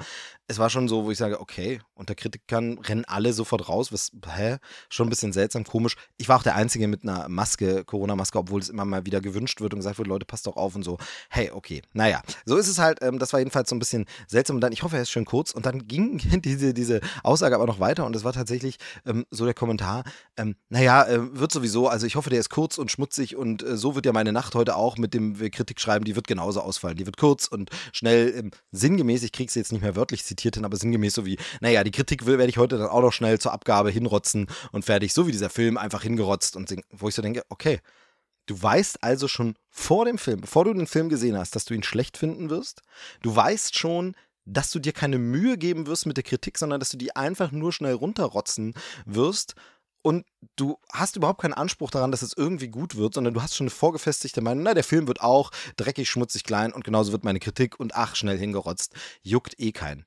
es 0.46 0.58
war 0.58 0.70
schon 0.70 0.88
so, 0.88 1.04
wo 1.04 1.10
ich 1.10 1.18
sage, 1.18 1.40
okay, 1.40 1.80
unter 1.94 2.14
Kritikern 2.14 2.78
rennen 2.78 3.04
alle 3.04 3.32
sofort 3.32 3.68
raus. 3.68 3.92
Was, 3.92 4.10
hä? 4.34 4.58
Schon 4.88 5.06
ein 5.06 5.10
bisschen 5.10 5.32
seltsam, 5.32 5.64
komisch. 5.64 5.96
Ich 6.16 6.28
war 6.28 6.38
auch 6.38 6.42
der 6.42 6.54
Einzige 6.54 6.88
mit 6.88 7.02
einer 7.02 7.28
Maske, 7.28 7.84
Corona-Maske, 7.84 8.38
obwohl 8.38 8.60
es 8.60 8.68
immer 8.68 8.84
mal 8.84 9.04
wieder 9.04 9.20
gewünscht 9.20 9.60
wird 9.60 9.74
und 9.74 9.80
gesagt 9.80 9.98
wird, 9.98 10.08
Leute, 10.08 10.26
passt 10.26 10.46
doch 10.46 10.56
auf 10.56 10.74
und 10.74 10.84
so. 10.84 10.98
Hey, 11.28 11.50
okay. 11.50 11.82
Naja, 11.92 12.22
so 12.44 12.56
ist 12.56 12.68
es 12.68 12.78
halt. 12.78 13.02
Ähm, 13.02 13.18
das 13.18 13.32
war 13.32 13.40
jedenfalls 13.40 13.68
so 13.68 13.76
ein 13.76 13.78
bisschen 13.78 14.06
seltsam. 14.26 14.56
Und 14.56 14.60
dann, 14.62 14.72
ich 14.72 14.82
hoffe, 14.82 14.96
er 14.96 15.02
ist 15.02 15.10
schön 15.10 15.24
kurz. 15.24 15.50
Und 15.50 15.66
dann 15.66 15.78
ging 15.86 16.18
diese, 16.42 16.72
diese 16.72 17.00
Aussage 17.22 17.54
aber 17.54 17.66
noch 17.66 17.80
weiter 17.80 18.06
und 18.06 18.16
es 18.16 18.24
war 18.24 18.32
tatsächlich 18.32 18.78
ähm, 19.06 19.26
so 19.30 19.44
der 19.44 19.54
Kommentar, 19.54 20.04
ähm, 20.36 20.56
naja, 20.68 21.04
äh, 21.06 21.38
wird 21.38 21.52
sowieso, 21.52 21.88
also 21.88 22.06
ich 22.06 22.16
hoffe, 22.16 22.30
der 22.30 22.40
ist 22.40 22.50
kurz 22.50 22.78
und 22.78 22.90
schmutzig 22.90 23.36
und 23.36 23.62
äh, 23.62 23.76
so 23.76 23.94
wird 23.94 24.06
ja 24.06 24.12
meine 24.12 24.32
Nacht 24.32 24.54
heute 24.54 24.76
auch 24.76 24.96
mit 24.96 25.14
dem 25.14 25.27
wir 25.38 25.50
Kritik 25.50 25.80
schreiben, 25.80 26.04
die 26.04 26.16
wird 26.16 26.26
genauso 26.26 26.60
ausfallen. 26.60 26.96
Die 26.96 27.06
wird 27.06 27.16
kurz 27.16 27.46
und 27.46 27.70
schnell, 27.92 28.34
ähm, 28.36 28.50
sinngemäß, 28.72 29.22
ich 29.22 29.32
kriege 29.32 29.50
sie 29.50 29.60
jetzt 29.60 29.72
nicht 29.72 29.82
mehr 29.82 29.96
wörtlich 29.96 30.24
zitiert 30.24 30.56
hin, 30.56 30.64
aber 30.64 30.76
sinngemäß 30.76 31.14
so 31.14 31.26
wie, 31.26 31.38
naja, 31.60 31.84
die 31.84 31.90
Kritik 31.90 32.26
werde 32.26 32.46
ich 32.46 32.58
heute 32.58 32.78
dann 32.78 32.88
auch 32.88 33.02
noch 33.02 33.12
schnell 33.12 33.38
zur 33.38 33.52
Abgabe 33.52 33.90
hinrotzen 33.90 34.46
und 34.72 34.84
fertig, 34.84 35.12
so 35.12 35.26
wie 35.26 35.32
dieser 35.32 35.50
Film 35.50 35.76
einfach 35.76 36.02
hingerotzt 36.02 36.56
und 36.56 36.74
wo 36.90 37.08
ich 37.08 37.14
so 37.14 37.22
denke, 37.22 37.42
okay, 37.48 37.80
Du 38.48 38.60
weißt 38.60 39.04
also 39.04 39.28
schon 39.28 39.56
vor 39.68 40.06
dem 40.06 40.16
Film, 40.16 40.40
bevor 40.40 40.64
du 40.64 40.72
den 40.72 40.86
Film 40.86 41.10
gesehen 41.10 41.36
hast, 41.36 41.54
dass 41.54 41.66
du 41.66 41.74
ihn 41.74 41.82
schlecht 41.82 42.16
finden 42.16 42.48
wirst. 42.48 42.80
Du 43.20 43.36
weißt 43.36 43.76
schon, 43.76 44.16
dass 44.46 44.70
du 44.70 44.78
dir 44.78 44.92
keine 44.92 45.18
Mühe 45.18 45.58
geben 45.58 45.86
wirst 45.86 46.06
mit 46.06 46.16
der 46.16 46.24
Kritik, 46.24 46.56
sondern 46.56 46.80
dass 46.80 46.88
du 46.88 46.96
die 46.96 47.14
einfach 47.14 47.52
nur 47.52 47.72
schnell 47.72 47.92
runterrotzen 47.92 48.72
wirst 49.04 49.54
und 50.02 50.26
du 50.56 50.78
hast 50.92 51.16
überhaupt 51.16 51.40
keinen 51.40 51.54
Anspruch 51.54 51.90
daran, 51.90 52.10
dass 52.10 52.22
es 52.22 52.36
irgendwie 52.36 52.68
gut 52.68 52.96
wird, 52.96 53.14
sondern 53.14 53.34
du 53.34 53.42
hast 53.42 53.56
schon 53.56 53.64
eine 53.64 53.70
vorgefestigte 53.70 54.40
Meinung, 54.40 54.64
na, 54.64 54.74
der 54.74 54.84
Film 54.84 55.08
wird 55.08 55.20
auch 55.20 55.50
dreckig, 55.76 56.08
schmutzig, 56.08 56.44
klein 56.44 56.72
und 56.72 56.84
genauso 56.84 57.12
wird 57.12 57.24
meine 57.24 57.40
Kritik 57.40 57.78
und 57.78 57.94
ach, 57.94 58.14
schnell 58.14 58.38
hingerotzt. 58.38 58.94
Juckt 59.22 59.58
eh 59.58 59.72
keinen. 59.72 60.04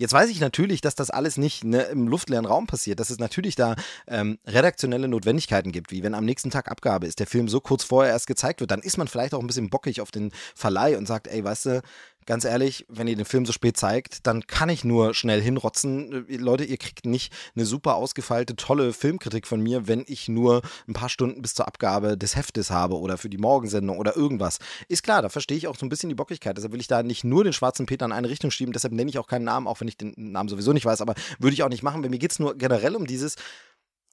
Jetzt 0.00 0.12
weiß 0.12 0.30
ich 0.30 0.38
natürlich, 0.38 0.80
dass 0.80 0.94
das 0.94 1.10
alles 1.10 1.36
nicht 1.38 1.64
ne, 1.64 1.82
im 1.82 2.06
luftleeren 2.06 2.46
Raum 2.46 2.68
passiert, 2.68 3.00
dass 3.00 3.10
es 3.10 3.18
natürlich 3.18 3.56
da 3.56 3.74
ähm, 4.06 4.38
redaktionelle 4.46 5.08
Notwendigkeiten 5.08 5.72
gibt, 5.72 5.90
wie 5.90 6.04
wenn 6.04 6.14
am 6.14 6.24
nächsten 6.24 6.50
Tag 6.50 6.70
Abgabe 6.70 7.08
ist, 7.08 7.18
der 7.18 7.26
Film 7.26 7.48
so 7.48 7.60
kurz 7.60 7.82
vorher 7.82 8.12
erst 8.12 8.28
gezeigt 8.28 8.60
wird, 8.60 8.70
dann 8.70 8.80
ist 8.80 8.96
man 8.96 9.08
vielleicht 9.08 9.34
auch 9.34 9.40
ein 9.40 9.48
bisschen 9.48 9.70
bockig 9.70 10.00
auf 10.00 10.12
den 10.12 10.30
Verleih 10.54 10.96
und 10.96 11.06
sagt, 11.06 11.26
ey, 11.26 11.42
weißt 11.42 11.66
du, 11.66 11.82
ganz 12.28 12.44
ehrlich, 12.44 12.84
wenn 12.90 13.08
ihr 13.08 13.16
den 13.16 13.24
Film 13.24 13.46
so 13.46 13.52
spät 13.52 13.78
zeigt, 13.78 14.26
dann 14.26 14.46
kann 14.46 14.68
ich 14.68 14.84
nur 14.84 15.14
schnell 15.14 15.40
hinrotzen. 15.40 16.28
Äh, 16.28 16.36
Leute, 16.36 16.62
ihr 16.62 16.76
kriegt 16.76 17.06
nicht 17.06 17.32
eine 17.56 17.64
super 17.64 17.94
ausgefeilte, 17.94 18.54
tolle 18.54 18.92
Filmkritik 18.92 19.46
von 19.46 19.62
mir, 19.62 19.88
wenn 19.88 20.04
ich 20.06 20.28
nur 20.28 20.60
ein 20.86 20.92
paar 20.92 21.08
Stunden 21.08 21.40
bis 21.40 21.54
zur 21.54 21.66
Abgabe 21.66 22.18
des 22.18 22.36
Heftes 22.36 22.70
habe 22.70 22.98
oder 22.98 23.16
für 23.16 23.30
die 23.30 23.38
Morgensendung 23.38 23.98
oder 23.98 24.14
irgendwas. 24.14 24.58
Ist 24.88 25.02
klar, 25.02 25.22
da 25.22 25.30
verstehe 25.30 25.56
ich 25.56 25.68
auch 25.68 25.76
so 25.76 25.86
ein 25.86 25.88
bisschen 25.88 26.10
die 26.10 26.14
Bockigkeit. 26.14 26.54
Deshalb 26.54 26.74
will 26.74 26.80
ich 26.80 26.86
da 26.86 27.02
nicht 27.02 27.24
nur 27.24 27.44
den 27.44 27.54
schwarzen 27.54 27.86
Peter 27.86 28.04
in 28.04 28.12
eine 28.12 28.28
Richtung 28.28 28.50
schieben. 28.50 28.74
Deshalb 28.74 28.92
nenne 28.92 29.08
ich 29.08 29.18
auch 29.18 29.26
keinen 29.26 29.44
Namen, 29.44 29.66
auch 29.66 29.80
wenn 29.80 29.88
ich 29.88 29.96
den 29.96 30.12
Namen 30.16 30.50
sowieso 30.50 30.74
nicht 30.74 30.84
weiß, 30.84 31.00
aber 31.00 31.14
würde 31.38 31.54
ich 31.54 31.62
auch 31.62 31.70
nicht 31.70 31.82
machen. 31.82 32.02
Bei 32.02 32.10
mir 32.10 32.18
geht 32.18 32.32
es 32.32 32.38
nur 32.38 32.58
generell 32.58 32.94
um 32.94 33.06
dieses, 33.06 33.36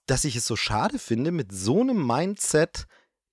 dass 0.05 0.23
ich 0.23 0.37
es 0.37 0.45
so 0.45 0.55
schade 0.55 0.99
finde, 0.99 1.33
mit 1.33 1.51
so 1.51 1.81
einem 1.81 2.07
Mindset 2.07 2.87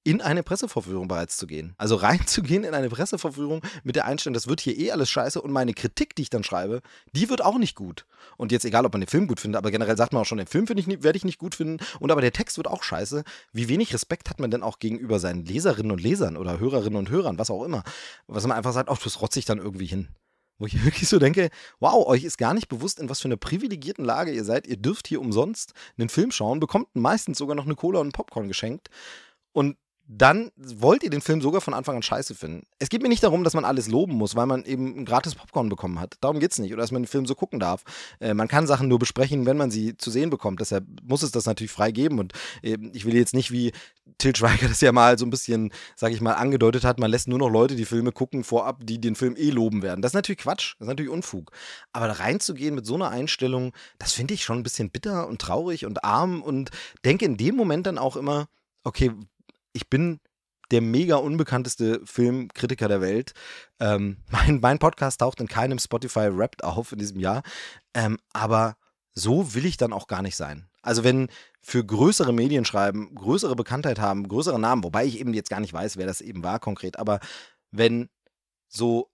in 0.04 0.21
eine 0.21 0.42
Pressevorführung 0.42 1.06
bereits 1.06 1.37
zu 1.37 1.47
gehen. 1.47 1.75
Also 1.78 1.97
reinzugehen 1.97 2.64
in 2.64 2.75
eine 2.75 2.88
Pressevorführung 2.88 3.62
mit 3.85 3.97
der 3.97 4.06
Einstellung, 4.06 4.35
das 4.35 4.49
wird 4.49 4.61
hier 4.61 4.76
eh 4.78 4.90
alles 4.90 5.11
scheiße 5.11 5.40
und 5.40 5.52
meine 5.52 5.75
Kritik, 5.75 6.16
die 6.16 6.23
ich 6.23 6.30
dann 6.30 6.44
schreibe, 6.44 6.82
die 7.12 7.28
wird 7.30 7.42
auch 7.42 7.59
nicht 7.59 7.76
gut. 7.76 8.06
Und 8.37 8.52
jetzt 8.52 8.64
egal, 8.64 8.85
ob 8.85 8.92
man 8.92 9.00
den 9.00 9.09
Film 9.09 9.28
gut 9.28 9.40
findet, 9.40 9.59
aber 9.59 9.71
generell 9.71 9.97
sagt 9.97 10.12
man 10.12 10.23
auch 10.23 10.26
schon, 10.26 10.38
den 10.38 10.47
Film 10.47 10.66
ich 10.76 10.88
werde 11.02 11.16
ich 11.16 11.25
nicht 11.25 11.38
gut 11.38 11.54
finden 11.54 11.85
und 12.00 12.11
aber 12.11 12.21
der 12.21 12.32
Text 12.32 12.56
wird 12.56 12.66
auch 12.66 12.82
scheiße. 12.82 13.25
Wie 13.52 13.68
wenig 13.68 13.92
Respekt 13.92 14.30
hat 14.30 14.40
man 14.40 14.50
denn 14.50 14.62
auch 14.62 14.78
gegenüber 14.78 15.18
seinen 15.18 15.44
Leserinnen 15.44 15.92
und 15.92 16.00
Lesern 16.00 16.37
oder 16.37 16.59
Hörerinnen 16.59 16.99
und 16.99 17.11
Hörern, 17.11 17.38
was 17.38 17.50
auch 17.50 17.64
immer, 17.64 17.85
was 18.26 18.47
man 18.47 18.56
einfach 18.56 18.73
sagt, 18.73 18.88
ach, 18.88 18.99
das 18.99 19.21
rotze 19.21 19.38
ich 19.38 19.44
dann 19.44 19.59
irgendwie 19.59 19.87
hin. 19.87 20.09
Wo 20.59 20.66
ich 20.66 20.85
wirklich 20.85 21.09
so 21.09 21.18
denke, 21.18 21.50
wow, 21.80 22.06
euch 22.06 22.25
ist 22.25 22.38
gar 22.38 22.54
nicht 22.54 22.68
bewusst, 22.68 22.99
in 22.99 23.09
was 23.09 23.21
für 23.21 23.28
einer 23.28 23.37
privilegierten 23.37 24.04
Lage 24.04 24.32
ihr 24.32 24.44
seid. 24.44 24.66
Ihr 24.66 24.76
dürft 24.76 25.09
hier 25.09 25.21
umsonst 25.21 25.73
einen 25.99 26.09
Film 26.09 26.30
schauen, 26.30 26.61
bekommt 26.61 26.88
meistens 26.94 27.38
sogar 27.38 27.54
noch 27.54 27.66
eine 27.66 27.75
Cola 27.75 28.00
und 28.00 28.06
einen 28.06 28.12
Popcorn 28.12 28.49
geschenkt. 28.49 28.88
Und 29.52 29.76
dann 30.09 30.50
wollt 30.56 31.04
ihr 31.04 31.11
den 31.11 31.21
Film 31.21 31.40
sogar 31.40 31.61
von 31.61 31.75
Anfang 31.75 31.97
an 31.97 32.02
scheiße 32.02 32.35
finden. 32.35 32.66
Es 32.78 32.88
geht 32.88 33.02
mir 33.02 33.09
nicht 33.09 33.23
darum, 33.23 33.44
dass 33.44 33.54
man 33.54 33.64
alles 33.64 33.88
loben 33.88 34.14
muss, 34.14 34.35
weil 34.35 34.47
man 34.47 34.64
eben 34.64 34.99
ein 34.99 35.04
gratis 35.04 35.35
Popcorn 35.35 35.68
bekommen 35.68 36.00
hat. 36.00 36.16
Darum 36.21 36.40
geht 36.40 36.52
es 36.52 36.59
nicht. 36.59 36.73
Oder 36.73 36.82
dass 36.82 36.90
man 36.90 37.02
den 37.02 37.09
Film 37.09 37.25
so 37.25 37.35
gucken 37.35 37.61
darf. 37.61 37.85
Äh, 38.21 38.35
man 38.35 38.49
kann 38.49 38.66
Sachen 38.66 38.88
nur 38.88 38.99
besprechen, 38.99 39.47
wenn 39.47 39.56
man 39.56 39.71
sie 39.71 39.97
zu 39.97 40.11
sehen 40.11 40.28
bekommt. 40.28 40.61
Deshalb 40.61 40.85
muss 41.02 41.23
es 41.23 41.30
das 41.30 41.47
natürlich 41.47 41.71
frei 41.71 41.92
geben. 41.92 42.18
Und 42.18 42.32
äh, 42.62 42.76
ich 42.92 43.04
will 43.04 43.14
jetzt 43.14 43.32
nicht, 43.32 43.52
wie 43.52 43.73
Til 44.18 44.35
Schweiger 44.35 44.68
das 44.68 44.80
ja 44.80 44.92
mal 44.92 45.18
so 45.18 45.25
ein 45.25 45.30
bisschen, 45.30 45.73
sag 45.94 46.12
ich 46.12 46.21
mal, 46.21 46.35
angedeutet 46.35 46.85
hat, 46.85 46.99
man 46.99 47.11
lässt 47.11 47.28
nur 47.28 47.38
noch 47.38 47.49
Leute 47.49 47.76
die 47.76 47.85
Filme 47.85 48.12
gucken 48.12 48.44
vorab, 48.44 48.80
die 48.82 49.00
den 49.00 49.14
Film 49.14 49.37
eh 49.37 49.50
loben 49.50 49.82
werden. 49.82 50.02
Das 50.02 50.11
ist 50.11 50.14
natürlich 50.14 50.40
Quatsch. 50.40 50.75
Das 50.78 50.87
ist 50.87 50.88
natürlich 50.88 51.12
Unfug. 51.12 51.52
Aber 51.92 52.09
da 52.09 52.14
reinzugehen 52.14 52.75
mit 52.75 52.87
so 52.87 52.97
einer 52.97 53.11
Einstellung, 53.11 53.73
das 53.99 54.12
finde 54.12 54.35
ich 54.35 54.42
schon 54.42 54.59
ein 54.59 54.64
bisschen 54.64 54.90
bitter 54.90 55.28
und 55.28 55.40
traurig 55.40 55.87
und 55.87 56.04
arm 56.04 56.42
und 56.42 56.71
denke 57.04 57.25
in 57.25 57.37
dem 57.37 57.54
Moment 57.54 57.87
dann 57.87 57.99
auch 57.99 58.16
immer, 58.16 58.49
okay, 58.85 59.12
ich 59.72 59.88
bin 59.88 60.20
der 60.70 60.80
mega 60.80 61.16
unbekannteste 61.16 62.00
Filmkritiker 62.04 62.88
der 62.88 63.00
Welt. 63.00 63.34
Ähm, 63.78 64.18
mein, 64.30 64.60
mein 64.60 64.78
Podcast 64.78 65.20
taucht 65.20 65.40
in 65.40 65.48
keinem 65.48 65.78
Spotify 65.78 66.36
Wrapped 66.36 66.64
auf 66.64 66.92
in 66.92 66.98
diesem 66.98 67.20
Jahr. 67.20 67.42
Ähm, 67.94 68.18
aber 68.32 68.76
so 69.14 69.54
will 69.54 69.66
ich 69.66 69.76
dann 69.76 69.92
auch 69.92 70.06
gar 70.06 70.22
nicht 70.22 70.36
sein. 70.36 70.68
Also 70.80 71.04
wenn 71.04 71.28
für 71.60 71.84
größere 71.84 72.32
Medien 72.32 72.64
schreiben, 72.64 73.14
größere 73.14 73.54
Bekanntheit 73.54 74.00
haben, 74.00 74.26
größere 74.26 74.58
Namen, 74.58 74.82
wobei 74.82 75.04
ich 75.04 75.20
eben 75.20 75.34
jetzt 75.34 75.50
gar 75.50 75.60
nicht 75.60 75.72
weiß, 75.72 75.96
wer 75.96 76.06
das 76.06 76.20
eben 76.20 76.42
war 76.42 76.58
konkret, 76.58 76.98
aber 76.98 77.20
wenn 77.70 78.08
so 78.68 79.12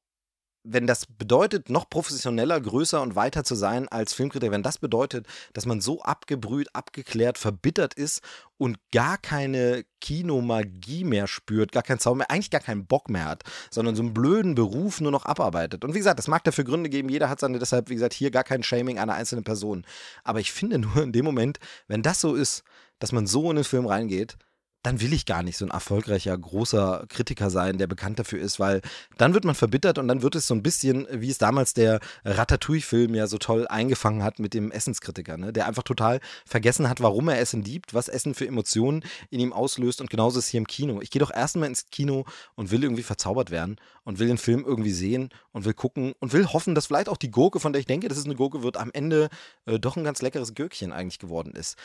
wenn 0.65 0.87
das 0.87 1.07
bedeutet, 1.07 1.71
noch 1.71 1.89
professioneller, 1.89 2.61
größer 2.61 3.01
und 3.01 3.17
weiter 3.17 3.45
zu 3.45 3.55
sein 3.55 3.89
als 3.89 4.13
Filmkritiker, 4.13 4.53
wenn 4.53 4.63
das 4.63 4.79
bedeutet, 4.79 5.27
dass 5.53 5.67
man 5.67 5.81
so 5.81 6.03
abgebrüht, 6.03 6.69
abgeklärt, 6.75 7.39
verbittert 7.39 7.95
ist 7.95 8.23
und 8.59 8.79
gar 8.93 9.19
keine 9.19 9.85
Kinomagie 10.01 11.05
mehr 11.05 11.27
spürt, 11.27 11.73
gar 11.73 11.83
keinen 11.83 12.01
Zauber 12.01 12.19
mehr, 12.19 12.31
eigentlich 12.31 12.51
gar 12.51 12.61
keinen 12.61 12.87
Bock 12.87 13.09
mehr 13.09 13.25
hat, 13.25 13.45
sondern 13.71 13.97
so 13.97 14.03
einen 14.03 14.15
blöden 14.15 14.55
Beruf 14.55 15.01
nur 15.01 15.13
noch 15.13 15.25
abarbeitet. 15.25 15.85
Und 15.85 15.95
wie 15.95 15.99
gesagt, 15.99 16.19
das 16.19 16.29
mag 16.29 16.45
dafür 16.45 16.65
Gründe 16.65 16.91
geben, 16.91 17.09
jeder 17.09 17.29
hat 17.29 17.41
seine, 17.41 17.59
deshalb, 17.59 17.89
wie 17.89 17.95
gesagt, 17.95 18.15
hier 18.15 18.31
gar 18.31 18.45
kein 18.45 18.63
Shaming 18.63 18.99
einer 18.99 19.15
einzelnen 19.15 19.45
Person. 19.45 19.87
Aber 20.25 20.41
ich 20.41 20.53
finde 20.53 20.79
nur 20.79 21.03
in 21.03 21.13
dem 21.13 21.25
Moment, 21.25 21.59
wenn 21.87 22.03
das 22.03 22.21
so 22.21 22.35
ist, 22.35 22.63
dass 22.99 23.13
man 23.13 23.27
so 23.27 23.49
in 23.51 23.57
den 23.57 23.65
Film 23.65 23.87
reingeht, 23.87 24.37
dann 24.83 25.01
will 25.01 25.13
ich 25.13 25.27
gar 25.27 25.43
nicht 25.43 25.57
so 25.57 25.65
ein 25.65 25.71
erfolgreicher, 25.71 26.37
großer 26.37 27.05
Kritiker 27.09 27.51
sein, 27.51 27.79
der 27.79 27.89
bekannt 27.89 28.19
dafür 28.19 28.41
ist, 28.41 28.61
weil 28.61 28.81
dann 29.17 29.35
wird 29.35 29.45
man 29.45 29.57
verbittert 29.57 29.99
und 29.99 30.07
dann 30.07 30.23
wird 30.23 30.37
es 30.37 30.47
so 30.47 30.55
ein 30.55 30.63
bisschen, 30.63 31.07
wie 31.11 31.31
es 31.31 31.39
damals 31.39 31.75
der 31.75 32.01
Ratatouille-Film 32.25 33.15
ja 33.15 33.27
so 33.27 33.39
toll 33.39 33.67
eingefangen 33.67 34.23
hat 34.23 34.39
mit 34.39 34.55
dem 34.55 34.71
Essenskritiker, 34.71 35.37
ne? 35.37 35.53
der 35.53 35.67
einfach 35.67 35.83
total 35.83 36.21
vergessen 36.47 36.89
hat, 36.89 37.01
warum 37.01 37.29
er 37.29 37.41
Essen 37.41 37.63
liebt, 37.63 37.93
was 37.93 38.09
Essen 38.09 38.35
für 38.35 38.47
Emotionen 38.47 39.03
in 39.31 39.41
ihm 39.41 39.53
auslöst 39.53 40.01
und 40.01 40.11
genauso 40.11 40.39
ist 40.39 40.47
es 40.47 40.51
hier 40.51 40.59
im 40.59 40.67
Kino. 40.67 41.01
Ich 41.01 41.11
gehe 41.11 41.21
doch 41.21 41.35
erstmal 41.35 41.69
ins 41.69 41.91
Kino 41.91 42.25
und 42.55 42.71
will 42.71 42.85
irgendwie 42.85 43.03
verzaubert 43.03 43.51
werden 43.51 43.77
und 44.05 44.21
will 44.21 44.29
den 44.29 44.39
Film 44.39 44.65
irgendwie 44.65 44.93
sehen 44.93 45.31
und 45.53 45.65
will 45.65 45.75
gucken 45.75 46.15
und 46.21 46.33
will 46.33 46.47
hoffen, 46.47 46.77
dass 46.77 46.87
vielleicht 46.87 47.09
auch 47.09 47.17
die 47.17 47.31
Gurke, 47.33 47.59
von 47.59 47.73
der 47.73 47.81
ich 47.81 47.87
denke, 47.87 48.09
dass 48.09 48.19
es 48.19 48.27
eine 48.27 48.37
Gurke 48.37 48.63
wird, 48.63 48.77
am 48.77 48.91
Ende 48.93 49.29
äh, 49.67 49.81
doch 49.81 49.97
ein 49.97 50.05
ganz 50.05 50.23
leckeres 50.23 50.55
Gürkchen 50.55 50.93
eigentlich 50.93 51.19
geworden 51.19 51.53
ist. 51.53 51.77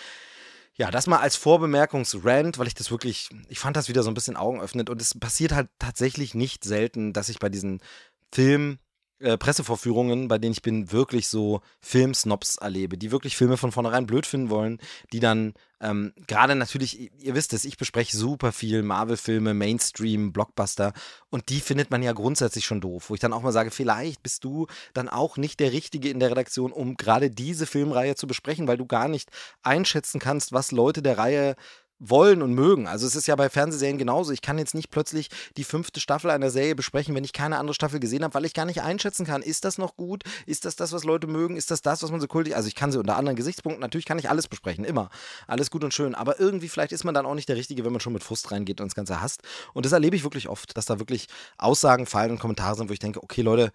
Ja, 0.76 0.90
das 0.90 1.06
mal 1.06 1.20
als 1.20 1.36
Vorbemerkungsrand, 1.36 2.58
weil 2.58 2.68
ich 2.68 2.74
das 2.74 2.90
wirklich, 2.90 3.30
ich 3.48 3.60
fand 3.60 3.78
das 3.78 3.90
wieder 3.90 4.02
so 4.02 4.10
ein 4.10 4.16
bisschen 4.16 4.38
augenöffnend. 4.38 4.90
Und 4.90 5.02
es 5.02 5.18
passiert 5.18 5.52
halt 5.52 5.70
tatsächlich 5.78 6.34
nicht 6.34 6.64
selten, 6.64 7.14
dass 7.14 7.30
ich 7.30 7.38
bei 7.40 7.50
diesen 7.50 7.80
Film, 8.32 8.80
äh, 9.24 9.38
Pressevorführungen, 9.38 10.28
bei 10.28 10.38
denen 10.38 10.52
ich 10.52 10.62
bin, 10.62 10.92
wirklich 10.92 11.30
so 11.30 11.62
Filmsnobs 11.80 12.58
erlebe, 12.58 12.98
die 12.98 13.12
wirklich 13.12 13.38
Filme 13.38 13.56
von 13.56 13.72
vornherein 13.72 14.06
blöd 14.06 14.26
finden 14.26 14.50
wollen, 14.50 14.80
die 15.14 15.22
dann 15.22 15.54
ähm, 15.80 16.14
gerade 16.28 16.56
natürlich, 16.56 17.12
ihr 17.20 17.34
wisst 17.34 17.54
es, 17.54 17.64
ich 17.64 17.78
bespreche 17.78 18.16
super 18.16 18.52
viel 18.52 18.84
Marvel-Filme, 18.84 19.54
Mainstream, 19.54 20.34
Blockbuster 20.34 20.94
und 21.30 21.50
die 21.50 21.62
findet 21.62 21.90
man 21.90 22.04
ja 22.04 22.12
grundsätzlich 22.12 22.66
schon 22.66 22.82
doof, 22.82 23.10
wo 23.10 23.14
ich 23.14 23.20
dann 23.22 23.34
auch 23.34 23.42
mal 23.42 23.52
sage, 23.54 23.72
vielleicht 23.72 24.22
bist 24.24 24.44
du 24.44 24.68
dann 24.94 25.08
auch 25.08 25.38
nicht 25.38 25.60
der 25.60 25.72
Richtige 25.72 26.10
in 26.10 26.20
der 26.20 26.32
Redaktion, 26.32 26.72
um 26.72 26.96
gerade 26.96 27.30
diese 27.30 27.66
Filmreihe 27.66 28.16
zu 28.16 28.28
besprechen, 28.28 28.68
weil 28.68 28.78
du 28.78 28.86
gar 28.86 29.08
nicht 29.08 29.30
einschätzen 29.62 30.20
kannst, 30.20 30.52
was 30.52 30.72
Leute 30.72 31.02
der 31.02 31.18
Reihe 31.18 31.56
wollen 32.00 32.42
und 32.42 32.54
mögen. 32.54 32.88
Also 32.88 33.08
es 33.08 33.16
ist 33.16 33.28
ja 33.28 33.36
bei 33.36 33.50
Fernsehserien 33.50 33.98
genauso. 33.98 34.32
Ich 34.32 34.42
kann 34.42 34.58
jetzt 34.58 34.76
nicht 34.76 34.90
plötzlich 34.90 35.30
die 35.58 35.64
fünfte 35.64 36.00
Staffel 36.00 36.32
einer 36.32 36.50
Serie 36.50 36.76
besprechen, 36.76 37.16
wenn 37.16 37.24
ich 37.24 37.34
keine 37.34 37.58
andere 37.58 37.74
Staffel 37.74 38.00
gesehen 38.00 38.24
habe, 38.24 38.34
weil 38.34 38.46
ich 38.46 38.54
gar 38.54 38.66
nicht 38.66 38.82
einschätzen 38.82 39.26
kann, 39.26 39.42
ist 39.42 39.66
das 39.66 39.78
noch 39.78 39.96
gut? 39.96 40.24
Ist 40.46 40.66
das 40.66 40.76
das, 40.76 40.92
was 40.92 41.04
Leute 41.04 41.28
mögen? 41.28 41.56
Ist 41.56 41.72
das 41.72 41.82
das, 41.82 42.04
was 42.04 42.12
man 42.12 42.20
so 42.20 42.28
kultig... 42.28 42.56
Also 42.56 42.68
ich 42.68 42.76
kann 42.76 42.92
sie 42.92 43.00
unter 43.00 43.16
anderen 43.16 43.36
Gesichtspunkten, 43.36 43.82
natürlich 43.82 44.06
kann 44.06 44.20
ich 44.20 44.30
alles 44.30 44.48
besprechen, 44.48 44.86
immer. 44.86 45.10
Alles 45.48 45.72
gut 45.72 45.84
und 45.84 45.94
schön. 45.94 46.16
Aber 46.16 46.40
irgendwie 46.40 46.70
vielleicht 46.70 46.92
ist 46.92 47.04
man 47.04 47.14
dann 47.14 47.26
auch 47.26 47.36
nicht 47.36 47.50
der 47.50 47.56
Richtige, 47.56 47.86
wenn 47.86 47.92
man 47.92 48.02
schon 48.02 48.14
mit 48.14 48.24
Frust 48.24 48.52
reingeht 48.52 48.82
und 48.82 48.88
das 48.88 48.96
Ganze 48.96 49.22
hasst. 49.22 49.42
Und 49.74 49.86
das 49.86 49.94
erlebe 49.94 50.16
ich 50.16 50.24
wirklich 50.24 50.50
oft, 50.50 50.76
dass 50.76 50.86
da 50.86 51.00
wirklich 51.00 51.28
Aussagen 51.58 52.06
fallen 52.06 52.32
und 52.32 52.40
Kommentare 52.40 52.76
sind, 52.76 52.90
wo 52.90 52.94
ich 52.94 53.00
denke, 53.00 53.24
okay 53.24 53.42
Leute, 53.42 53.72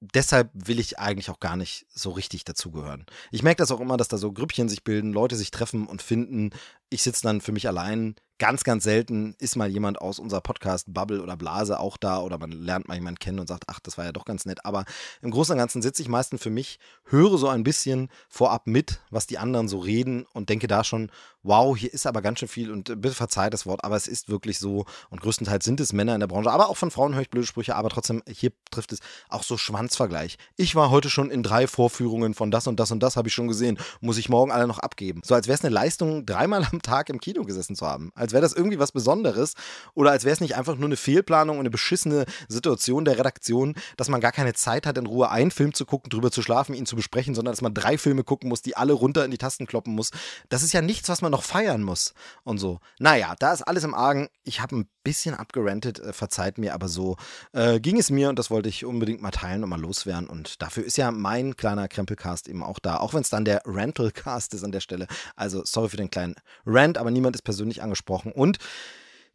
deshalb 0.00 0.50
will 0.54 0.78
ich 0.78 0.98
eigentlich 0.98 1.30
auch 1.30 1.40
gar 1.40 1.56
nicht 1.56 1.86
so 1.88 2.10
richtig 2.10 2.44
dazugehören. 2.44 3.06
Ich 3.30 3.42
merke 3.42 3.58
das 3.58 3.70
auch 3.70 3.80
immer, 3.80 3.96
dass 3.96 4.08
da 4.08 4.18
so 4.18 4.32
Grüppchen 4.32 4.68
sich 4.68 4.84
bilden, 4.84 5.12
Leute 5.12 5.36
sich 5.36 5.50
treffen 5.50 5.86
und 5.86 6.02
finden, 6.02 6.50
ich 6.90 7.02
sitze 7.02 7.22
dann 7.22 7.40
für 7.40 7.52
mich 7.52 7.66
allein 7.68 8.16
Ganz, 8.38 8.64
ganz 8.64 8.84
selten 8.84 9.34
ist 9.38 9.56
mal 9.56 9.70
jemand 9.70 9.98
aus 9.98 10.18
unserer 10.18 10.42
Podcast-Bubble 10.42 11.22
oder 11.22 11.38
Blase 11.38 11.80
auch 11.80 11.96
da 11.96 12.20
oder 12.20 12.36
man 12.36 12.52
lernt 12.52 12.86
mal 12.86 12.96
jemanden 12.96 13.18
kennen 13.18 13.38
und 13.38 13.46
sagt, 13.46 13.64
ach, 13.68 13.80
das 13.80 13.96
war 13.96 14.04
ja 14.04 14.12
doch 14.12 14.26
ganz 14.26 14.44
nett. 14.44 14.66
Aber 14.66 14.84
im 15.22 15.30
Großen 15.30 15.52
und 15.52 15.58
Ganzen 15.58 15.80
sitze 15.80 16.02
ich 16.02 16.08
meistens 16.08 16.42
für 16.42 16.50
mich, 16.50 16.78
höre 17.04 17.38
so 17.38 17.48
ein 17.48 17.62
bisschen 17.62 18.10
vorab 18.28 18.66
mit, 18.66 19.00
was 19.08 19.26
die 19.26 19.38
anderen 19.38 19.68
so 19.68 19.78
reden 19.78 20.26
und 20.34 20.50
denke 20.50 20.66
da 20.66 20.84
schon, 20.84 21.10
wow, 21.46 21.76
hier 21.76 21.92
ist 21.92 22.06
aber 22.06 22.22
ganz 22.22 22.40
schön 22.40 22.48
viel 22.48 22.70
und 22.70 23.00
bitte 23.00 23.14
verzeiht 23.14 23.52
das 23.54 23.66
Wort, 23.66 23.84
aber 23.84 23.96
es 23.96 24.08
ist 24.08 24.28
wirklich 24.28 24.58
so 24.58 24.84
und 25.10 25.20
größtenteils 25.20 25.64
sind 25.64 25.80
es 25.80 25.92
Männer 25.92 26.14
in 26.14 26.20
der 26.20 26.26
Branche, 26.26 26.50
aber 26.50 26.68
auch 26.68 26.76
von 26.76 26.90
Frauen 26.90 27.14
höre 27.14 27.22
ich 27.22 27.30
blöde 27.30 27.46
Sprüche, 27.46 27.76
aber 27.76 27.88
trotzdem, 27.88 28.22
hier 28.28 28.50
trifft 28.70 28.92
es 28.92 29.00
auch 29.28 29.42
so 29.42 29.56
Schwanzvergleich. 29.56 30.38
Ich 30.56 30.74
war 30.74 30.90
heute 30.90 31.10
schon 31.10 31.30
in 31.30 31.42
drei 31.42 31.66
Vorführungen 31.66 32.34
von 32.34 32.50
das 32.50 32.66
und 32.66 32.80
das 32.80 32.90
und 32.90 33.02
das 33.02 33.16
habe 33.16 33.28
ich 33.28 33.34
schon 33.34 33.48
gesehen, 33.48 33.78
muss 34.00 34.18
ich 34.18 34.28
morgen 34.28 34.50
alle 34.50 34.66
noch 34.66 34.78
abgeben. 34.78 35.22
So 35.24 35.34
als 35.34 35.46
wäre 35.46 35.54
es 35.54 35.64
eine 35.64 35.72
Leistung, 35.72 36.26
dreimal 36.26 36.66
am 36.70 36.82
Tag 36.82 37.08
im 37.08 37.20
Kino 37.20 37.44
gesessen 37.44 37.76
zu 37.76 37.86
haben 37.86 38.12
als 38.16 38.32
wäre 38.32 38.42
das 38.42 38.52
irgendwie 38.52 38.78
was 38.78 38.92
Besonderes 38.92 39.54
oder 39.94 40.10
als 40.10 40.24
wäre 40.24 40.32
es 40.32 40.40
nicht 40.40 40.56
einfach 40.56 40.76
nur 40.76 40.86
eine 40.86 40.96
Fehlplanung 40.96 41.56
und 41.56 41.60
eine 41.60 41.70
beschissene 41.70 42.24
Situation 42.48 43.04
der 43.04 43.18
Redaktion, 43.18 43.74
dass 43.96 44.08
man 44.08 44.20
gar 44.20 44.32
keine 44.32 44.54
Zeit 44.54 44.86
hat, 44.86 44.98
in 44.98 45.06
Ruhe 45.06 45.30
einen 45.30 45.50
Film 45.50 45.74
zu 45.74 45.84
gucken, 45.84 46.10
drüber 46.10 46.30
zu 46.30 46.42
schlafen, 46.42 46.74
ihn 46.74 46.86
zu 46.86 46.96
besprechen, 46.96 47.34
sondern 47.34 47.52
dass 47.52 47.62
man 47.62 47.74
drei 47.74 47.98
Filme 47.98 48.24
gucken 48.24 48.48
muss, 48.48 48.62
die 48.62 48.76
alle 48.76 48.92
runter 48.92 49.24
in 49.24 49.30
die 49.30 49.38
Tasten 49.38 49.66
kloppen 49.66 49.94
muss. 49.94 50.10
Das 50.48 50.62
ist 50.62 50.72
ja 50.72 50.82
nichts, 50.82 51.08
was 51.08 51.22
man 51.22 51.30
noch 51.36 51.42
feiern 51.42 51.82
muss 51.82 52.14
und 52.44 52.56
so. 52.56 52.80
Naja, 52.98 53.34
da 53.38 53.52
ist 53.52 53.62
alles 53.62 53.84
im 53.84 53.94
Argen. 53.94 54.28
Ich 54.42 54.60
habe 54.60 54.74
ein 54.74 54.88
bisschen 55.04 55.34
abgerantet, 55.34 55.98
äh, 55.98 56.14
verzeiht 56.14 56.56
mir, 56.56 56.72
aber 56.72 56.88
so 56.88 57.16
äh, 57.52 57.78
ging 57.78 57.98
es 57.98 58.10
mir 58.10 58.30
und 58.30 58.38
das 58.38 58.50
wollte 58.50 58.70
ich 58.70 58.86
unbedingt 58.86 59.20
mal 59.20 59.30
teilen 59.30 59.62
und 59.62 59.68
mal 59.68 59.80
loswerden. 59.80 60.28
Und 60.28 60.62
dafür 60.62 60.84
ist 60.84 60.96
ja 60.96 61.10
mein 61.10 61.56
kleiner 61.56 61.88
Krempelcast 61.88 62.48
eben 62.48 62.62
auch 62.62 62.78
da, 62.78 62.96
auch 62.96 63.12
wenn 63.12 63.20
es 63.20 63.28
dann 63.28 63.44
der 63.44 63.62
Rentalcast 63.66 64.54
ist 64.54 64.64
an 64.64 64.72
der 64.72 64.80
Stelle. 64.80 65.06
Also 65.36 65.62
sorry 65.64 65.90
für 65.90 65.98
den 65.98 66.10
kleinen 66.10 66.36
Rant, 66.64 66.96
aber 66.96 67.10
niemand 67.10 67.36
ist 67.36 67.42
persönlich 67.42 67.82
angesprochen. 67.82 68.32
Und 68.32 68.58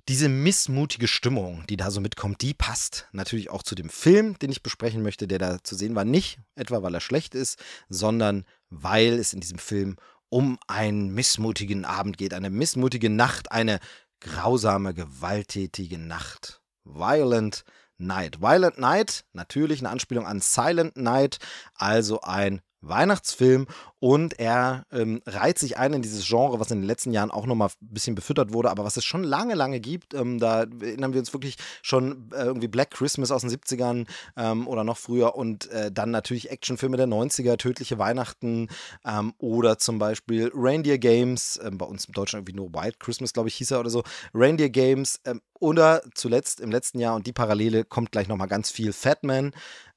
diese 0.08 0.28
missmutige 0.28 1.08
Stimmung, 1.08 1.64
die 1.70 1.78
da 1.78 1.92
so 1.92 2.02
mitkommt, 2.02 2.42
die 2.42 2.56
passt 2.56 3.08
natürlich 3.12 3.52
auch 3.52 3.62
zu 3.62 3.76
dem 3.76 3.90
Film, 3.90 4.40
den 4.40 4.52
ich 4.52 4.64
besprechen 4.64 5.04
möchte, 5.04 5.28
der 5.28 5.38
da 5.38 5.64
zu 5.64 5.76
sehen 5.76 5.94
war. 5.94 6.04
Nicht 6.04 6.40
etwa, 6.56 6.82
weil 6.82 6.96
er 6.96 7.00
schlecht 7.02 7.36
ist, 7.36 7.60
sondern 7.90 8.46
weil 8.72 9.20
es 9.20 9.34
in 9.34 9.42
diesem 9.42 9.60
Film 9.60 9.98
um 10.32 10.58
einen 10.68 11.14
missmutigen 11.14 11.84
Abend 11.86 12.18
geht, 12.18 12.34
eine 12.34 12.50
missmutige 12.50 13.10
Nacht, 13.10 13.52
eine 13.52 13.80
grausame, 14.22 14.94
gewalttätige 14.94 15.98
Nacht. 15.98 16.62
Violent 16.86 17.64
Night. 17.98 18.42
Violent 18.42 18.80
Night, 18.80 19.26
natürlich 19.34 19.80
eine 19.80 19.90
Anspielung 19.90 20.26
an 20.26 20.40
Silent 20.40 20.96
Night, 20.96 21.38
also 21.76 22.22
ein 22.22 22.62
Weihnachtsfilm 22.82 23.68
und 24.00 24.40
er 24.40 24.86
ähm, 24.92 25.22
reiht 25.28 25.60
sich 25.60 25.78
ein 25.78 25.94
in 25.94 26.02
dieses 26.02 26.28
Genre, 26.28 26.60
was 26.60 26.72
in 26.72 26.80
den 26.80 26.88
letzten 26.88 27.14
Jahren 27.14 27.30
auch 27.30 27.46
nochmal 27.46 27.70
ein 27.70 27.94
bisschen 27.94 28.16
befüttert 28.16 28.52
wurde, 28.52 28.72
aber 28.72 28.84
was 28.84 28.98
es 28.98 29.06
schon 29.06 29.24
lange, 29.24 29.54
lange 29.54 29.80
gibt. 29.80 30.16
Ähm, 30.16 30.40
da 30.40 30.62
erinnern 30.64 31.14
wir 31.14 31.20
uns 31.20 31.34
wirklich 31.34 31.58
schon 31.84 32.32
äh, 32.34 32.44
irgendwie 32.46 32.68
Black 32.68 32.92
Christmas 32.92 33.30
aus 33.30 33.42
den 33.42 33.52
70ern 33.52 34.08
ähm, 34.36 34.68
oder 34.68 34.84
noch 34.84 34.98
früher 34.98 35.36
und 35.36 35.70
äh, 35.70 35.92
dann 35.92 36.10
natürlich 36.10 36.50
Actionfilme 36.50 36.98
der 36.98 37.08
90er, 37.08 37.58
Tödliche 37.58 38.00
Weihnachten 38.00 38.70
ähm, 39.06 39.34
oder 39.38 39.78
zum 39.78 40.00
Beispiel 40.00 40.52
Reindeer 40.54 40.98
Games, 40.98 41.60
ähm, 41.64 41.78
bei 41.78 41.86
uns 41.86 42.06
im 42.06 42.14
Deutschland 42.14 42.48
irgendwie 42.50 42.60
nur 42.60 42.74
White 42.74 42.98
Christmas, 42.98 43.34
glaube 43.34 43.50
ich, 43.50 43.56
hieß 43.56 43.72
er 43.72 43.82
oder 43.82 43.92
so. 43.92 44.02
Reindeer 44.34 44.70
Games 44.70 45.20
ähm, 45.26 45.42
oder 45.60 46.02
zuletzt 46.16 46.60
im 46.60 46.72
letzten 46.72 47.00
Jahr 47.00 47.16
und 47.16 47.28
die 47.28 47.34
Parallele 47.34 47.86
kommt 47.86 48.12
gleich 48.12 48.28
nochmal 48.28 48.48
ganz 48.48 48.72
viel 48.72 48.94
Fat 48.94 49.24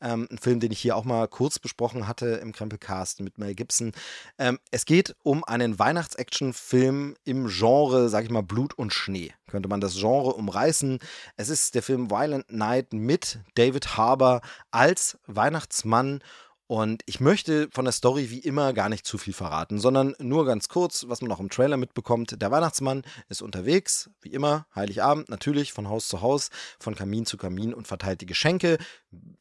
Man, 0.04 0.28
ein 0.30 0.38
Film, 0.38 0.60
den 0.60 0.70
ich 0.70 0.80
hier 0.80 0.96
auch 0.96 1.04
mal 1.04 1.26
kurz 1.28 1.58
besprochen 1.58 2.06
hatte 2.06 2.26
im 2.26 2.52
Krempelcast 2.52 3.20
mit 3.20 3.38
Mel 3.38 3.54
Gibson. 3.54 3.92
Ähm, 4.38 4.58
es 4.70 4.84
geht 4.84 5.16
um 5.22 5.44
einen 5.44 5.78
Weihnachts-Action-Film 5.78 7.16
im 7.24 7.48
Genre, 7.48 8.08
sag 8.10 8.24
ich 8.24 8.30
mal, 8.30 8.42
Blut 8.42 8.74
und 8.74 8.92
Schnee. 8.92 9.32
Könnte 9.46 9.68
man 9.68 9.80
das 9.80 9.94
Genre 9.94 10.34
umreißen. 10.34 10.98
Es 11.36 11.48
ist 11.48 11.74
der 11.74 11.82
Film 11.82 12.10
Violent 12.10 12.52
Night 12.52 12.92
mit 12.92 13.40
David 13.54 13.96
Harbour 13.96 14.42
als 14.70 15.18
Weihnachtsmann 15.26 16.20
und 16.66 17.02
ich 17.04 17.20
möchte 17.20 17.68
von 17.72 17.84
der 17.84 17.92
Story 17.92 18.30
wie 18.30 18.38
immer 18.38 18.72
gar 18.72 18.88
nicht 18.88 19.06
zu 19.06 19.18
viel 19.18 19.34
verraten, 19.34 19.78
sondern 19.78 20.14
nur 20.18 20.46
ganz 20.46 20.68
kurz, 20.68 21.04
was 21.08 21.20
man 21.20 21.30
auch 21.30 21.40
im 21.40 21.50
Trailer 21.50 21.76
mitbekommt. 21.76 22.40
Der 22.40 22.50
Weihnachtsmann 22.50 23.02
ist 23.28 23.42
unterwegs, 23.42 24.08
wie 24.22 24.30
immer, 24.30 24.66
Heiligabend, 24.74 25.28
natürlich 25.28 25.74
von 25.74 25.90
Haus 25.90 26.08
zu 26.08 26.22
Haus, 26.22 26.48
von 26.80 26.94
Kamin 26.94 27.26
zu 27.26 27.36
Kamin 27.36 27.74
und 27.74 27.86
verteilt 27.86 28.22
die 28.22 28.26
Geschenke. 28.26 28.78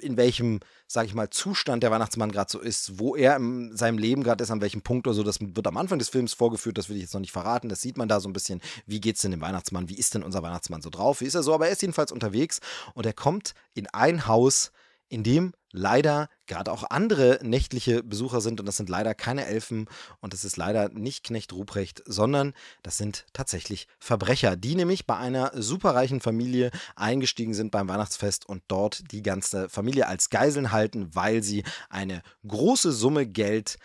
In 0.03 0.17
welchem, 0.17 0.59
sage 0.87 1.07
ich 1.07 1.13
mal, 1.13 1.29
Zustand 1.29 1.81
der 1.81 1.91
Weihnachtsmann 1.91 2.31
gerade 2.31 2.51
so 2.51 2.59
ist, 2.59 2.99
wo 2.99 3.15
er 3.15 3.37
in 3.37 3.75
seinem 3.75 3.97
Leben 3.97 4.23
gerade 4.23 4.43
ist, 4.43 4.51
an 4.51 4.61
welchem 4.61 4.81
Punkt 4.81 5.07
oder 5.07 5.15
so, 5.15 5.23
das 5.23 5.39
wird 5.39 5.65
am 5.65 5.77
Anfang 5.77 5.97
des 5.97 6.09
Films 6.09 6.33
vorgeführt, 6.33 6.77
das 6.77 6.89
will 6.89 6.97
ich 6.97 7.03
jetzt 7.03 7.13
noch 7.13 7.21
nicht 7.21 7.31
verraten. 7.31 7.69
Das 7.69 7.81
sieht 7.81 7.97
man 7.97 8.09
da 8.09 8.19
so 8.19 8.27
ein 8.27 8.33
bisschen, 8.33 8.61
wie 8.85 8.99
geht 8.99 9.15
es 9.15 9.21
denn 9.21 9.31
dem 9.31 9.41
Weihnachtsmann, 9.41 9.89
wie 9.89 9.95
ist 9.95 10.13
denn 10.13 10.23
unser 10.23 10.43
Weihnachtsmann 10.43 10.81
so 10.81 10.89
drauf, 10.89 11.21
wie 11.21 11.25
ist 11.25 11.35
er 11.35 11.43
so, 11.43 11.53
aber 11.53 11.67
er 11.67 11.73
ist 11.73 11.81
jedenfalls 11.81 12.11
unterwegs 12.11 12.59
und 12.93 13.05
er 13.05 13.13
kommt 13.13 13.53
in 13.73 13.87
ein 13.87 14.27
Haus, 14.27 14.71
in 15.07 15.23
dem 15.23 15.53
leider 15.73 16.29
gerade 16.45 16.71
auch 16.71 16.83
andere 16.89 17.39
nächtliche 17.41 18.03
Besucher 18.03 18.39
sind 18.39 18.62
und 18.62 18.65
das 18.65 18.77
sind 18.77 18.89
leider 18.89 19.13
keine 19.13 19.45
Elfen 19.45 19.89
und 20.21 20.31
das 20.31 20.45
ist 20.45 20.55
leider 20.55 20.89
nicht 20.89 21.25
Knecht 21.25 21.51
Ruprecht, 21.51 22.03
sondern 22.05 22.53
das 22.83 22.97
sind 22.97 23.25
tatsächlich 23.33 23.88
Verbrecher, 23.99 24.55
die 24.55 24.75
nämlich 24.75 25.05
bei 25.05 25.17
einer 25.17 25.51
superreichen 25.55 26.21
Familie 26.21 26.71
eingestiegen 26.95 27.53
sind 27.53 27.71
beim 27.71 27.89
Weihnachtsfest 27.89 28.47
und 28.47 28.63
dort 28.67 29.12
die 29.12 29.23
ganze 29.23 29.67
Familie 29.67 30.07
als 30.07 30.29
Geiseln 30.29 30.71
halten, 30.71 31.13
weil 31.13 31.43
sie 31.43 31.63
eine 31.89 32.21
große 32.47 32.91
Summe 32.91 33.25
Geld 33.25 33.77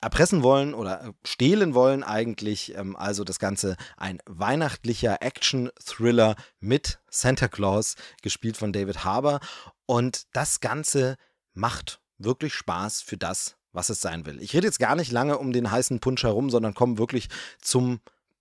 erpressen 0.00 0.42
wollen 0.42 0.74
oder 0.74 1.04
äh, 1.04 1.12
stehlen 1.24 1.74
wollen 1.74 2.02
eigentlich. 2.02 2.74
Ähm, 2.76 2.96
also 2.96 3.24
das 3.24 3.38
Ganze 3.38 3.76
ein 3.96 4.18
weihnachtlicher 4.26 5.18
Action-Thriller 5.20 6.36
mit 6.58 7.00
Santa 7.10 7.48
Claus, 7.48 7.96
gespielt 8.22 8.56
von 8.56 8.72
David 8.72 9.04
Harbour. 9.04 9.40
Und 9.86 10.26
das 10.32 10.60
Ganze 10.60 11.16
macht 11.54 12.00
wirklich 12.18 12.54
Spaß 12.54 13.02
für 13.02 13.16
das, 13.16 13.56
was 13.72 13.88
es 13.88 14.00
sein 14.00 14.26
will. 14.26 14.40
Ich 14.42 14.54
rede 14.54 14.66
jetzt 14.66 14.78
gar 14.78 14.96
nicht 14.96 15.12
lange 15.12 15.38
um 15.38 15.52
den 15.52 15.70
heißen 15.70 16.00
Punsch 16.00 16.22
herum, 16.22 16.50
sondern 16.50 16.74
komme 16.74 16.98
wirklich 16.98 17.28
zum 17.60 18.00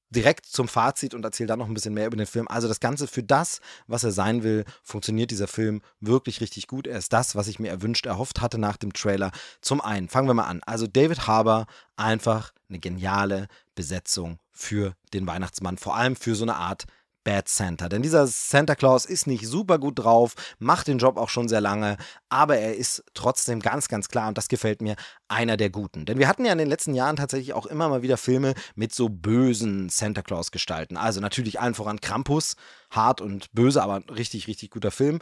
direkt 0.10 0.46
zum 0.46 0.68
Fazit 0.68 1.14
und 1.14 1.24
erzähle 1.24 1.48
dann 1.48 1.60
noch 1.60 1.68
ein 1.68 1.74
bisschen 1.74 1.94
mehr 1.94 2.08
über 2.08 2.18
den 2.18 2.26
Film. 2.26 2.48
Also 2.48 2.68
das 2.68 2.80
Ganze 2.80 3.08
für 3.08 3.24
das, 3.24 3.62
was 3.88 4.04
er 4.04 4.12
sein 4.12 4.44
will, 4.44 4.66
funktioniert 4.84 5.32
dieser 5.32 5.48
Film 5.48 5.82
wirklich 6.00 6.42
richtig 6.42 6.68
gut. 6.68 6.88
Er 6.88 6.98
ist 6.98 7.14
das, 7.14 7.36
was 7.36 7.48
ich 7.48 7.60
mir 7.60 7.70
erwünscht, 7.70 8.06
erhofft 8.06 8.42
hatte 8.42 8.58
nach 8.58 8.78
dem 8.78 8.94
Trailer. 8.94 9.32
Zum 9.62 9.82
einen, 9.82 10.10
fangen 10.10 10.28
wir 10.28 10.34
mal 10.34 10.48
an. 10.48 10.62
Also 10.66 10.88
David 10.88 11.28
Harbour, 11.28 11.68
einfach 11.96 12.54
eine 12.70 12.80
geniale 12.80 13.48
Besetzung 13.76 14.40
für 14.52 14.96
den 15.14 15.28
Weihnachtsmann. 15.28 15.78
Vor 15.78 15.96
allem 15.96 16.16
für 16.16 16.36
so 16.36 16.44
eine 16.44 16.56
Art 16.56 16.86
Bad 17.30 17.48
Santa. 17.48 17.90
Denn 17.90 18.02
dieser 18.02 18.26
Santa 18.26 18.74
Claus 18.74 19.06
ist 19.06 19.28
nicht 19.28 19.46
super 19.46 19.78
gut 19.78 20.00
drauf, 20.00 20.34
macht 20.58 20.88
den 20.88 20.98
Job 20.98 21.16
auch 21.16 21.30
schon 21.30 21.48
sehr 21.48 21.62
lange, 21.62 21.98
aber 22.28 22.58
er 22.58 22.76
ist 22.76 23.04
trotzdem 23.14 23.60
ganz, 23.60 23.88
ganz 23.88 24.10
klar, 24.10 24.30
und 24.30 24.36
das 24.36 24.48
gefällt 24.48 24.82
mir, 24.82 24.96
einer 25.28 25.56
der 25.56 25.70
Guten. 25.70 26.08
Denn 26.08 26.18
wir 26.18 26.28
hatten 26.28 26.44
ja 26.44 26.52
in 26.52 26.58
den 26.58 26.68
letzten 26.68 26.96
Jahren 26.96 27.18
tatsächlich 27.18 27.54
auch 27.54 27.68
immer 27.68 27.88
mal 27.88 28.02
wieder 28.02 28.18
Filme 28.18 28.56
mit 28.74 28.96
so 28.96 29.10
bösen 29.10 29.90
Santa 29.90 30.24
Claus-Gestalten. 30.24 30.98
Also 30.98 31.22
natürlich 31.22 31.60
allen 31.60 31.76
voran 31.76 32.02
Krampus, 32.02 32.56
hart 32.90 33.22
und 33.22 33.52
böse, 33.52 33.84
aber 33.84 34.02
richtig, 34.10 34.48
richtig 34.48 34.72
guter 34.72 34.90
Film. 34.90 35.20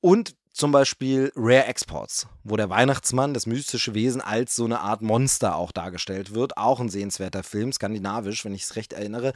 Und 0.00 0.36
zum 0.52 0.72
Beispiel 0.72 1.32
Rare 1.36 1.64
Exports, 1.64 2.26
wo 2.44 2.56
der 2.56 2.68
Weihnachtsmann, 2.68 3.32
das 3.32 3.46
mystische 3.46 3.94
Wesen, 3.94 4.20
als 4.20 4.56
so 4.56 4.66
eine 4.66 4.80
Art 4.80 5.00
Monster 5.00 5.56
auch 5.56 5.72
dargestellt 5.72 6.34
wird. 6.34 6.58
Auch 6.58 6.80
ein 6.80 6.90
sehenswerter 6.90 7.44
Film, 7.44 7.72
skandinavisch, 7.72 8.44
wenn 8.44 8.52
ich 8.52 8.64
es 8.64 8.76
recht 8.76 8.92
erinnere. 8.92 9.32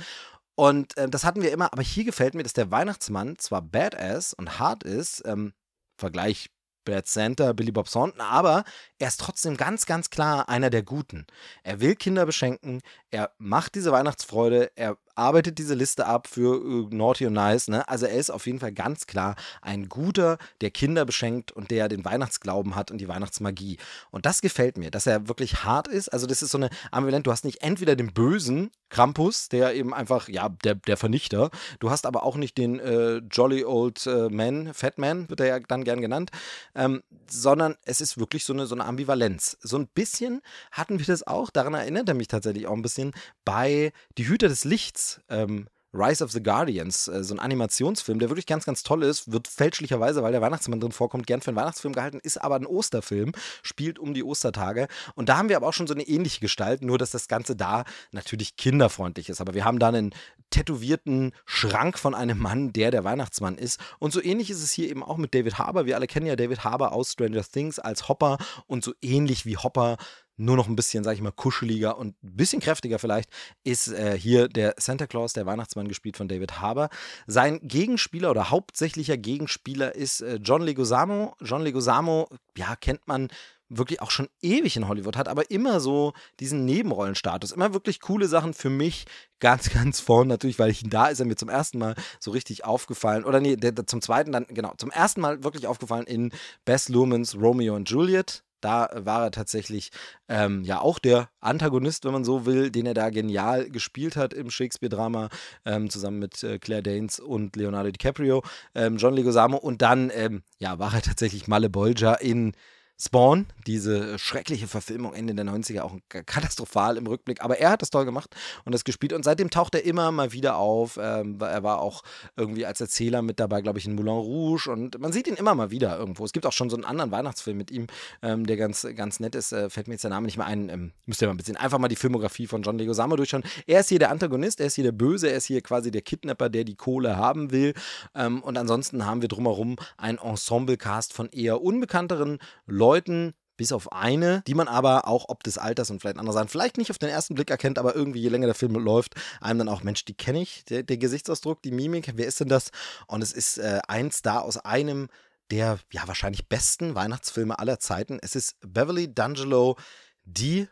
Und 0.56 0.96
äh, 0.96 1.08
das 1.08 1.24
hatten 1.24 1.42
wir 1.42 1.52
immer, 1.52 1.72
aber 1.72 1.82
hier 1.82 2.04
gefällt 2.04 2.34
mir, 2.34 2.42
dass 2.42 2.52
der 2.52 2.70
Weihnachtsmann 2.70 3.38
zwar 3.38 3.62
badass 3.62 4.34
und 4.34 4.58
hart 4.58 4.84
ist, 4.84 5.22
ähm, 5.26 5.52
Vergleich 5.96 6.50
Bad 6.84 7.06
Santa, 7.06 7.52
Billy 7.52 7.72
Bob 7.72 7.88
Thornton, 7.90 8.20
aber 8.20 8.64
er 8.98 9.08
ist 9.08 9.20
trotzdem 9.20 9.56
ganz, 9.56 9.86
ganz 9.86 10.10
klar 10.10 10.48
einer 10.48 10.70
der 10.70 10.82
Guten. 10.82 11.26
Er 11.62 11.80
will 11.80 11.96
Kinder 11.96 12.26
beschenken, 12.26 12.80
er 13.10 13.32
macht 13.38 13.74
diese 13.74 13.90
Weihnachtsfreude, 13.90 14.70
er 14.76 14.98
arbeitet 15.14 15.58
diese 15.58 15.74
Liste 15.74 16.06
ab 16.06 16.26
für 16.26 16.56
äh, 16.56 16.94
Naughty 16.94 17.26
und 17.26 17.34
Nice. 17.34 17.68
Ne? 17.68 17.86
Also 17.88 18.06
er 18.06 18.16
ist 18.16 18.30
auf 18.30 18.46
jeden 18.46 18.60
Fall 18.60 18.72
ganz 18.72 19.06
klar 19.06 19.36
ein 19.62 19.88
Guter, 19.88 20.38
der 20.60 20.70
Kinder 20.70 21.04
beschenkt 21.04 21.52
und 21.52 21.70
der 21.70 21.88
den 21.88 22.04
Weihnachtsglauben 22.04 22.74
hat 22.74 22.90
und 22.90 22.98
die 22.98 23.08
Weihnachtsmagie. 23.08 23.78
Und 24.10 24.26
das 24.26 24.40
gefällt 24.40 24.78
mir, 24.78 24.90
dass 24.90 25.06
er 25.06 25.28
wirklich 25.28 25.64
hart 25.64 25.88
ist. 25.88 26.08
Also 26.08 26.26
das 26.26 26.42
ist 26.42 26.50
so 26.50 26.58
eine 26.58 26.70
ambivalent. 26.90 27.26
Du 27.26 27.32
hast 27.32 27.44
nicht 27.44 27.62
entweder 27.62 27.96
den 27.96 28.12
bösen 28.12 28.70
Krampus, 28.94 29.48
der 29.48 29.74
eben 29.74 29.92
einfach, 29.92 30.28
ja, 30.28 30.48
der, 30.62 30.76
der 30.76 30.96
Vernichter. 30.96 31.50
Du 31.80 31.90
hast 31.90 32.06
aber 32.06 32.22
auch 32.22 32.36
nicht 32.36 32.56
den 32.56 32.78
äh, 32.78 33.16
Jolly 33.30 33.64
Old 33.64 34.06
äh, 34.06 34.28
Man, 34.28 34.72
Fat 34.72 34.98
Man, 34.98 35.28
wird 35.28 35.40
er 35.40 35.46
ja 35.46 35.58
dann 35.58 35.82
gern 35.84 36.00
genannt, 36.00 36.30
ähm, 36.76 37.02
sondern 37.26 37.74
es 37.84 38.00
ist 38.00 38.18
wirklich 38.18 38.44
so 38.44 38.52
eine, 38.52 38.66
so 38.66 38.74
eine 38.74 38.84
Ambivalenz. 38.84 39.58
So 39.60 39.76
ein 39.76 39.88
bisschen 39.88 40.42
hatten 40.70 41.00
wir 41.00 41.06
das 41.06 41.26
auch, 41.26 41.50
daran 41.50 41.74
erinnert 41.74 42.08
er 42.08 42.14
mich 42.14 42.28
tatsächlich 42.28 42.66
auch 42.68 42.74
ein 42.74 42.82
bisschen, 42.82 43.12
bei 43.44 43.92
Die 44.16 44.28
Hüter 44.28 44.48
des 44.48 44.64
Lichts. 44.64 45.03
Ähm, 45.28 45.66
Rise 45.94 46.24
of 46.24 46.32
the 46.32 46.42
Guardians, 46.42 47.06
äh, 47.06 47.22
so 47.22 47.34
ein 47.34 47.40
Animationsfilm, 47.40 48.18
der 48.18 48.28
wirklich 48.28 48.46
ganz, 48.46 48.64
ganz 48.64 48.82
toll 48.82 49.04
ist, 49.04 49.30
wird 49.30 49.46
fälschlicherweise, 49.46 50.22
weil 50.22 50.32
der 50.32 50.40
Weihnachtsmann 50.40 50.80
drin 50.80 50.90
vorkommt, 50.92 51.26
gern 51.26 51.40
für 51.40 51.50
einen 51.50 51.56
Weihnachtsfilm 51.56 51.94
gehalten, 51.94 52.18
ist 52.22 52.42
aber 52.42 52.56
ein 52.56 52.66
Osterfilm, 52.66 53.32
spielt 53.62 54.00
um 54.00 54.12
die 54.12 54.24
Ostertage. 54.24 54.88
Und 55.14 55.28
da 55.28 55.36
haben 55.36 55.48
wir 55.48 55.56
aber 55.56 55.68
auch 55.68 55.72
schon 55.72 55.86
so 55.86 55.94
eine 55.94 56.02
ähnliche 56.02 56.40
Gestalt, 56.40 56.82
nur 56.82 56.98
dass 56.98 57.10
das 57.10 57.28
Ganze 57.28 57.54
da 57.54 57.84
natürlich 58.10 58.56
kinderfreundlich 58.56 59.28
ist. 59.28 59.40
Aber 59.40 59.54
wir 59.54 59.64
haben 59.64 59.78
da 59.78 59.88
einen 59.88 60.12
tätowierten 60.50 61.32
Schrank 61.46 61.98
von 61.98 62.14
einem 62.14 62.38
Mann, 62.38 62.72
der 62.72 62.90
der 62.90 63.04
Weihnachtsmann 63.04 63.56
ist. 63.56 63.80
Und 64.00 64.12
so 64.12 64.22
ähnlich 64.22 64.50
ist 64.50 64.62
es 64.62 64.72
hier 64.72 64.88
eben 64.88 65.02
auch 65.02 65.16
mit 65.16 65.32
David 65.32 65.58
Harbour. 65.58 65.86
Wir 65.86 65.96
alle 65.96 66.06
kennen 66.08 66.26
ja 66.26 66.36
David 66.36 66.64
Harbour 66.64 66.92
aus 66.92 67.12
Stranger 67.12 67.44
Things 67.44 67.78
als 67.78 68.08
Hopper 68.08 68.38
und 68.66 68.82
so 68.82 68.92
ähnlich 69.00 69.46
wie 69.46 69.56
Hopper 69.56 69.96
nur 70.36 70.56
noch 70.56 70.68
ein 70.68 70.76
bisschen, 70.76 71.04
sag 71.04 71.14
ich 71.14 71.22
mal, 71.22 71.32
kuscheliger 71.32 71.98
und 71.98 72.22
ein 72.22 72.36
bisschen 72.36 72.60
kräftiger 72.60 72.98
vielleicht, 72.98 73.30
ist 73.62 73.88
äh, 73.88 74.18
hier 74.18 74.48
der 74.48 74.74
Santa 74.78 75.06
Claus, 75.06 75.32
der 75.32 75.46
Weihnachtsmann, 75.46 75.88
gespielt 75.88 76.16
von 76.16 76.28
David 76.28 76.60
Harbour. 76.60 76.88
Sein 77.26 77.60
Gegenspieler 77.62 78.30
oder 78.30 78.50
hauptsächlicher 78.50 79.16
Gegenspieler 79.16 79.94
ist 79.94 80.20
äh, 80.20 80.38
John 80.42 80.62
Leguizamo. 80.62 81.36
John 81.40 81.62
Leguizamo, 81.62 82.28
ja, 82.56 82.76
kennt 82.76 83.06
man 83.06 83.28
wirklich 83.68 84.02
auch 84.02 84.10
schon 84.10 84.28
ewig 84.42 84.76
in 84.76 84.88
Hollywood, 84.88 85.16
hat 85.16 85.28
aber 85.28 85.50
immer 85.50 85.80
so 85.80 86.12
diesen 86.40 86.64
Nebenrollenstatus. 86.64 87.52
Immer 87.52 87.72
wirklich 87.72 88.00
coole 88.00 88.28
Sachen 88.28 88.54
für 88.54 88.70
mich. 88.70 89.06
Ganz, 89.40 89.70
ganz 89.72 90.00
vorne 90.00 90.28
natürlich, 90.28 90.58
weil 90.58 90.70
ich 90.70 90.82
ihn 90.82 90.90
da 90.90 91.06
ist, 91.06 91.20
er 91.20 91.26
mir 91.26 91.36
zum 91.36 91.48
ersten 91.48 91.78
Mal 91.78 91.94
so 92.20 92.30
richtig 92.30 92.64
aufgefallen. 92.64 93.24
Oder 93.24 93.40
nee, 93.40 93.56
der, 93.56 93.72
der, 93.72 93.86
zum 93.86 94.02
zweiten 94.02 94.32
dann, 94.32 94.46
genau, 94.48 94.74
zum 94.76 94.90
ersten 94.90 95.20
Mal 95.20 95.44
wirklich 95.44 95.66
aufgefallen 95.66 96.06
in 96.06 96.32
Bess 96.64 96.88
Lumens 96.88 97.34
Romeo 97.36 97.74
und 97.74 97.88
Juliet. 97.88 98.44
Da 98.64 98.88
war 98.94 99.24
er 99.24 99.30
tatsächlich 99.30 99.90
ähm, 100.28 100.64
ja 100.64 100.80
auch 100.80 100.98
der 100.98 101.28
Antagonist, 101.40 102.06
wenn 102.06 102.12
man 102.12 102.24
so 102.24 102.46
will, 102.46 102.70
den 102.70 102.86
er 102.86 102.94
da 102.94 103.10
genial 103.10 103.68
gespielt 103.68 104.16
hat 104.16 104.32
im 104.32 104.50
Shakespeare-Drama, 104.50 105.28
ähm, 105.66 105.90
zusammen 105.90 106.18
mit 106.18 106.42
äh, 106.42 106.58
Claire 106.58 106.82
Danes 106.82 107.20
und 107.20 107.56
Leonardo 107.56 107.90
DiCaprio, 107.90 108.42
ähm, 108.74 108.96
John 108.96 109.12
Leguizamo. 109.14 109.58
Und 109.58 109.82
dann 109.82 110.10
ähm, 110.14 110.44
ja, 110.58 110.78
war 110.78 110.94
er 110.94 111.02
tatsächlich 111.02 111.46
Malle 111.46 111.68
Bolger 111.68 112.22
in 112.22 112.52
Spawn, 112.96 113.46
diese 113.66 114.18
schreckliche 114.18 114.68
Verfilmung 114.68 115.14
Ende 115.14 115.34
der 115.34 115.44
90er, 115.44 115.80
auch 115.80 115.96
katastrophal 116.08 116.96
im 116.96 117.06
Rückblick, 117.06 117.42
aber 117.42 117.58
er 117.58 117.70
hat 117.70 117.82
das 117.82 117.90
toll 117.90 118.04
gemacht 118.04 118.34
und 118.64 118.72
das 118.72 118.84
gespielt 118.84 119.12
und 119.12 119.24
seitdem 119.24 119.50
taucht 119.50 119.74
er 119.74 119.84
immer 119.84 120.12
mal 120.12 120.32
wieder 120.32 120.56
auf. 120.56 120.98
Ähm, 121.00 121.38
er 121.40 121.62
war 121.64 121.80
auch 121.80 122.02
irgendwie 122.36 122.66
als 122.66 122.80
Erzähler 122.80 123.20
mit 123.22 123.40
dabei, 123.40 123.62
glaube 123.62 123.80
ich, 123.80 123.86
in 123.86 123.94
Moulin 123.96 124.14
Rouge 124.14 124.70
und 124.70 125.00
man 125.00 125.12
sieht 125.12 125.26
ihn 125.26 125.34
immer 125.34 125.54
mal 125.56 125.72
wieder 125.72 125.98
irgendwo. 125.98 126.24
Es 126.24 126.32
gibt 126.32 126.46
auch 126.46 126.52
schon 126.52 126.70
so 126.70 126.76
einen 126.76 126.84
anderen 126.84 127.10
Weihnachtsfilm 127.10 127.56
mit 127.56 127.70
ihm, 127.72 127.88
ähm, 128.22 128.46
der 128.46 128.56
ganz, 128.56 128.86
ganz 128.94 129.18
nett 129.18 129.34
ist, 129.34 129.52
äh, 129.52 129.68
fällt 129.70 129.88
mir 129.88 129.94
jetzt 129.94 130.04
der 130.04 130.10
Name 130.10 130.26
nicht 130.26 130.36
mehr 130.36 130.46
ein. 130.46 130.68
Ähm, 130.68 130.92
müsst 131.06 131.20
ihr 131.20 131.26
mal 131.26 131.34
ein 131.34 131.38
bisschen 131.38 131.56
einfach 131.56 131.78
mal 131.78 131.88
die 131.88 131.96
Filmografie 131.96 132.46
von 132.46 132.62
John 132.62 132.78
Leguizamo 132.78 133.16
durchschauen. 133.16 133.42
Er 133.66 133.80
ist 133.80 133.88
hier 133.88 133.98
der 133.98 134.10
Antagonist, 134.10 134.60
er 134.60 134.66
ist 134.66 134.76
hier 134.76 134.84
der 134.84 134.92
Böse, 134.92 135.28
er 135.28 135.36
ist 135.36 135.46
hier 135.46 135.62
quasi 135.62 135.90
der 135.90 136.02
Kidnapper, 136.02 136.48
der 136.48 136.62
die 136.62 136.76
Kohle 136.76 137.16
haben 137.16 137.50
will 137.50 137.74
ähm, 138.14 138.40
und 138.42 138.56
ansonsten 138.56 139.04
haben 139.04 139.20
wir 139.20 139.28
drumherum 139.28 139.76
ein 139.96 140.18
Ensemble-Cast 140.18 141.12
von 141.12 141.28
eher 141.30 141.60
unbekannteren 141.60 142.38
Leuten, 142.66 142.93
Leuten, 142.94 143.34
bis 143.56 143.72
auf 143.72 143.92
eine, 143.92 144.42
die 144.46 144.54
man 144.54 144.68
aber 144.68 145.06
auch 145.06 145.26
ob 145.28 145.42
des 145.42 145.58
Alters 145.58 145.90
und 145.90 146.00
vielleicht 146.00 146.18
andere 146.18 146.34
Sachen 146.34 146.48
vielleicht 146.48 146.78
nicht 146.78 146.90
auf 146.90 146.98
den 146.98 147.08
ersten 147.08 147.34
Blick 147.34 147.50
erkennt, 147.50 147.78
aber 147.78 147.94
irgendwie 147.94 148.20
je 148.20 148.28
länger 148.28 148.46
der 148.46 148.54
Film 148.54 148.74
läuft, 148.74 149.14
einem 149.40 149.60
dann 149.60 149.68
auch, 149.68 149.82
Mensch, 149.82 150.04
die 150.04 150.14
kenne 150.14 150.42
ich, 150.42 150.64
der, 150.64 150.82
der, 150.82 150.96
Gesichtsausdruck, 150.96 151.62
die 151.62 151.70
Mimik, 151.70 152.12
wer 152.14 152.26
ist 152.26 152.40
denn 152.40 152.48
das? 152.48 152.70
Und 153.06 153.22
es 153.22 153.32
ist 153.32 153.58
äh, 153.58 153.80
ein 153.88 154.10
Star 154.10 154.42
aus 154.42 154.58
einem 154.58 155.08
der 155.50 155.78
ja 155.92 156.08
wahrscheinlich 156.08 156.48
besten 156.48 156.94
Weihnachtsfilme 156.94 157.58
aller 157.58 157.78
Zeiten. 157.78 158.18
Es 158.22 158.34
ist 158.34 158.56
Beverly 158.60 159.04
D'Angelo, 159.04 159.78
die 160.24 160.68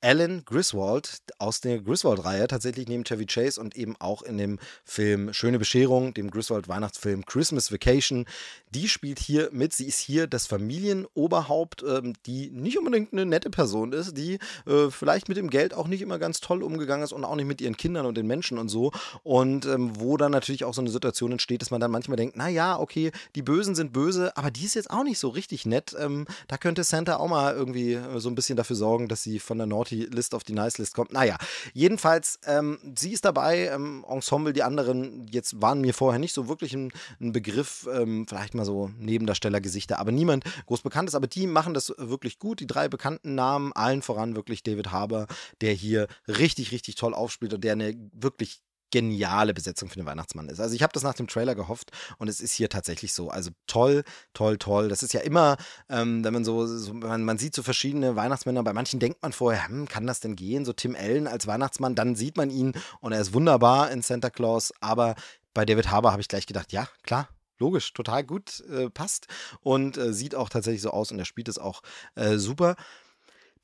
Alan 0.00 0.44
Griswold 0.44 1.22
aus 1.38 1.60
der 1.60 1.80
Griswold-Reihe, 1.80 2.46
tatsächlich 2.48 2.86
neben 2.88 3.04
Chevy 3.04 3.26
Chase 3.26 3.60
und 3.60 3.76
eben 3.76 3.96
auch 3.98 4.22
in 4.22 4.38
dem 4.38 4.58
Film 4.84 5.32
Schöne 5.32 5.58
Bescherung, 5.58 6.14
dem 6.14 6.30
Griswold-Weihnachtsfilm 6.30 7.24
Christmas 7.24 7.72
Vacation. 7.72 8.26
Die 8.70 8.88
spielt 8.88 9.18
hier 9.18 9.48
mit. 9.52 9.72
Sie 9.72 9.86
ist 9.86 9.98
hier 9.98 10.26
das 10.26 10.46
Familienoberhaupt, 10.46 11.82
ähm, 11.82 12.12
die 12.26 12.50
nicht 12.50 12.78
unbedingt 12.78 13.12
eine 13.12 13.26
nette 13.26 13.50
Person 13.50 13.92
ist, 13.92 14.16
die 14.16 14.38
äh, 14.66 14.90
vielleicht 14.90 15.28
mit 15.28 15.36
dem 15.36 15.50
Geld 15.50 15.74
auch 15.74 15.88
nicht 15.88 16.02
immer 16.02 16.18
ganz 16.18 16.40
toll 16.40 16.62
umgegangen 16.62 17.02
ist 17.02 17.12
und 17.12 17.24
auch 17.24 17.36
nicht 17.36 17.46
mit 17.46 17.60
ihren 17.60 17.76
Kindern 17.76 18.06
und 18.06 18.16
den 18.16 18.26
Menschen 18.26 18.58
und 18.58 18.68
so. 18.68 18.92
Und 19.22 19.66
ähm, 19.66 19.92
wo 19.98 20.16
dann 20.16 20.32
natürlich 20.32 20.64
auch 20.64 20.74
so 20.74 20.82
eine 20.82 20.90
Situation 20.90 21.32
entsteht, 21.32 21.62
dass 21.62 21.70
man 21.70 21.80
dann 21.80 21.90
manchmal 21.90 22.16
denkt, 22.16 22.36
naja, 22.36 22.78
okay, 22.78 23.12
die 23.34 23.42
Bösen 23.42 23.74
sind 23.74 23.92
böse, 23.92 24.36
aber 24.36 24.50
die 24.50 24.64
ist 24.64 24.74
jetzt 24.74 24.90
auch 24.90 25.04
nicht 25.04 25.18
so 25.18 25.28
richtig 25.28 25.66
nett. 25.66 25.96
Ähm, 25.98 26.26
da 26.48 26.58
könnte 26.58 26.84
Santa 26.84 27.16
auch 27.16 27.28
mal 27.28 27.54
irgendwie 27.54 27.94
äh, 27.94 28.20
so 28.20 28.28
ein 28.28 28.34
bisschen 28.34 28.56
dafür 28.56 28.76
sorgen, 28.76 29.08
dass 29.08 29.22
sie 29.22 29.38
von 29.38 29.58
der 29.58 29.66
Nord 29.66 29.85
Naughty 29.86 30.08
List 30.10 30.34
auf 30.34 30.44
die 30.44 30.52
Nice 30.52 30.78
List 30.78 30.94
kommt. 30.94 31.12
Naja, 31.12 31.36
jedenfalls, 31.72 32.38
ähm, 32.46 32.78
sie 32.96 33.12
ist 33.12 33.24
dabei, 33.24 33.68
ähm, 33.68 34.04
Ensemble, 34.08 34.52
die 34.52 34.62
anderen 34.62 35.26
jetzt 35.30 35.60
waren 35.62 35.80
mir 35.80 35.94
vorher 35.94 36.18
nicht 36.18 36.34
so 36.34 36.48
wirklich 36.48 36.74
ein, 36.74 36.92
ein 37.20 37.32
Begriff, 37.32 37.88
ähm, 37.92 38.26
vielleicht 38.28 38.54
mal 38.54 38.64
so 38.64 38.90
Nebendarstellergesichter, 38.98 39.98
aber 39.98 40.12
niemand 40.12 40.44
groß 40.66 40.82
bekannt 40.82 41.08
ist. 41.08 41.14
Aber 41.14 41.26
die 41.26 41.46
machen 41.46 41.74
das 41.74 41.94
wirklich 41.96 42.38
gut. 42.38 42.60
Die 42.60 42.66
drei 42.66 42.88
bekannten 42.88 43.34
Namen, 43.34 43.72
allen 43.72 44.02
voran 44.02 44.36
wirklich 44.36 44.62
David 44.62 44.90
Harbour, 44.90 45.26
der 45.60 45.72
hier 45.72 46.08
richtig, 46.26 46.72
richtig 46.72 46.96
toll 46.96 47.14
aufspielt 47.14 47.54
und 47.54 47.62
der 47.64 47.72
eine 47.72 47.94
wirklich 48.12 48.62
geniale 48.90 49.54
Besetzung 49.54 49.88
für 49.88 49.96
den 49.96 50.06
Weihnachtsmann 50.06 50.48
ist. 50.48 50.60
Also 50.60 50.74
ich 50.74 50.82
habe 50.82 50.92
das 50.92 51.02
nach 51.02 51.14
dem 51.14 51.26
Trailer 51.26 51.54
gehofft 51.54 51.90
und 52.18 52.28
es 52.28 52.40
ist 52.40 52.52
hier 52.52 52.68
tatsächlich 52.68 53.12
so. 53.12 53.30
Also 53.30 53.50
toll, 53.66 54.04
toll, 54.32 54.58
toll. 54.58 54.88
Das 54.88 55.02
ist 55.02 55.12
ja 55.12 55.20
immer, 55.20 55.56
ähm, 55.88 56.24
wenn 56.24 56.32
man 56.32 56.44
so, 56.44 56.66
so 56.66 56.94
man, 56.94 57.24
man, 57.24 57.38
sieht 57.38 57.54
so 57.54 57.62
verschiedene 57.62 58.16
Weihnachtsmänner, 58.16 58.62
bei 58.62 58.72
manchen 58.72 59.00
denkt 59.00 59.22
man 59.22 59.32
vorher, 59.32 59.68
hm, 59.68 59.88
kann 59.88 60.06
das 60.06 60.20
denn 60.20 60.36
gehen? 60.36 60.64
So 60.64 60.72
Tim 60.72 60.94
Allen 60.94 61.26
als 61.26 61.46
Weihnachtsmann, 61.46 61.94
dann 61.94 62.16
sieht 62.16 62.36
man 62.36 62.50
ihn 62.50 62.72
und 63.00 63.12
er 63.12 63.20
ist 63.20 63.34
wunderbar 63.34 63.90
in 63.90 64.02
Santa 64.02 64.30
Claus, 64.30 64.72
aber 64.80 65.14
bei 65.54 65.64
David 65.64 65.90
Harbour 65.90 66.12
habe 66.12 66.20
ich 66.20 66.28
gleich 66.28 66.46
gedacht, 66.46 66.72
ja, 66.72 66.88
klar, 67.02 67.28
logisch, 67.58 67.92
total 67.92 68.24
gut, 68.24 68.60
äh, 68.70 68.90
passt 68.90 69.26
und 69.60 69.96
äh, 69.96 70.12
sieht 70.12 70.34
auch 70.34 70.48
tatsächlich 70.48 70.82
so 70.82 70.90
aus 70.90 71.10
und 71.10 71.18
er 71.18 71.24
spielt 71.24 71.48
es 71.48 71.58
auch 71.58 71.82
äh, 72.14 72.36
super. 72.36 72.76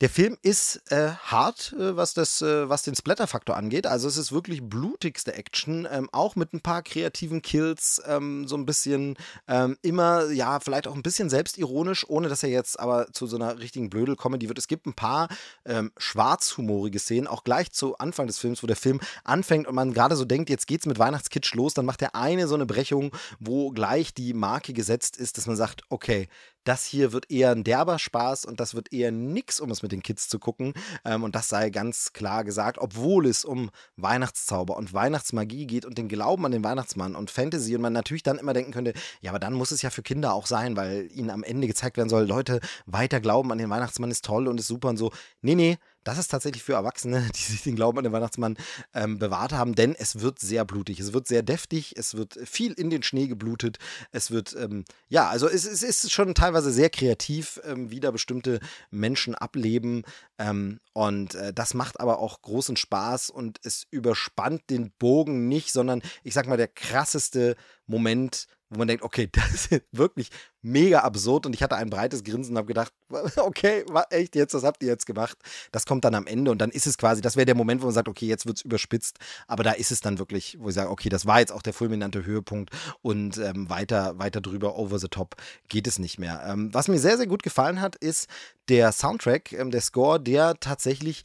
Der 0.02 0.10
Film 0.10 0.36
ist 0.42 0.82
äh, 0.90 1.10
hart, 1.10 1.76
äh, 1.78 1.96
was, 1.96 2.12
das, 2.12 2.42
äh, 2.42 2.68
was 2.68 2.82
den 2.82 2.96
Splatter-Faktor 2.96 3.56
angeht. 3.56 3.86
Also 3.86 4.08
es 4.08 4.16
ist 4.16 4.32
wirklich 4.32 4.60
blutigste 4.60 5.32
Action, 5.32 5.86
ähm, 5.88 6.08
auch 6.10 6.34
mit 6.34 6.52
ein 6.52 6.60
paar 6.60 6.82
kreativen 6.82 7.40
Kills, 7.40 8.02
ähm, 8.04 8.48
so 8.48 8.56
ein 8.56 8.66
bisschen 8.66 9.16
ähm, 9.46 9.76
immer, 9.80 10.28
ja, 10.32 10.58
vielleicht 10.58 10.88
auch 10.88 10.96
ein 10.96 11.04
bisschen 11.04 11.30
selbstironisch, 11.30 12.04
ohne 12.08 12.28
dass 12.28 12.42
er 12.42 12.48
jetzt 12.48 12.80
aber 12.80 13.12
zu 13.12 13.28
so 13.28 13.36
einer 13.36 13.60
richtigen 13.60 13.90
Blödel-Comedy 13.90 14.48
wird. 14.48 14.58
Es 14.58 14.66
gibt 14.66 14.86
ein 14.86 14.94
paar 14.94 15.28
ähm, 15.64 15.92
schwarzhumorige 15.96 16.98
Szenen, 16.98 17.28
auch 17.28 17.44
gleich 17.44 17.70
zu 17.70 17.96
Anfang 17.98 18.26
des 18.26 18.40
Films, 18.40 18.60
wo 18.64 18.66
der 18.66 18.74
Film 18.74 18.98
anfängt 19.22 19.68
und 19.68 19.76
man 19.76 19.94
gerade 19.94 20.16
so 20.16 20.24
denkt, 20.24 20.50
jetzt 20.50 20.66
geht's 20.66 20.86
mit 20.86 20.98
Weihnachtskitsch 20.98 21.54
los, 21.54 21.74
dann 21.74 21.86
macht 21.86 22.02
er 22.02 22.16
eine 22.16 22.48
so 22.48 22.56
eine 22.56 22.66
Brechung, 22.66 23.14
wo 23.38 23.70
gleich 23.70 24.12
die 24.12 24.34
Marke 24.34 24.72
gesetzt 24.72 25.16
ist, 25.16 25.38
dass 25.38 25.46
man 25.46 25.54
sagt, 25.54 25.82
okay, 25.90 26.28
das 26.64 26.84
hier 26.84 27.12
wird 27.12 27.30
eher 27.30 27.50
ein 27.50 27.64
derber 27.64 27.98
Spaß 27.98 28.44
und 28.44 28.60
das 28.60 28.74
wird 28.74 28.92
eher 28.92 29.10
nix, 29.10 29.60
um 29.60 29.70
es 29.70 29.82
mit 29.82 29.92
den 29.92 30.02
Kids 30.02 30.28
zu 30.28 30.38
gucken. 30.38 30.74
Ähm, 31.04 31.24
und 31.24 31.34
das 31.34 31.48
sei 31.48 31.70
ganz 31.70 32.12
klar 32.12 32.44
gesagt, 32.44 32.78
obwohl 32.78 33.26
es 33.26 33.44
um 33.44 33.70
Weihnachtszauber 33.96 34.76
und 34.76 34.92
Weihnachtsmagie 34.92 35.66
geht 35.66 35.84
und 35.84 35.98
den 35.98 36.08
Glauben 36.08 36.44
an 36.46 36.52
den 36.52 36.64
Weihnachtsmann 36.64 37.16
und 37.16 37.30
Fantasy 37.30 37.74
und 37.74 37.82
man 37.82 37.92
natürlich 37.92 38.22
dann 38.22 38.38
immer 38.38 38.52
denken 38.52 38.72
könnte, 38.72 38.92
ja, 39.20 39.30
aber 39.30 39.38
dann 39.38 39.54
muss 39.54 39.70
es 39.70 39.82
ja 39.82 39.90
für 39.90 40.02
Kinder 40.02 40.34
auch 40.34 40.46
sein, 40.46 40.76
weil 40.76 41.08
ihnen 41.12 41.30
am 41.30 41.42
Ende 41.42 41.66
gezeigt 41.66 41.96
werden 41.96 42.08
soll, 42.08 42.26
Leute, 42.26 42.60
weiter 42.86 43.20
glauben 43.20 43.52
an 43.52 43.58
den 43.58 43.70
Weihnachtsmann 43.70 44.10
ist 44.10 44.24
toll 44.24 44.48
und 44.48 44.60
ist 44.60 44.68
super 44.68 44.88
und 44.88 44.96
so. 44.96 45.12
Nee, 45.40 45.54
nee, 45.54 45.78
das 46.04 46.18
ist 46.18 46.28
tatsächlich 46.28 46.62
für 46.62 46.74
Erwachsene, 46.74 47.28
die 47.34 47.42
sich 47.42 47.62
den 47.62 47.76
Glauben 47.76 47.98
an 47.98 48.04
den 48.04 48.12
Weihnachtsmann 48.12 48.56
ähm, 48.94 49.18
bewahrt 49.18 49.52
haben, 49.52 49.74
denn 49.74 49.94
es 49.94 50.20
wird 50.20 50.38
sehr 50.38 50.64
blutig, 50.64 51.00
es 51.00 51.12
wird 51.12 51.28
sehr 51.28 51.42
deftig, 51.42 51.94
es 51.96 52.14
wird 52.14 52.38
viel 52.44 52.72
in 52.72 52.90
den 52.90 53.02
Schnee 53.02 53.26
geblutet, 53.26 53.78
es 54.10 54.30
wird, 54.30 54.54
ähm, 54.58 54.84
ja, 55.08 55.28
also 55.28 55.48
es, 55.48 55.64
es, 55.64 55.82
ist 55.82 56.10
schon 56.12 56.34
teilweise 56.34 56.72
sehr 56.72 56.90
kreativ, 56.90 57.60
ähm, 57.64 57.90
wie 57.90 58.00
da 58.00 58.10
bestimmte 58.10 58.60
Menschen 58.90 59.34
ableben 59.34 60.04
ähm, 60.38 60.80
und 60.92 61.34
äh, 61.34 61.52
das 61.52 61.74
macht 61.74 62.00
aber 62.00 62.18
auch 62.18 62.42
großen 62.42 62.76
Spaß 62.76 63.30
und 63.30 63.60
es 63.62 63.86
überspannt 63.90 64.70
den 64.70 64.92
Bogen 64.98 65.48
nicht, 65.48 65.72
sondern 65.72 66.02
ich 66.22 66.34
sag 66.34 66.46
mal, 66.46 66.56
der 66.56 66.68
krasseste 66.68 67.56
Moment 67.86 68.46
wo 68.72 68.78
man 68.78 68.88
denkt, 68.88 69.04
okay, 69.04 69.28
das 69.32 69.66
ist 69.66 69.82
wirklich 69.92 70.30
mega 70.62 71.00
absurd 71.00 71.46
und 71.46 71.54
ich 71.54 71.62
hatte 71.62 71.76
ein 71.76 71.90
breites 71.90 72.24
Grinsen 72.24 72.52
und 72.52 72.58
habe 72.58 72.66
gedacht, 72.66 72.92
okay, 73.36 73.84
echt 74.10 74.34
jetzt, 74.34 74.54
was 74.54 74.64
habt 74.64 74.82
ihr 74.82 74.88
jetzt 74.88 75.06
gemacht? 75.06 75.36
Das 75.72 75.86
kommt 75.86 76.04
dann 76.04 76.14
am 76.14 76.26
Ende 76.26 76.50
und 76.50 76.58
dann 76.58 76.70
ist 76.70 76.86
es 76.86 76.98
quasi, 76.98 77.20
das 77.20 77.36
wäre 77.36 77.46
der 77.46 77.54
Moment, 77.54 77.82
wo 77.82 77.86
man 77.86 77.94
sagt, 77.94 78.08
okay, 78.08 78.26
jetzt 78.26 78.46
wird 78.46 78.58
es 78.58 78.62
überspitzt, 78.62 79.18
aber 79.46 79.62
da 79.62 79.72
ist 79.72 79.92
es 79.92 80.00
dann 80.00 80.18
wirklich, 80.18 80.56
wo 80.58 80.68
ich 80.68 80.74
sage, 80.74 80.90
okay, 80.90 81.08
das 81.08 81.26
war 81.26 81.40
jetzt 81.40 81.52
auch 81.52 81.62
der 81.62 81.74
fulminante 81.74 82.24
Höhepunkt 82.24 82.70
und 83.02 83.38
ähm, 83.38 83.68
weiter, 83.68 84.18
weiter 84.18 84.40
drüber, 84.40 84.76
over 84.76 84.98
the 84.98 85.08
top, 85.08 85.36
geht 85.68 85.86
es 85.86 85.98
nicht 85.98 86.18
mehr. 86.18 86.42
Ähm, 86.46 86.72
was 86.72 86.88
mir 86.88 86.98
sehr, 86.98 87.16
sehr 87.16 87.26
gut 87.26 87.42
gefallen 87.42 87.80
hat, 87.80 87.96
ist 87.96 88.28
der 88.68 88.92
Soundtrack, 88.92 89.52
ähm, 89.52 89.70
der 89.70 89.82
Score, 89.82 90.18
der 90.20 90.54
tatsächlich 90.60 91.22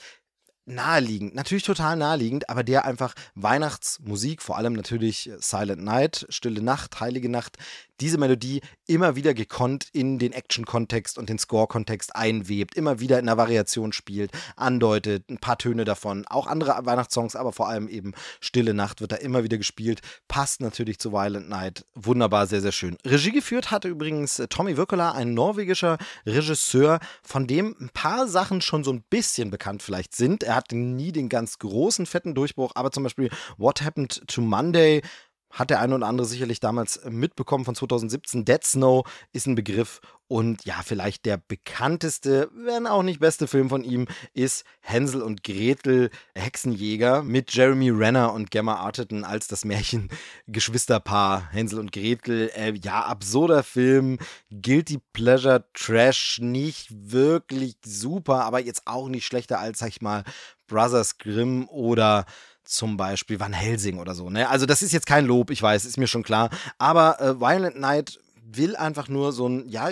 naheliegend, 0.68 1.34
natürlich 1.34 1.64
total 1.64 1.96
naheliegend, 1.96 2.50
aber 2.50 2.64
der 2.64 2.86
einfach 2.86 3.14
Weihnachtsmusik, 3.36 4.42
vor 4.42 4.58
allem 4.58 4.74
natürlich 4.74 5.32
Silent 5.40 5.84
Night, 5.84 6.26
Stille 6.30 6.62
Nacht, 6.62 7.00
Heilige 7.00 7.30
Nacht, 7.30 7.58
diese 8.00 8.18
Melodie 8.18 8.62
immer 8.88 9.16
wieder 9.16 9.34
gekonnt 9.34 9.88
in 9.92 10.20
den 10.20 10.32
Action-Kontext 10.32 11.18
und 11.18 11.30
den 11.30 11.40
Score-Kontext 11.40 12.16
einwebt, 12.16 12.76
immer 12.76 13.00
wieder 13.00 13.20
in 13.20 13.28
einer 13.28 13.38
Variation 13.38 13.94
spielt, 13.94 14.32
andeutet, 14.56 15.30
ein 15.30 15.40
paar 15.40 15.58
Töne 15.58 15.86
davon. 15.86 16.26
Auch 16.28 16.48
andere 16.48 16.86
Weihnachtssongs, 16.86 17.36
aber 17.36 17.52
vor 17.52 17.68
allem 17.68 17.88
eben 17.88 18.14
Stille 18.40 18.74
Nacht 18.74 19.02
wird 19.02 19.12
da 19.12 19.18
immer 19.18 19.44
wieder 19.44 19.58
gespielt. 19.58 20.02
Passt 20.28 20.62
natürlich 20.62 21.00
zu 21.00 21.12
Violent 21.12 21.50
Night. 21.50 21.86
Wunderbar, 21.96 22.48
sehr, 22.48 22.62
sehr 22.62 22.72
schön. 22.72 22.98
Regie 23.06 23.32
geführt 23.32 23.72
hatte 23.72 23.88
übrigens 23.88 24.40
äh, 24.40 24.48
Tommy 24.48 24.78
Wirkola, 24.78 25.12
ein 25.12 25.34
norwegischer 25.34 25.98
Regisseur, 26.26 27.00
von 27.24 27.48
dem 27.48 27.76
ein 27.80 27.90
paar 27.94 28.28
Sachen 28.28 28.62
schon 28.62 28.84
so 28.84 28.92
ein 28.92 29.04
bisschen 29.10 29.50
bekannt 29.50 29.84
vielleicht 29.84 30.16
sind. 30.16 30.44
Er 30.44 30.56
hat 30.56 30.72
nie 30.72 31.12
den 31.12 31.30
ganz 31.30 31.60
großen, 31.60 32.06
fetten 32.06 32.36
Durchbruch, 32.36 32.72
aber 32.76 32.92
zum 32.92 33.04
Beispiel 33.04 33.30
What 33.58 33.82
Happened 33.82 34.28
to 34.28 34.42
Monday 34.42 35.02
hat 35.50 35.70
der 35.70 35.80
eine 35.80 35.96
oder 35.96 36.08
andere 36.08 36.28
sicherlich 36.28 36.60
damals 36.60 37.00
mitbekommen 37.10 37.66
von 37.66 37.76
2017. 37.76 38.46
Dead 38.46 38.64
Snow 38.64 39.08
ist 39.34 39.48
ein 39.48 39.56
Begriff 39.56 40.02
und 40.30 40.66
ja, 40.66 40.82
vielleicht 40.84 41.26
der 41.26 41.38
bekannteste, 41.38 42.50
wenn 42.54 42.86
auch 42.86 43.02
nicht 43.02 43.22
beste 43.22 43.48
Film 43.48 43.70
von 43.70 43.86
ihm 43.86 44.08
ist 44.34 44.66
Hänsel 44.82 45.22
und 45.22 45.44
Gretel 45.44 46.10
Hexenjäger 46.36 47.24
mit 47.24 47.54
Jeremy 47.54 47.92
Renner 47.92 48.34
und 48.34 48.52
Gemma 48.52 48.76
Arterton 48.76 49.24
als 49.24 49.48
das 49.48 49.64
Märchen-Geschwisterpaar 49.64 51.50
Hänsel 51.52 51.80
und 51.80 51.94
Gretel. 51.94 52.52
Äh, 52.56 52.74
ja, 52.74 53.06
absurder 53.06 53.64
Film, 53.64 54.20
Guilty 54.50 55.00
Pleasure 55.14 55.66
Trash, 55.74 56.40
nicht 56.42 56.88
wirklich 56.92 57.78
super, 57.86 58.44
aber 58.44 58.60
jetzt 58.60 58.82
auch 58.86 59.08
nicht 59.08 59.26
schlechter 59.26 59.60
als, 59.60 59.80
sag 59.80 59.90
ich 59.90 60.02
mal, 60.02 60.26
Brothers 60.68 61.18
Grimm 61.18 61.70
oder 61.70 62.26
zum 62.68 62.98
Beispiel 62.98 63.40
Van 63.40 63.54
Helsing 63.54 64.00
oder 64.00 64.16
so. 64.16 64.30
Ne? 64.30 64.50
Also 64.50 64.66
das 64.66 64.82
ist 64.82 64.92
jetzt 64.92 65.08
kein 65.08 65.26
Lob, 65.26 65.50
ich 65.52 65.62
weiß, 65.62 65.86
ist 65.86 65.98
mir 65.98 66.08
schon 66.08 66.24
klar. 66.24 66.50
Aber 66.78 67.20
äh, 67.22 67.40
Violent 67.40 67.80
Night 67.80 68.20
will 68.50 68.76
einfach 68.76 69.08
nur 69.10 69.34
so 69.34 69.48
ein, 69.48 69.68
ja, 69.68 69.90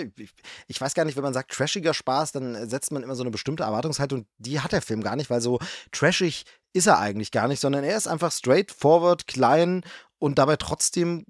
ich 0.66 0.80
weiß 0.80 0.94
gar 0.94 1.04
nicht, 1.04 1.16
wenn 1.16 1.22
man 1.22 1.34
sagt 1.34 1.52
trashiger 1.52 1.92
Spaß, 1.92 2.32
dann 2.32 2.68
setzt 2.68 2.90
man 2.90 3.02
immer 3.02 3.14
so 3.14 3.22
eine 3.22 3.30
bestimmte 3.30 3.64
Erwartungshaltung. 3.64 4.26
Die 4.38 4.60
hat 4.60 4.72
der 4.72 4.82
Film 4.82 5.02
gar 5.02 5.16
nicht, 5.16 5.30
weil 5.30 5.40
so 5.40 5.58
trashig 5.92 6.44
ist 6.72 6.86
er 6.86 6.98
eigentlich 6.98 7.30
gar 7.30 7.48
nicht, 7.48 7.60
sondern 7.60 7.84
er 7.84 7.96
ist 7.96 8.08
einfach 8.08 8.32
straightforward, 8.32 9.26
klein 9.26 9.82
und 10.18 10.38
dabei 10.38 10.56
trotzdem 10.56 11.24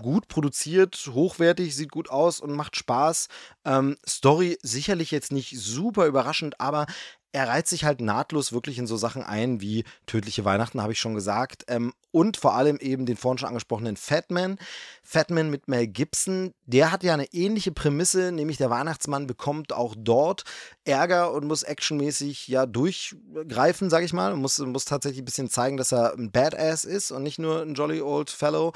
gut 0.00 0.26
produziert, 0.28 1.08
hochwertig, 1.12 1.76
sieht 1.76 1.92
gut 1.92 2.10
aus 2.10 2.40
und 2.40 2.52
macht 2.52 2.76
Spaß. 2.76 3.28
Ähm, 3.64 3.96
Story 4.06 4.58
sicherlich 4.62 5.10
jetzt 5.10 5.32
nicht 5.32 5.56
super 5.58 6.06
überraschend, 6.06 6.60
aber 6.60 6.86
er 7.34 7.48
reiht 7.48 7.66
sich 7.66 7.84
halt 7.84 8.00
nahtlos 8.00 8.52
wirklich 8.52 8.78
in 8.78 8.86
so 8.86 8.96
Sachen 8.96 9.24
ein 9.24 9.60
wie 9.60 9.82
Tödliche 10.06 10.44
Weihnachten, 10.44 10.80
habe 10.80 10.92
ich 10.92 11.00
schon 11.00 11.14
gesagt. 11.14 11.64
Ähm, 11.66 11.92
und 12.12 12.36
vor 12.36 12.54
allem 12.54 12.76
eben 12.76 13.06
den 13.06 13.16
vorhin 13.16 13.38
schon 13.38 13.48
angesprochenen 13.48 13.96
Fatman. 13.96 14.56
Fatman 15.02 15.50
mit 15.50 15.66
Mel 15.66 15.88
Gibson, 15.88 16.54
der 16.66 16.92
hat 16.92 17.02
ja 17.02 17.12
eine 17.12 17.26
ähnliche 17.32 17.72
Prämisse, 17.72 18.30
nämlich 18.30 18.56
der 18.58 18.70
Weihnachtsmann 18.70 19.26
bekommt 19.26 19.72
auch 19.72 19.96
dort 19.98 20.44
Ärger 20.84 21.32
und 21.32 21.44
muss 21.46 21.64
actionmäßig 21.64 22.46
ja 22.46 22.66
durchgreifen, 22.66 23.90
sage 23.90 24.04
ich 24.04 24.12
mal. 24.12 24.36
Muss, 24.36 24.60
muss 24.60 24.84
tatsächlich 24.84 25.22
ein 25.22 25.24
bisschen 25.24 25.50
zeigen, 25.50 25.76
dass 25.76 25.90
er 25.90 26.14
ein 26.14 26.30
Badass 26.30 26.84
ist 26.84 27.10
und 27.10 27.24
nicht 27.24 27.40
nur 27.40 27.62
ein 27.62 27.74
jolly 27.74 28.00
old 28.00 28.30
fellow 28.30 28.72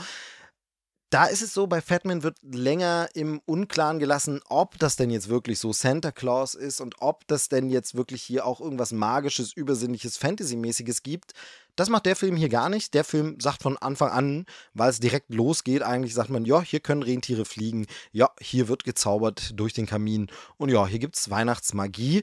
da 1.11 1.25
ist 1.25 1.41
es 1.41 1.55
so, 1.55 1.67
bei 1.67 1.81
Fatman 1.81 2.23
wird 2.23 2.37
länger 2.43 3.09
im 3.15 3.41
Unklaren 3.47 3.99
gelassen, 3.99 4.41
ob 4.49 4.79
das 4.79 4.97
denn 4.97 5.11
jetzt 5.11 5.29
wirklich 5.29 5.59
so 5.59 5.73
Santa 5.73 6.13
Claus 6.13 6.55
ist 6.55 6.81
und 6.81 6.97
ob 7.01 7.27
das 7.29 7.49
denn 7.49 7.71
jetzt 7.71 7.95
wirklich 7.95 8.23
hier 8.23 8.45
auch 8.45 8.61
irgendwas 8.61 8.93
Magisches, 8.93 9.55
Übersinnliches, 9.55 10.19
Fantasy-mäßiges 10.19 11.03
gibt. 11.03 11.33
Das 11.77 11.89
macht 11.89 12.05
der 12.05 12.17
Film 12.17 12.37
hier 12.37 12.51
gar 12.51 12.69
nicht. 12.69 12.93
Der 12.93 13.05
Film 13.05 13.41
sagt 13.41 13.63
von 13.63 13.79
Anfang 13.79 14.11
an, 14.11 14.47
weil 14.75 14.91
es 14.91 15.01
direkt 15.01 15.33
losgeht, 15.33 15.83
eigentlich 15.83 16.13
sagt 16.13 16.29
man, 16.29 16.45
ja, 16.45 16.61
hier 16.61 16.81
können 16.81 17.03
Rentiere 17.03 17.47
fliegen, 17.47 17.87
ja, 18.13 18.31
hier 18.41 18.69
wird 18.69 18.85
gezaubert 18.85 19.53
durch 19.59 19.73
den 19.73 19.87
Kamin 19.87 20.29
und 20.59 20.69
ja, 20.69 20.87
hier 20.87 20.99
gibt 20.99 21.17
es 21.17 21.31
Weihnachtsmagie, 21.31 22.23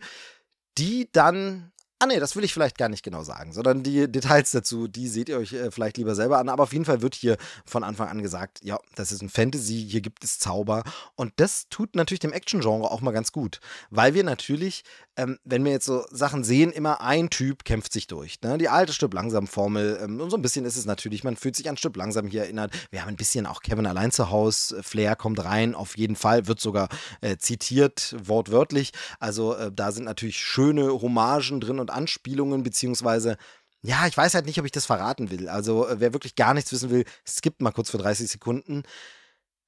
die 0.77 1.09
dann 1.11 1.71
Ah 1.99 2.07
nee, 2.07 2.19
das 2.19 2.35
will 2.35 2.43
ich 2.43 2.53
vielleicht 2.53 2.77
gar 2.77 2.89
nicht 2.89 3.03
genau 3.03 3.23
sagen, 3.23 3.53
sondern 3.53 3.81
die 3.81 4.11
Details 4.11 4.51
dazu, 4.51 4.89
die 4.89 5.07
seht 5.07 5.29
ihr 5.29 5.37
euch 5.37 5.53
äh, 5.53 5.71
vielleicht 5.71 5.95
lieber 5.95 6.13
selber 6.13 6.39
an. 6.39 6.49
Aber 6.49 6.63
auf 6.63 6.73
jeden 6.73 6.83
Fall 6.83 7.01
wird 7.01 7.15
hier 7.15 7.37
von 7.65 7.85
Anfang 7.85 8.09
an 8.09 8.21
gesagt, 8.21 8.59
ja, 8.63 8.77
das 8.95 9.13
ist 9.13 9.21
ein 9.21 9.29
Fantasy, 9.29 9.87
hier 9.89 10.01
gibt 10.01 10.23
es 10.25 10.37
Zauber. 10.37 10.83
Und 11.15 11.31
das 11.37 11.69
tut 11.69 11.95
natürlich 11.95 12.19
dem 12.19 12.33
Action-Genre 12.33 12.91
auch 12.91 12.99
mal 12.99 13.11
ganz 13.11 13.31
gut. 13.31 13.61
Weil 13.91 14.13
wir 14.13 14.25
natürlich, 14.25 14.83
ähm, 15.17 15.39
wenn 15.43 15.63
wir 15.63 15.71
jetzt 15.71 15.85
so 15.85 16.05
Sachen 16.11 16.43
sehen, 16.43 16.71
immer 16.71 17.01
ein 17.01 17.29
Typ 17.29 17.63
kämpft 17.63 17.93
sich 17.93 18.07
durch. 18.07 18.41
Ne? 18.41 18.57
Die 18.57 18.69
alte 18.69 18.93
Stück 18.93 19.13
langsam 19.13 19.47
Formel. 19.47 19.99
Ähm, 20.01 20.19
und 20.19 20.29
so 20.29 20.37
ein 20.37 20.41
bisschen 20.41 20.65
ist 20.65 20.77
es 20.77 20.85
natürlich, 20.85 21.23
man 21.23 21.35
fühlt 21.37 21.55
sich 21.55 21.69
an 21.69 21.77
Stück 21.77 21.95
langsam 21.95 22.27
hier 22.27 22.43
erinnert. 22.43 22.73
Wir 22.91 23.01
haben 23.01 23.09
ein 23.09 23.15
bisschen 23.15 23.45
auch 23.45 23.61
Kevin 23.61 23.85
allein 23.85 24.11
zu 24.11 24.29
Hause. 24.29 24.83
Flair 24.83 25.15
kommt 25.15 25.43
rein, 25.43 25.75
auf 25.75 25.97
jeden 25.97 26.15
Fall, 26.15 26.47
wird 26.47 26.59
sogar 26.59 26.89
äh, 27.21 27.37
zitiert, 27.37 28.15
wortwörtlich. 28.23 28.91
Also 29.19 29.55
äh, 29.55 29.71
da 29.73 29.91
sind 29.91 30.05
natürlich 30.05 30.37
schöne 30.37 31.01
Hommagen 31.01 31.61
drin 31.61 31.79
und 31.79 31.91
Anspielungen, 31.91 32.63
beziehungsweise 32.63 33.37
ja, 33.83 34.07
ich 34.07 34.17
weiß 34.17 34.33
halt 34.33 34.47
nicht, 34.47 34.59
ob 34.59 34.65
ich 34.65 34.71
das 34.71 34.87
verraten 34.87 35.29
will. 35.29 35.47
Also, 35.47 35.87
äh, 35.87 35.99
wer 35.99 36.13
wirklich 36.13 36.35
gar 36.35 36.55
nichts 36.55 36.71
wissen 36.71 36.89
will, 36.89 37.05
skippt 37.25 37.61
mal 37.61 37.71
kurz 37.71 37.91
für 37.91 37.99
30 37.99 38.29
Sekunden. 38.31 38.83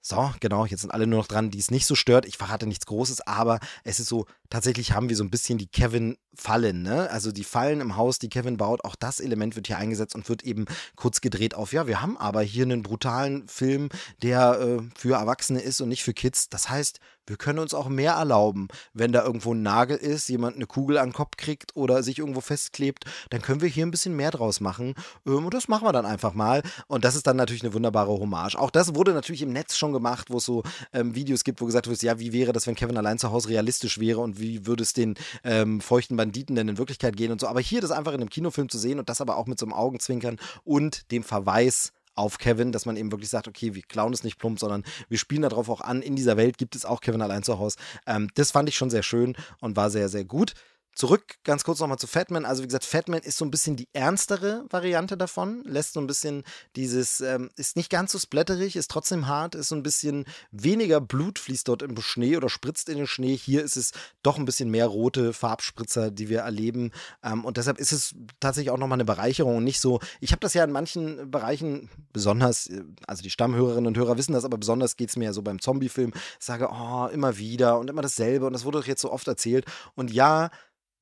So, 0.02 0.32
genau, 0.40 0.66
jetzt 0.66 0.82
sind 0.82 0.92
alle 0.92 1.06
nur 1.06 1.20
noch 1.20 1.28
dran, 1.28 1.52
die 1.52 1.60
es 1.60 1.70
nicht 1.70 1.86
so 1.86 1.94
stört. 1.94 2.26
Ich 2.26 2.38
verrate 2.38 2.66
nichts 2.66 2.86
Großes, 2.86 3.28
aber 3.28 3.60
es 3.84 4.00
ist 4.00 4.08
so, 4.08 4.26
tatsächlich 4.50 4.92
haben 4.92 5.10
wir 5.10 5.16
so 5.16 5.24
ein 5.24 5.30
bisschen 5.30 5.58
die 5.58 5.68
Kevin-Fallen, 5.68 6.82
ne? 6.82 7.10
Also 7.10 7.32
die 7.32 7.44
Fallen 7.44 7.82
im 7.82 7.96
Haus, 7.96 8.20
die 8.20 8.30
Kevin 8.30 8.58
baut, 8.58 8.84
auch 8.84 8.96
das 8.96 9.20
Element 9.20 9.56
wird 9.56 9.68
hier 9.68 9.78
eingesetzt 9.78 10.16
und 10.16 10.28
wird 10.30 10.44
eben 10.44 10.66
kurz 10.96 11.22
gedreht 11.22 11.56
auf, 11.56 11.74
ja, 11.74 11.88
wir 11.88 12.02
haben 12.02 12.18
aber 12.18 12.42
hier 12.42 12.64
einen 12.64 12.84
brutalen 12.84 13.48
Film, 13.48 13.90
der 14.22 14.60
äh, 14.60 14.84
für 14.96 15.16
Erwachsene 15.16 15.62
ist 15.62 15.82
und 15.82 15.90
nicht 15.90 16.04
für 16.04 16.14
Kids. 16.14 16.50
Das 16.50 16.70
heißt, 16.70 17.00
wir 17.28 17.36
können 17.36 17.60
uns 17.60 17.74
auch 17.74 17.90
mehr 17.90 18.14
erlauben. 18.14 18.70
Wenn 18.94 19.12
da 19.12 19.24
irgendwo 19.24 19.54
ein 19.54 19.62
Nagel 19.62 19.98
ist, 19.98 20.30
jemand 20.30 20.56
eine 20.56 20.66
Kugel 20.66 20.98
an 20.98 21.10
den 21.10 21.14
Kopf 21.14 21.36
kriegt 21.36 21.76
oder 21.76 22.02
sich 22.02 22.20
irgendwo 22.20 22.40
festklebt, 22.40 23.04
dann 23.30 23.42
können 23.42 23.62
wir 23.62 23.68
hier 23.68 23.86
ein 23.86 23.92
bisschen 23.92 24.16
mehr 24.16 24.32
draus 24.32 24.62
machen. 24.62 24.96
Ähm, 25.26 25.46
und 25.46 25.54
das 25.54 25.68
machen 25.68 25.86
wir 25.86 25.92
dann 25.92 26.06
einfach 26.06 26.34
mal. 26.34 26.64
Und 26.88 27.04
das 27.04 27.16
ist 27.16 27.28
dann 27.28 27.36
natürlich 27.36 27.64
eine 27.64 27.74
wunderbare 27.74 28.12
Hommage. 28.12 28.56
Auch 28.56 28.72
das 28.72 28.96
wurde 28.96 29.14
natürlich 29.14 29.42
im 29.42 29.52
Netz 29.52 29.76
schon 29.76 29.92
gemacht, 29.92 30.30
wo 30.30 30.38
es 30.38 30.46
so 30.46 30.64
ähm, 30.94 31.16
Videos 31.16 31.44
gibt, 31.44 31.60
wo 31.60 31.66
gesagt 31.66 31.88
wird, 31.88 32.02
ja, 32.02 32.18
wie 32.20 32.32
wäre 32.32 32.54
das, 32.54 32.66
wenn 32.66 32.76
Kevin 32.76 32.98
allein 32.98 33.20
zu 33.20 33.32
Hause 33.32 33.50
realistisch 33.50 34.00
wäre 34.00 34.22
und 34.22 34.37
wie 34.40 34.66
würde 34.66 34.84
es 34.84 34.94
den 34.94 35.16
ähm, 35.44 35.82
feuchten 35.82 36.18
Banditen 36.18 36.56
denn 36.56 36.68
in 36.68 36.78
Wirklichkeit 36.78 37.16
gehen 37.18 37.32
und 37.32 37.42
so. 37.42 37.48
Aber 37.48 37.62
hier 37.62 37.82
das 37.82 37.92
einfach 37.92 38.14
in 38.14 38.22
einem 38.22 38.30
Kinofilm 38.30 38.70
zu 38.70 38.78
sehen 38.78 39.00
und 39.00 39.10
das 39.10 39.22
aber 39.22 39.38
auch 39.38 39.48
mit 39.48 39.60
so 39.60 39.66
einem 39.66 39.74
Augenzwinkern 39.74 40.38
und 40.64 41.12
dem 41.12 41.24
Verweis 41.24 41.94
auf 42.18 42.40
Kevin, 42.40 42.72
dass 42.72 42.86
man 42.86 42.98
eben 42.98 43.12
wirklich 43.12 43.30
sagt, 43.30 43.48
okay, 43.48 43.76
wir 43.76 43.84
klauen 43.84 44.14
es 44.14 44.24
nicht 44.24 44.40
plump, 44.40 44.60
sondern 44.60 44.84
wir 45.08 45.18
spielen 45.18 45.44
darauf 45.44 45.70
auch 45.70 45.82
an. 45.82 46.02
In 46.02 46.16
dieser 46.16 46.36
Welt 46.36 46.58
gibt 46.58 46.76
es 46.76 46.84
auch 46.84 47.00
Kevin 47.02 47.22
allein 47.22 47.44
zu 47.44 47.60
Hause. 47.60 47.78
Ähm, 48.06 48.30
das 48.34 48.52
fand 48.52 48.68
ich 48.70 48.76
schon 48.76 48.90
sehr 48.90 49.04
schön 49.04 49.36
und 49.60 49.76
war 49.76 49.90
sehr, 49.90 50.10
sehr 50.10 50.26
gut. 50.26 50.54
Zurück 50.98 51.36
ganz 51.44 51.64
kurz 51.64 51.80
nochmal 51.80 52.00
zu 52.00 52.08
Fatman. 52.08 52.44
Also 52.44 52.64
wie 52.64 52.68
gesagt, 52.68 52.84
Fatman 52.84 53.22
ist 53.22 53.38
so 53.38 53.46
ein 53.46 53.52
bisschen 53.52 53.76
die 53.76 53.88
ernstere 53.94 54.66
Variante 54.72 55.16
davon, 55.16 55.62
lässt 55.64 55.94
so 55.94 56.00
ein 56.00 56.08
bisschen 56.08 56.44
dieses, 56.76 57.22
ähm, 57.22 57.52
ist 57.56 57.76
nicht 57.76 57.92
ganz 57.92 58.14
so 58.14 58.18
splatterig, 58.18 58.76
ist 58.76 58.90
trotzdem 58.90 59.28
hart, 59.28 59.54
ist 59.54 59.68
so 59.68 59.76
ein 59.76 59.84
bisschen 59.84 60.26
weniger 60.50 61.00
Blut 61.00 61.38
fließt 61.38 61.68
dort 61.68 61.84
im 61.84 62.02
Schnee 62.02 62.36
oder 62.36 62.50
spritzt 62.50 62.90
in 62.90 62.98
den 62.98 63.06
Schnee. 63.06 63.38
Hier 63.38 63.64
ist 63.64 63.78
es 63.78 63.92
doch 64.24 64.40
ein 64.40 64.46
bisschen 64.46 64.72
mehr 64.72 64.88
rote 64.88 65.34
Farbspritzer, 65.34 66.10
die 66.10 66.30
wir 66.30 66.40
erleben. 66.40 66.92
Ähm, 67.24 67.46
und 67.46 67.58
deshalb 67.58 67.78
ist 67.78 67.92
es 67.92 68.16
tatsächlich 68.40 68.72
auch 68.72 68.80
nochmal 68.80 68.96
eine 68.96 69.06
Bereicherung 69.06 69.58
und 69.58 69.66
nicht 69.66 69.80
so, 69.80 70.00
ich 70.20 70.32
habe 70.32 70.40
das 70.40 70.56
ja 70.56 70.64
in 70.64 70.72
manchen 70.72 71.30
Bereichen 71.30 71.92
besonders, 72.12 72.72
äh, 72.72 72.82
also 73.06 73.22
die 73.22 73.30
Stammhörerinnen 73.30 73.86
und 73.86 73.98
Hörer 74.00 74.18
wissen 74.18 74.34
das, 74.34 74.46
aber 74.46 74.58
besonders 74.58 74.98
geht 74.98 75.10
es 75.10 75.16
mir 75.16 75.26
ja 75.26 75.34
so 75.34 75.44
beim 75.44 75.62
Zombie-Film, 75.62 76.12
sage, 76.40 76.70
oh, 76.72 77.06
immer 77.14 77.38
wieder 77.38 77.78
und 77.78 77.88
immer 77.88 78.02
dasselbe 78.02 78.48
und 78.48 78.54
das 78.54 78.66
wurde 78.66 78.80
doch 78.80 78.88
jetzt 78.88 79.04
so 79.04 79.12
oft 79.12 79.28
erzählt. 79.28 79.66
Und 79.94 80.12
ja, 80.12 80.50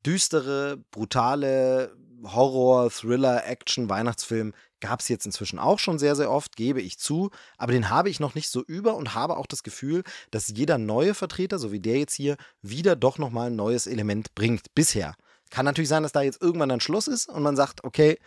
düstere, 0.06 0.78
brutale 0.92 1.96
Horror, 2.24 2.90
Thriller, 2.90 3.46
Action, 3.46 3.90
Weihnachtsfilm 3.90 4.54
gab 4.80 5.00
es 5.00 5.08
jetzt 5.10 5.26
inzwischen 5.26 5.58
auch 5.58 5.80
schon 5.80 6.00
sehr, 6.00 6.16
sehr 6.16 6.32
oft, 6.32 6.56
gebe 6.56 6.82
ich 6.82 7.00
zu. 7.00 7.32
Aber 7.58 7.72
den 7.72 7.90
habe 7.90 8.10
ich 8.10 8.20
noch 8.20 8.36
nicht 8.36 8.50
so 8.50 8.64
über 8.64 8.96
und 8.96 9.16
habe 9.16 9.38
auch 9.38 9.48
das 9.48 9.64
Gefühl, 9.64 10.04
dass 10.32 10.50
jeder 10.50 10.78
neue 10.78 11.14
Vertreter, 11.14 11.60
so 11.60 11.72
wie 11.72 11.80
der 11.80 11.98
jetzt 11.98 12.14
hier, 12.14 12.38
wieder 12.62 12.96
doch 12.96 13.18
nochmal 13.18 13.48
ein 13.48 13.56
neues 13.56 13.88
Element 13.88 14.36
bringt. 14.36 14.74
Bisher. 14.76 15.16
Kann 15.50 15.66
natürlich 15.66 15.90
sein, 15.90 16.04
dass 16.04 16.12
da 16.12 16.22
jetzt 16.22 16.42
irgendwann 16.42 16.70
dann 16.70 16.82
Schluss 16.82 17.08
ist 17.08 17.30
und 17.30 17.44
man 17.44 17.56
sagt, 17.56 17.84
okay, 17.84 18.18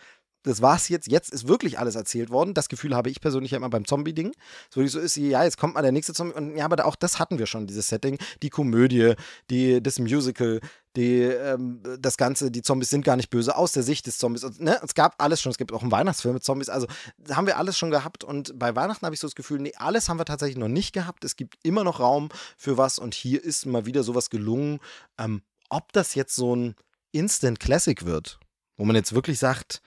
das 0.43 0.61
war's 0.61 0.87
jetzt, 0.87 1.07
jetzt 1.07 1.31
ist 1.33 1.47
wirklich 1.47 1.79
alles 1.79 1.95
erzählt 1.95 2.29
worden. 2.29 2.53
Das 2.53 2.69
Gefühl 2.69 2.95
habe 2.95 3.09
ich 3.09 3.19
persönlich 3.19 3.51
ja 3.51 3.57
immer 3.57 3.69
beim 3.69 3.85
Zombie-Ding. 3.85 4.33
So, 4.73 4.85
so 4.87 4.99
ist, 4.99 5.17
ja, 5.17 5.43
jetzt 5.43 5.57
kommt 5.57 5.73
mal 5.73 5.81
der 5.81 5.91
nächste 5.91 6.13
Zombie. 6.13 6.33
Und 6.33 6.55
ja, 6.55 6.65
aber 6.65 6.85
auch 6.85 6.95
das 6.95 7.19
hatten 7.19 7.39
wir 7.39 7.45
schon, 7.45 7.67
dieses 7.67 7.87
Setting. 7.87 8.17
Die 8.41 8.49
Komödie, 8.49 9.15
die, 9.49 9.83
das 9.83 9.99
Musical, 9.99 10.61
die, 10.99 11.21
ähm, 11.21 11.81
das 11.99 12.17
Ganze, 12.17 12.51
die 12.51 12.61
Zombies 12.61 12.89
sind 12.89 13.05
gar 13.05 13.15
nicht 13.15 13.29
böse 13.29 13.55
aus 13.55 13.71
der 13.71 13.83
Sicht 13.83 14.05
des 14.05 14.17
Zombies. 14.17 14.43
Und, 14.43 14.59
ne, 14.59 14.79
es 14.83 14.93
gab 14.93 15.15
alles 15.21 15.41
schon, 15.41 15.51
es 15.51 15.57
gibt 15.57 15.71
auch 15.71 15.81
einen 15.81 15.91
Weihnachtsfilm 15.91 16.33
mit 16.33 16.43
Zombies. 16.43 16.67
Also 16.67 16.87
haben 17.31 17.47
wir 17.47 17.57
alles 17.57 17.77
schon 17.77 17.89
gehabt. 17.89 18.25
Und 18.25 18.59
bei 18.59 18.75
Weihnachten 18.75 19.05
habe 19.05 19.15
ich 19.15 19.21
so 19.21 19.27
das 19.27 19.35
Gefühl, 19.35 19.59
nee, 19.59 19.73
alles 19.77 20.09
haben 20.09 20.19
wir 20.19 20.25
tatsächlich 20.25 20.57
noch 20.57 20.67
nicht 20.67 20.91
gehabt. 20.91 21.23
Es 21.23 21.37
gibt 21.37 21.57
immer 21.63 21.85
noch 21.85 22.01
Raum 22.01 22.29
für 22.57 22.77
was. 22.77 22.99
Und 22.99 23.13
hier 23.13 23.41
ist 23.41 23.65
mal 23.65 23.85
wieder 23.85 24.03
sowas 24.03 24.29
gelungen. 24.29 24.79
Ähm, 25.17 25.41
ob 25.69 25.93
das 25.93 26.15
jetzt 26.15 26.35
so 26.35 26.55
ein 26.55 26.75
Instant 27.11 27.59
Classic 27.59 28.05
wird, 28.05 28.39
wo 28.75 28.83
man 28.83 28.95
jetzt 28.95 29.13
wirklich 29.13 29.39
sagt, 29.39 29.81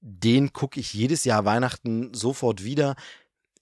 den 0.00 0.52
gucke 0.52 0.80
ich 0.80 0.94
jedes 0.94 1.24
Jahr 1.24 1.44
Weihnachten 1.44 2.14
sofort 2.14 2.64
wieder. 2.64 2.96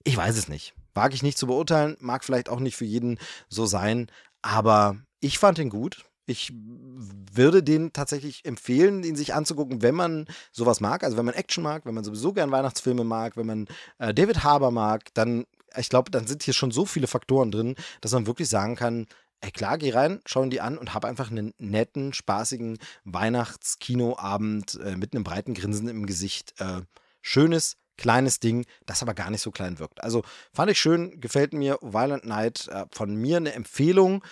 Ich 0.05 0.17
weiß 0.17 0.37
es 0.37 0.49
nicht. 0.49 0.75
Wage 0.95 1.15
ich 1.15 1.23
nicht 1.23 1.39
zu 1.39 1.47
beurteilen, 1.47 1.97
mag 2.01 2.23
vielleicht 2.23 2.49
auch 2.49 2.61
nicht 2.61 2.77
für 2.77 2.85
jeden 2.85 3.19
so 3.49 3.67
sein, 3.67 4.11
aber 4.43 4.99
ich 5.21 5.39
fand 5.39 5.59
ihn 5.59 5.71
gut. 5.71 6.05
Ich 6.27 6.53
würde 6.55 7.63
den 7.63 7.93
tatsächlich 7.93 8.45
empfehlen, 8.45 9.03
ihn 9.03 9.17
sich 9.17 9.35
anzugucken, 9.35 9.83
wenn 9.83 9.95
man 9.95 10.27
sowas 10.53 10.81
mag. 10.81 11.03
Also 11.03 11.17
wenn 11.17 11.25
man 11.25 11.35
Action 11.35 11.63
mag, 11.63 11.85
wenn 11.85 11.95
man 11.95 12.05
sowieso 12.05 12.33
gern 12.33 12.51
Weihnachtsfilme 12.51 13.05
mag, 13.05 13.37
wenn 13.37 13.47
man 13.47 13.69
äh, 13.99 14.15
David 14.15 14.45
Harbour 14.45 14.71
mag, 14.71 15.13
dann, 15.15 15.47
ich 15.77 15.89
glaube, 15.89 16.11
dann 16.11 16.27
sind 16.27 16.43
hier 16.43 16.55
schon 16.55 16.71
so 16.71 16.87
viele 16.87 17.09
Faktoren 17.09 17.51
drin, 17.51 17.75
dass 18.01 18.13
man 18.13 18.27
wirklich 18.27 18.49
sagen 18.49 18.77
kann, 18.77 19.07
ey 19.41 19.51
klar, 19.51 19.77
geh 19.79 19.91
rein, 19.91 20.21
schau 20.25 20.45
ihn 20.45 20.51
die 20.51 20.61
an 20.61 20.79
und 20.79 20.95
hab 20.95 21.05
einfach 21.05 21.31
einen 21.31 21.53
netten, 21.59 22.13
spaßigen 22.13 22.79
Weihnachtskinoabend 23.05 24.79
äh, 24.81 24.97
mit 24.97 25.15
einem 25.15 25.25
breiten 25.25 25.55
Grinsen 25.55 25.89
im 25.89 26.07
Gesicht. 26.07 26.55
Äh, 26.61 26.83
schönes, 27.21 27.77
kleines 27.99 28.39
Ding, 28.41 28.65
das 28.87 29.03
aber 29.03 29.15
gar 29.15 29.31
nicht 29.31 29.43
so 29.43 29.51
klein 29.51 29.79
wirkt. 29.81 30.03
Also 30.03 30.23
fand 30.53 30.71
ich 30.71 30.81
schön, 30.81 31.21
gefällt 31.21 31.53
mir. 31.53 31.79
Violent 31.83 32.25
Night 32.25 32.69
äh, 32.69 32.87
von 32.93 33.15
mir 33.15 33.39
eine 33.39 33.53
Empfehlung. 33.53 34.25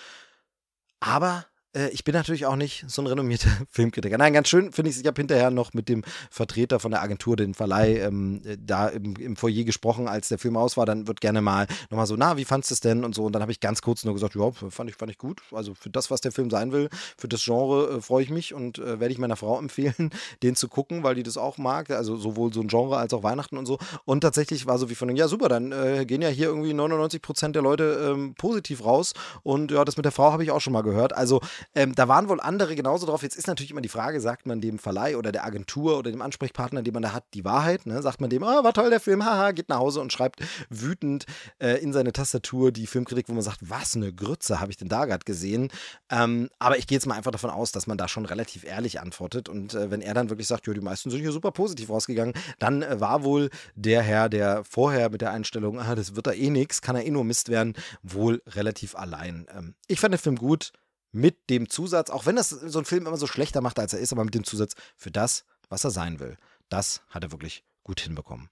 Aber 1.01 1.47
ich 1.93 2.03
bin 2.03 2.15
natürlich 2.15 2.47
auch 2.47 2.57
nicht 2.57 2.85
so 2.89 3.01
ein 3.01 3.07
renommierter 3.07 3.49
Filmkritiker. 3.71 4.19
Nein, 4.19 4.33
ganz 4.33 4.49
schön 4.49 4.73
finde 4.73 4.91
ich 4.91 4.97
es. 4.97 5.03
Ich 5.03 5.07
habe 5.07 5.21
hinterher 5.21 5.51
noch 5.51 5.73
mit 5.73 5.89
dem 5.89 6.03
Vertreter 6.31 6.81
von 6.81 6.91
der 6.91 7.01
Agentur, 7.01 7.37
den 7.37 7.55
Verleih, 7.55 7.99
ähm, 8.01 8.43
äh, 8.45 8.57
da 8.59 8.89
im, 8.89 9.15
im, 9.17 9.37
Foyer 9.37 9.63
gesprochen, 9.63 10.09
als 10.09 10.29
der 10.29 10.39
Film 10.39 10.57
aus 10.57 10.77
war. 10.77 10.85
Dann 10.85 11.07
wird 11.07 11.21
gerne 11.21 11.41
mal 11.43 11.69
nochmal 11.91 12.07
so, 12.07 12.17
na, 12.17 12.37
wie 12.37 12.45
fandest 12.45 12.71
du 12.71 12.75
es 12.75 12.81
denn? 12.81 13.05
Und 13.05 13.15
so. 13.15 13.25
Und 13.25 13.33
dann 13.35 13.43
habe 13.43 13.53
ich 13.53 13.61
ganz 13.61 13.83
kurz 13.83 14.05
nur 14.05 14.15
gesagt, 14.15 14.35
ja, 14.35 14.51
fand 14.51 14.91
ich, 14.91 14.97
fand 14.97 15.13
ich 15.13 15.19
gut. 15.19 15.43
Also 15.53 15.75
für 15.75 15.91
das, 15.91 16.11
was 16.11 16.21
der 16.21 16.33
Film 16.33 16.51
sein 16.51 16.73
will, 16.73 16.89
für 17.17 17.29
das 17.29 17.45
Genre 17.45 17.99
äh, 17.99 18.01
freue 18.01 18.25
ich 18.25 18.31
mich 18.31 18.53
und 18.53 18.79
äh, 18.79 18.99
werde 18.99 19.13
ich 19.13 19.19
meiner 19.19 19.37
Frau 19.37 19.59
empfehlen, 19.61 20.11
den 20.43 20.57
zu 20.57 20.69
gucken, 20.69 21.05
weil 21.05 21.15
die 21.15 21.23
das 21.23 21.37
auch 21.37 21.57
mag. 21.57 21.91
Also 21.91 22.17
sowohl 22.17 22.53
so 22.53 22.61
ein 22.61 22.69
Genre 22.69 22.97
als 22.97 23.15
auch 23.15 23.23
Weihnachten 23.23 23.57
und 23.57 23.67
so. 23.67 23.79
Und 24.05 24.23
tatsächlich 24.23 24.67
war 24.67 24.79
so 24.79 24.91
wie 24.91 24.97
von, 24.97 25.15
ja, 25.15 25.29
super, 25.29 25.49
dann 25.49 25.71
äh, 25.71 26.05
gehen 26.05 26.23
ja 26.23 26.29
hier 26.29 26.49
irgendwie 26.49 26.75
99 26.75 27.23
Prozent 27.23 27.55
der 27.55 27.63
Leute 27.63 28.11
ähm, 28.11 28.35
positiv 28.35 28.85
raus. 28.85 29.13
Und 29.45 29.71
ja, 29.71 29.85
das 29.85 29.97
mit 29.97 30.05
der 30.05 30.13
Frau 30.13 30.33
habe 30.33 30.43
ich 30.43 30.51
auch 30.51 30.61
schon 30.61 30.73
mal 30.73 30.83
gehört. 30.83 31.17
Also 31.17 31.41
ähm, 31.75 31.95
da 31.95 32.09
waren 32.09 32.29
wohl 32.29 32.41
andere 32.41 32.75
genauso 32.75 33.07
drauf. 33.07 33.23
Jetzt 33.23 33.37
ist 33.37 33.47
natürlich 33.47 33.71
immer 33.71 33.81
die 33.81 33.89
Frage, 33.89 34.21
sagt 34.21 34.47
man 34.47 34.61
dem 34.61 34.79
Verleih 34.79 35.17
oder 35.17 35.33
der 35.33 35.45
Agentur 35.45 35.99
oder 35.99 36.11
dem 36.11 36.23
Ansprechpartner, 36.23 36.83
den 36.83 36.95
man 36.95 37.03
da 37.03 37.13
hat, 37.13 37.25
die 37.35 37.45
Wahrheit? 37.45 37.87
Ne? 37.87 38.03
Sagt 38.03 38.21
man 38.21 38.31
dem, 38.31 38.43
oh, 38.43 38.65
war 38.65 38.73
toll 38.73 38.91
der 38.91 39.01
Film, 39.01 39.25
haha, 39.25 39.53
geht 39.53 39.69
nach 39.69 39.79
Hause 39.79 40.01
und 40.01 40.13
schreibt 40.13 40.41
wütend 40.69 41.27
äh, 41.59 41.83
in 41.83 41.93
seine 41.93 42.13
Tastatur 42.13 42.73
die 42.73 42.87
Filmkritik, 42.87 43.29
wo 43.29 43.33
man 43.33 43.43
sagt, 43.43 43.69
was 43.69 43.97
eine 43.97 44.13
Grütze 44.13 44.61
habe 44.61 44.71
ich 44.71 44.77
denn 44.77 44.89
da 44.89 45.05
gerade 45.05 45.25
gesehen? 45.25 45.71
Ähm, 46.11 46.49
aber 46.59 46.79
ich 46.79 46.87
gehe 46.87 46.97
jetzt 46.97 47.07
mal 47.07 47.15
einfach 47.15 47.31
davon 47.31 47.51
aus, 47.51 47.73
dass 47.73 47.87
man 47.87 47.99
da 47.99 48.09
schon 48.09 48.27
relativ 48.27 48.65
ehrlich 48.65 49.01
antwortet. 49.01 49.49
Und 49.49 49.75
äh, 49.75 49.91
wenn 49.91 50.03
er 50.03 50.15
dann 50.15 50.31
wirklich 50.31 50.47
sagt, 50.47 50.67
ja, 50.67 50.75
die 50.75 50.81
meisten 50.81 51.11
sind 51.11 51.21
hier 51.21 51.33
super 51.33 51.53
positiv 51.53 51.91
rausgegangen, 51.91 52.35
dann 52.59 52.83
äh, 52.83 53.01
war 53.01 53.23
wohl 53.25 53.51
der 53.75 54.03
Herr, 54.03 54.29
der 54.29 54.65
vorher 54.65 55.11
mit 55.11 55.21
der 55.21 55.33
Einstellung, 55.33 55.81
ah, 55.81 55.95
das 55.95 56.17
wird 56.17 56.27
da 56.27 56.33
eh 56.33 56.51
nichts, 56.51 56.83
kann 56.83 56.97
er 56.97 57.05
eh 57.05 57.11
nur 57.11 57.25
Mist 57.25 57.49
werden, 57.49 57.75
wohl 58.03 58.43
relativ 58.47 58.95
allein. 58.95 59.47
Ähm, 59.57 59.75
ich 59.87 60.01
fand 60.01 60.15
den 60.15 60.19
Film 60.19 60.37
gut 60.37 60.73
mit 61.13 61.51
dem 61.51 61.69
Zusatz, 61.69 62.11
auch 62.11 62.27
wenn 62.27 62.37
das 62.37 62.51
so 62.51 62.79
ein 62.79 62.85
Film 62.85 63.07
immer 63.07 63.17
so 63.17 63.27
schlechter 63.27 63.61
macht, 63.61 63.79
als 63.79 63.93
er 63.93 64.01
ist, 64.01 64.13
aber 64.13 64.25
mit 64.25 64.35
dem 64.35 64.45
Zusatz 64.45 64.75
für 64.97 65.11
das, 65.11 65.45
was 65.69 65.85
er 65.85 65.91
sein 65.91 66.21
will. 66.21 66.37
Das 66.69 67.03
hat 67.09 67.25
er 67.25 67.33
wirklich 67.33 67.65
gut 67.83 68.01
hinbekommen. 68.01 68.49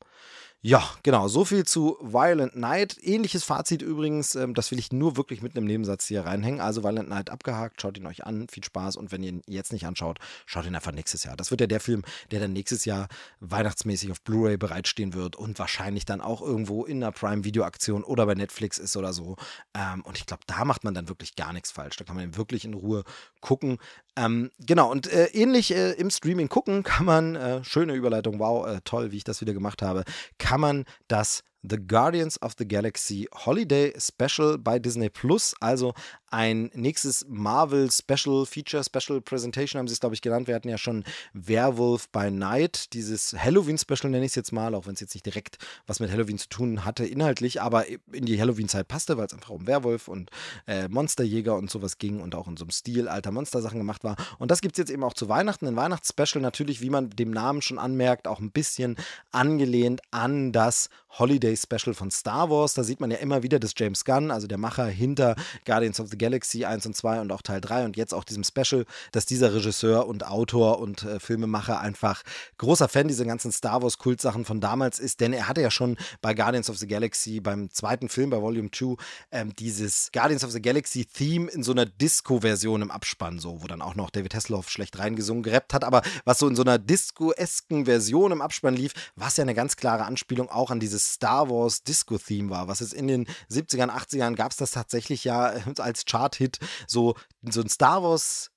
Ja, 0.60 0.82
genau, 1.04 1.28
so 1.28 1.44
viel 1.44 1.64
zu 1.64 1.96
Violent 2.00 2.56
Night. 2.56 2.98
Ähnliches 3.00 3.44
Fazit 3.44 3.80
übrigens, 3.80 4.34
ähm, 4.34 4.54
das 4.54 4.72
will 4.72 4.80
ich 4.80 4.90
nur 4.90 5.16
wirklich 5.16 5.40
mit 5.40 5.56
einem 5.56 5.66
Nebensatz 5.66 6.06
hier 6.06 6.26
reinhängen. 6.26 6.60
Also 6.60 6.82
Violent 6.82 7.08
Night 7.08 7.30
abgehakt, 7.30 7.80
schaut 7.80 7.96
ihn 7.96 8.08
euch 8.08 8.26
an, 8.26 8.48
viel 8.48 8.64
Spaß 8.64 8.96
und 8.96 9.12
wenn 9.12 9.22
ihr 9.22 9.28
ihn 9.28 9.42
jetzt 9.46 9.72
nicht 9.72 9.86
anschaut, 9.86 10.18
schaut 10.46 10.66
ihn 10.66 10.74
einfach 10.74 10.90
nächstes 10.90 11.22
Jahr. 11.22 11.36
Das 11.36 11.52
wird 11.52 11.60
ja 11.60 11.68
der 11.68 11.78
Film, 11.78 12.02
der 12.32 12.40
dann 12.40 12.52
nächstes 12.52 12.84
Jahr 12.86 13.06
weihnachtsmäßig 13.38 14.10
auf 14.10 14.20
Blu-ray 14.22 14.56
bereitstehen 14.56 15.14
wird 15.14 15.36
und 15.36 15.60
wahrscheinlich 15.60 16.06
dann 16.06 16.20
auch 16.20 16.42
irgendwo 16.42 16.84
in 16.84 17.04
einer 17.04 17.12
Prime-Video-Aktion 17.12 18.02
oder 18.02 18.26
bei 18.26 18.34
Netflix 18.34 18.78
ist 18.78 18.96
oder 18.96 19.12
so. 19.12 19.36
Ähm, 19.74 20.02
und 20.04 20.18
ich 20.18 20.26
glaube, 20.26 20.42
da 20.48 20.64
macht 20.64 20.82
man 20.82 20.92
dann 20.92 21.08
wirklich 21.08 21.36
gar 21.36 21.52
nichts 21.52 21.70
falsch. 21.70 21.94
Da 21.98 22.04
kann 22.04 22.16
man 22.16 22.24
ihn 22.24 22.36
wirklich 22.36 22.64
in 22.64 22.74
Ruhe 22.74 23.04
gucken. 23.40 23.78
Ähm, 24.18 24.50
genau, 24.59 24.90
und 24.90 25.07
äh, 25.12 25.26
ähnlich 25.26 25.72
äh, 25.72 25.92
im 25.92 26.11
Streaming 26.11 26.48
gucken 26.48 26.83
kann 26.83 27.07
man, 27.07 27.37
äh, 27.37 27.62
schöne 27.62 27.94
Überleitung, 27.94 28.40
wow, 28.40 28.66
äh, 28.66 28.81
toll, 28.83 29.12
wie 29.12 29.16
ich 29.18 29.24
das 29.24 29.40
wieder 29.40 29.54
gemacht 29.54 29.81
habe, 29.81 30.02
kann 30.38 30.61
man 30.61 30.85
das 31.07 31.44
The 31.62 31.78
Guardians 31.78 32.40
of 32.40 32.54
the 32.56 32.66
Galaxy 32.66 33.28
Holiday 33.34 33.92
Special 33.98 34.58
bei 34.58 34.78
Disney 34.78 35.10
Plus, 35.10 35.54
also 35.60 35.92
ein 36.30 36.70
nächstes 36.74 37.26
Marvel 37.28 37.90
Special 37.90 38.44
Feature, 38.46 38.84
Special 38.84 39.20
Presentation 39.20 39.78
haben 39.78 39.88
sie 39.88 39.94
es, 39.94 40.00
glaube 40.00 40.14
ich, 40.14 40.22
genannt. 40.22 40.46
Wir 40.46 40.54
hatten 40.54 40.68
ja 40.68 40.78
schon 40.78 41.04
Werewolf 41.32 42.10
by 42.10 42.30
Night, 42.30 42.92
dieses 42.92 43.34
Halloween 43.36 43.78
Special 43.78 44.10
nenne 44.10 44.24
ich 44.24 44.32
es 44.32 44.34
jetzt 44.36 44.52
mal, 44.52 44.74
auch 44.74 44.86
wenn 44.86 44.94
es 44.94 45.00
jetzt 45.00 45.14
nicht 45.14 45.26
direkt 45.26 45.59
was 45.86 46.00
mit 46.00 46.11
Halloween 46.11 46.38
zu 46.38 46.48
tun 46.48 46.84
hatte, 46.84 47.06
inhaltlich, 47.06 47.61
aber 47.62 47.86
in 47.88 48.26
die 48.26 48.40
Halloween-Zeit 48.40 48.86
passte, 48.88 49.16
weil 49.16 49.26
es 49.26 49.32
einfach 49.32 49.50
um 49.50 49.66
Werwolf 49.66 50.09
und 50.09 50.30
äh, 50.66 50.88
Monsterjäger 50.88 51.56
und 51.56 51.70
sowas 51.70 51.98
ging 51.98 52.20
und 52.20 52.34
auch 52.34 52.46
in 52.46 52.56
so 52.56 52.64
einem 52.64 52.70
Stil 52.70 53.09
alter 53.09 53.30
Monstersachen 53.30 53.78
gemacht 53.78 54.04
war. 54.04 54.16
Und 54.38 54.50
das 54.50 54.61
gibt 54.61 54.74
es 54.74 54.78
jetzt 54.78 54.90
eben 54.90 55.04
auch 55.04 55.14
zu 55.14 55.28
Weihnachten. 55.28 55.66
Ein 55.66 55.76
Weihnachtsspecial 55.76 56.42
natürlich, 56.42 56.80
wie 56.82 56.90
man 56.90 57.11
dem 57.11 57.30
Namen 57.30 57.62
schon 57.62 57.78
anmerkt, 57.78 58.28
auch 58.28 58.40
ein 58.40 58.52
bisschen 58.52 58.96
angelehnt 59.32 60.02
an 60.11 60.52
das 60.52 60.90
Holiday 61.18 61.47
Holiday 61.49 61.57
Special 61.57 61.94
von 61.94 62.11
Star 62.11 62.51
Wars. 62.51 62.74
Da 62.74 62.84
sieht 62.84 63.01
man 63.01 63.11
ja 63.11 63.18
immer 63.18 63.42
wieder 63.42 63.59
das 63.59 63.72
James 63.76 64.05
Gunn, 64.05 64.30
also 64.30 64.46
der 64.46 64.59
Macher 64.59 64.86
hinter 64.86 65.34
Guardians 65.64 65.99
of 66.01 66.09
the 66.11 66.18
Galaxy 66.18 66.64
1 66.64 66.84
und 66.86 66.94
2 66.94 67.20
und 67.20 67.32
auch 67.32 67.42
Teil 67.42 67.61
3 67.61 67.86
und 67.86 67.96
jetzt 67.96 68.12
auch 68.12 68.24
diesem 68.24 68.44
Special, 68.44 68.84
dass 69.12 69.24
dieser 69.24 69.55
Regisseur 69.55 70.07
und 70.07 70.26
Autor 70.26 70.78
und 70.78 71.05
äh, 71.05 71.18
Filmemacher 71.20 71.80
einfach 71.80 72.22
großer 72.59 72.88
Fan 72.88 73.09
dieser 73.09 73.24
ganzen 73.24 73.53
Star 73.53 73.82
Wars 73.82 73.99
Kultsachen 73.99 74.44
von 74.44 74.61
damals 74.61 74.99
ist, 74.99 75.20
denn 75.20 75.32
er 75.32 75.49
hatte 75.49 75.62
ja 75.62 75.70
schon 75.70 75.96
bei 76.20 76.34
Guardians 76.34 76.68
of 76.68 76.76
the 76.76 76.86
Galaxy 76.86 77.40
beim 77.40 77.70
zweiten 77.70 78.09
Film 78.09 78.30
bei 78.30 78.40
Volume 78.40 78.70
2 78.70 78.96
ähm, 79.30 79.55
dieses 79.57 80.11
Guardians 80.12 80.44
of 80.44 80.51
the 80.51 80.61
Galaxy 80.61 81.07
Theme 81.07 81.51
in 81.51 81.62
so 81.62 81.72
einer 81.72 81.86
Disco-Version 81.86 82.82
im 82.82 82.90
Abspann, 82.90 83.38
so, 83.38 83.62
wo 83.62 83.66
dann 83.66 83.82
auch 83.82 83.94
noch 83.94 84.11
David 84.11 84.34
Hasselhoff 84.34 84.68
schlecht 84.68 84.99
reingesungen, 84.99 85.42
gerappt 85.42 85.72
hat, 85.72 85.84
aber 85.84 86.03
was 86.24 86.38
so 86.38 86.49
in 86.49 86.57
so 86.57 86.62
einer 86.62 86.78
Disco-esken 86.78 87.86
Version 87.86 88.32
im 88.32 88.42
Abspann 88.42 88.74
lief, 88.74 88.92
was 89.16 89.36
ja 89.36 89.42
eine 89.42 89.55
ganz 89.55 89.76
klare 89.76 90.05
Anspielung 90.05 90.51
auch 90.51 90.70
an 90.70 90.80
dieses 90.80 91.14
Star 91.14 91.38
Wars 91.49 91.82
Disco-Theme 91.82 92.51
war, 92.51 92.68
was 92.68 92.80
es 92.80 92.93
in 92.93 93.07
den 93.07 93.26
70ern, 93.51 93.91
80ern 93.91 94.34
gab 94.34 94.53
es 94.53 94.57
das 94.57 94.70
tatsächlich 94.70 95.24
ja 95.24 95.55
als 95.78 96.05
Chart-Hit, 96.05 96.59
so, 96.86 97.14
so 97.43 97.61
ein 97.61 97.68
Star 97.68 98.03
Wars 98.03 98.51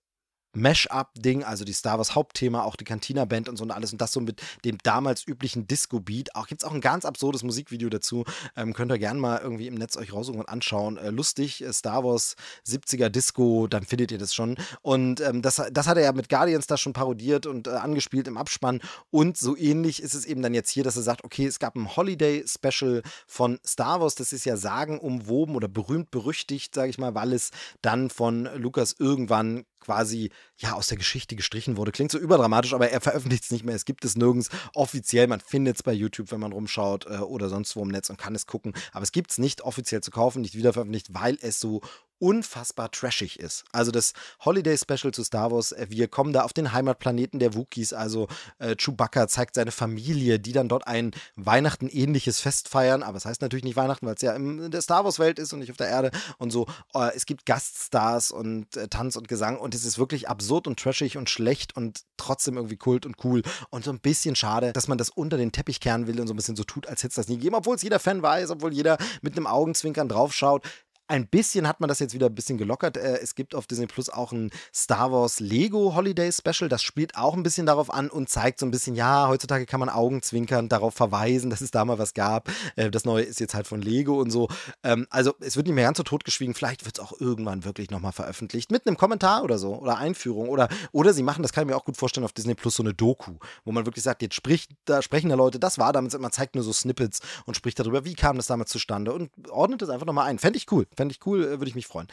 Mash-up-Ding, 0.54 1.44
also 1.44 1.66
die 1.66 1.74
Star 1.74 1.98
Wars 1.98 2.16
Hauptthema, 2.16 2.64
auch 2.64 2.76
die 2.76 2.84
Cantina-Band 2.84 3.50
und 3.50 3.58
so 3.58 3.64
und 3.64 3.72
alles 3.72 3.92
und 3.92 4.02
das 4.02 4.12
so 4.12 4.20
mit 4.20 4.42
dem 4.66 4.78
damals 4.84 5.26
üblichen 5.28 5.68
Disco-Beat. 5.68 6.36
Auch 6.36 6.48
gibt 6.48 6.64
es 6.64 6.68
auch 6.68 6.74
ein 6.74 6.82
ganz 6.82 7.06
absurdes 7.06 7.44
Musikvideo 7.44 7.90
dazu. 7.90 8.26
Ähm, 8.56 8.74
könnt 8.74 8.92
ihr 8.92 9.00
gerne 9.00 9.20
mal 9.20 9.40
irgendwie 9.42 9.68
im 9.68 9.76
Netz 9.76 9.98
euch 9.98 10.14
raussuchen 10.14 10.42
und 10.42 10.50
anschauen. 10.50 10.98
Äh, 10.98 11.10
lustig, 11.10 11.64
äh, 11.64 11.72
Star 11.74 12.04
Wars 12.04 12.36
70er 12.68 13.10
Disco, 13.10 13.68
dann 13.68 13.84
findet 13.84 14.12
ihr 14.12 14.18
das 14.18 14.34
schon. 14.34 14.58
Und 14.82 15.22
ähm, 15.22 15.42
das, 15.42 15.62
das 15.72 15.88
hat 15.88 15.98
er 15.98 16.04
ja 16.04 16.12
mit 16.12 16.30
Guardians 16.30 16.68
da 16.68 16.78
schon 16.78 16.94
parodiert 16.94 17.46
und 17.46 17.68
äh, 17.68 17.72
angespielt 17.72 18.28
im 18.28 18.38
Abspann. 18.38 18.82
Und 19.10 19.38
so 19.38 19.56
ähnlich 19.56 20.02
ist 20.02 20.14
es 20.14 20.26
eben 20.26 20.42
dann 20.42 20.54
jetzt 20.54 20.70
hier, 20.70 20.84
dass 20.84 20.98
er 20.98 21.04
sagt, 21.04 21.24
okay, 21.24 21.46
es 21.46 21.60
gab 21.60 21.76
ein 21.76 21.96
Holiday-Special 21.96 23.04
von 23.28 23.60
Star 23.66 24.02
Wars, 24.02 24.16
das 24.16 24.34
ist 24.34 24.46
ja 24.46 24.58
sagenumwoben 24.58 25.56
oder 25.56 25.68
berühmt 25.68 26.12
berüchtigt, 26.12 26.76
sage 26.76 26.90
ich 26.90 26.98
mal, 26.98 27.16
weil 27.16 27.34
es 27.34 27.52
dann 27.82 28.10
von 28.10 28.50
Lukas 28.56 28.96
irgendwann 28.98 29.66
quasi 29.82 30.32
ja 30.58 30.74
aus 30.74 30.88
der 30.88 30.98
Geschichte 30.98 31.36
gestrichen 31.36 31.78
wurde. 31.78 31.92
Klingt 31.92 32.12
so 32.12 32.18
überdramatisch, 32.18 32.74
aber 32.74 32.90
er 32.90 33.02
veröffentlicht 33.02 33.44
es 33.44 33.52
nicht 33.52 33.66
mehr. 33.66 33.76
Es 33.76 33.86
gibt 33.86 34.06
es 34.06 34.16
nirgends 34.16 34.50
offiziell. 34.74 35.28
Man 35.28 35.40
findet 35.40 35.78
es 35.78 35.84
bei 35.84 35.94
YouTube, 35.94 36.32
wenn 36.32 36.40
man 36.40 36.52
rumschaut 36.52 37.06
äh, 37.08 37.18
oder 37.18 37.50
sonst 37.50 37.76
wo 37.76 37.84
im 37.84 37.90
Netz 37.90 38.10
und 38.10 38.18
kann 38.18 38.36
es 38.36 38.46
gucken. 38.46 38.74
Aber 38.92 39.04
es 39.04 39.12
gibt 39.12 39.32
es 39.32 39.38
nicht 39.38 39.62
offiziell 39.62 40.02
zu 40.02 40.12
kaufen, 40.12 40.42
nicht 40.42 40.56
wiederveröffentlicht, 40.56 41.14
weil 41.14 41.38
es 41.42 41.60
so 41.60 41.82
unfassbar 42.22 42.92
trashig 42.92 43.40
ist. 43.40 43.66
Also 43.72 43.92
das 43.92 44.14
Holiday 44.46 44.78
Special 44.78 45.12
zu 45.12 45.24
Star 45.24 45.52
Wars, 45.52 45.72
äh, 45.72 45.88
wir 45.90 46.08
kommen 46.08 46.34
da 46.34 46.44
auf 46.44 46.54
den 46.54 46.72
Heimatplaneten 46.72 47.40
der 47.40 47.56
Wookies, 47.56 47.94
also 47.94 48.28
äh, 48.60 48.76
Chewbacca 48.76 49.28
zeigt 49.28 49.56
seine 49.56 49.72
Familie, 49.72 50.40
die 50.40 50.52
dann 50.52 50.70
dort 50.70 50.88
ein 50.88 51.12
Weihnachten-ähnliches 51.36 52.40
Fest 52.40 52.70
feiern, 52.70 53.02
aber 53.02 53.18
es 53.18 53.26
heißt 53.26 53.42
natürlich 53.42 53.66
nicht 53.66 53.76
Weihnachten, 53.76 54.06
weil 54.06 54.16
es 54.16 54.22
ja 54.22 54.36
in 54.36 54.70
der 54.70 54.82
Star 54.82 55.04
Wars-Welt 55.04 55.40
ist 55.40 55.52
und 55.52 55.60
nicht 55.60 55.72
auf 55.72 55.78
der 55.78 55.90
Erde 55.90 56.12
und 56.38 56.52
so. 56.52 56.68
Äh, 56.94 57.12
es 57.16 57.26
gibt 57.26 57.46
Gaststars 57.46 58.32
und 58.32 58.78
äh, 58.78 58.88
Tanz 58.88 59.16
und 59.16 59.28
Gesang 59.28 59.58
und 59.60 59.74
es 59.74 59.84
ist 59.84 59.98
wirklich 59.98 60.30
absurd 60.30 60.68
und 60.68 60.80
trashig 60.80 61.18
und 61.18 61.30
schlecht 61.30 61.76
und 61.76 62.02
trotzdem 62.18 62.56
irgendwie 62.56 62.78
kult 62.78 63.08
und 63.08 63.16
cool 63.24 63.42
und 63.72 63.84
so 63.84 63.92
ein 63.92 64.00
bisschen 64.00 64.36
schade, 64.36 64.74
dass 64.74 64.88
man 64.88 65.00
das 65.00 65.10
unter 65.10 65.38
den 65.38 65.52
Teppich 65.52 65.80
kehren 65.80 66.06
will 66.06 66.20
und 66.22 66.28
so 66.28 66.34
ein 66.34 66.38
bisschen 66.38 66.56
so 66.56 66.64
tut, 66.64 66.88
als 66.88 67.02
hätte 67.02 67.10
es 67.10 67.16
das 67.16 67.28
nie 67.28 67.38
gegeben, 67.38 67.56
obwohl 67.56 67.76
es 67.76 67.82
jeder 67.82 68.00
Fan 68.00 68.22
weiß, 68.22 68.52
obwohl 68.52 68.74
jeder 68.74 68.98
mit 69.22 69.36
einem 69.36 69.48
Augenzwinkern 69.48 70.08
draufschaut. 70.08 70.64
Ein 71.12 71.28
bisschen 71.28 71.68
hat 71.68 71.82
man 71.82 71.90
das 71.90 72.00
jetzt 72.00 72.14
wieder 72.14 72.28
ein 72.28 72.36
bisschen 72.36 72.58
gelockert. 72.58 72.96
Äh, 72.96 73.18
es 73.18 73.36
gibt 73.36 73.54
auf 73.54 73.68
Disney 73.68 73.86
Plus 73.86 74.08
auch 74.08 74.32
ein 74.32 74.50
Star 74.74 75.12
Wars 75.12 75.42
Lego 75.42 75.94
Holiday 75.94 76.32
Special. 76.32 76.70
Das 76.70 76.82
spielt 76.82 77.18
auch 77.18 77.34
ein 77.34 77.44
bisschen 77.44 77.66
darauf 77.66 77.94
an 77.94 78.10
und 78.10 78.30
zeigt 78.30 78.60
so 78.60 78.66
ein 78.66 78.72
bisschen, 78.72 78.96
ja, 78.96 79.28
heutzutage 79.28 79.66
kann 79.66 79.82
man 79.82 79.90
Augenzwinkern 79.90 80.70
darauf 80.70 80.94
verweisen, 80.94 81.50
dass 81.50 81.60
es 81.60 81.70
da 81.70 81.84
mal 81.84 82.00
was 82.00 82.14
gab. 82.14 82.50
Äh, 82.78 82.90
das 82.92 83.04
neue 83.04 83.24
ist 83.24 83.42
jetzt 83.42 83.54
halt 83.56 83.68
von 83.68 83.82
Lego 83.82 84.22
und 84.22 84.32
so. 84.32 84.48
Ähm, 84.84 85.06
also 85.10 85.34
es 85.42 85.58
wird 85.58 85.68
nicht 85.68 85.76
mehr 85.76 85.84
ganz 85.84 85.98
so 85.98 86.04
totgeschwiegen. 86.04 86.56
Vielleicht 86.56 86.86
wird 86.86 86.98
es 86.98 87.04
auch 87.04 87.12
irgendwann 87.20 87.66
wirklich 87.66 87.92
nochmal 87.92 88.14
veröffentlicht. 88.14 88.72
Mit 88.72 88.88
einem 88.88 88.96
Kommentar 88.96 89.44
oder 89.44 89.58
so. 89.58 89.76
Oder 89.76 89.98
Einführung. 89.98 90.48
Oder, 90.48 90.70
oder 90.94 91.12
sie 91.12 91.24
machen, 91.24 91.42
das 91.42 91.52
kann 91.52 91.66
ich 91.66 91.72
mir 91.72 91.76
auch 91.76 91.84
gut 91.84 91.98
vorstellen, 91.98 92.24
auf 92.24 92.32
Disney 92.32 92.56
Plus 92.56 92.76
so 92.76 92.84
eine 92.84 92.94
Doku, 92.94 93.34
wo 93.66 93.74
man 93.74 93.86
wirklich 93.86 94.06
sagt, 94.06 94.22
jetzt 94.22 94.36
spricht, 94.36 94.72
da 94.86 95.02
sprechen 95.02 95.28
da 95.28 95.36
Leute, 95.36 95.60
das 95.60 95.78
war 95.78 95.92
damals, 95.92 96.18
man 96.18 96.32
zeigt 96.32 96.56
nur 96.56 96.64
so 96.64 96.72
Snippets 96.72 97.20
und 97.46 97.58
spricht 97.58 97.78
darüber, 97.82 98.06
wie 98.06 98.14
kam 98.14 98.38
das 98.38 98.48
damals 98.48 98.70
zustande 98.70 99.12
und 99.12 99.30
ordnet 99.50 99.82
das 99.82 99.90
einfach 99.90 100.06
nochmal 100.06 100.30
ein. 100.30 100.40
Fände 100.40 100.56
ich 100.56 100.72
cool. 100.72 100.88
Fände 101.02 101.14
ich 101.14 101.26
cool, 101.26 101.44
äh, 101.44 101.50
würde 101.60 101.68
ich 101.68 101.76
mich 101.76 101.88
freuen 101.88 102.08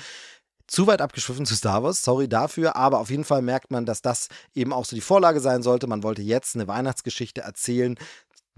zu 0.71 0.87
weit 0.87 1.01
abgeschwiffen 1.01 1.47
zu 1.47 1.57
Star 1.57 1.83
Wars, 1.83 2.03
sorry 2.03 2.29
dafür, 2.29 2.77
aber 2.77 3.01
auf 3.01 3.09
jeden 3.09 3.25
Fall 3.25 3.41
merkt 3.41 3.71
man, 3.71 3.87
dass 3.87 4.03
das 4.03 4.29
eben 4.55 4.75
auch 4.75 4.85
so 4.85 4.95
die 4.95 5.01
Vorlage 5.01 5.41
sein 5.41 5.63
sollte. 5.63 5.87
Man 5.87 6.03
wollte 6.03 6.21
jetzt 6.21 6.55
eine 6.57 6.69
Weihnachtsgeschichte 6.69 7.41
erzählen, 7.41 7.97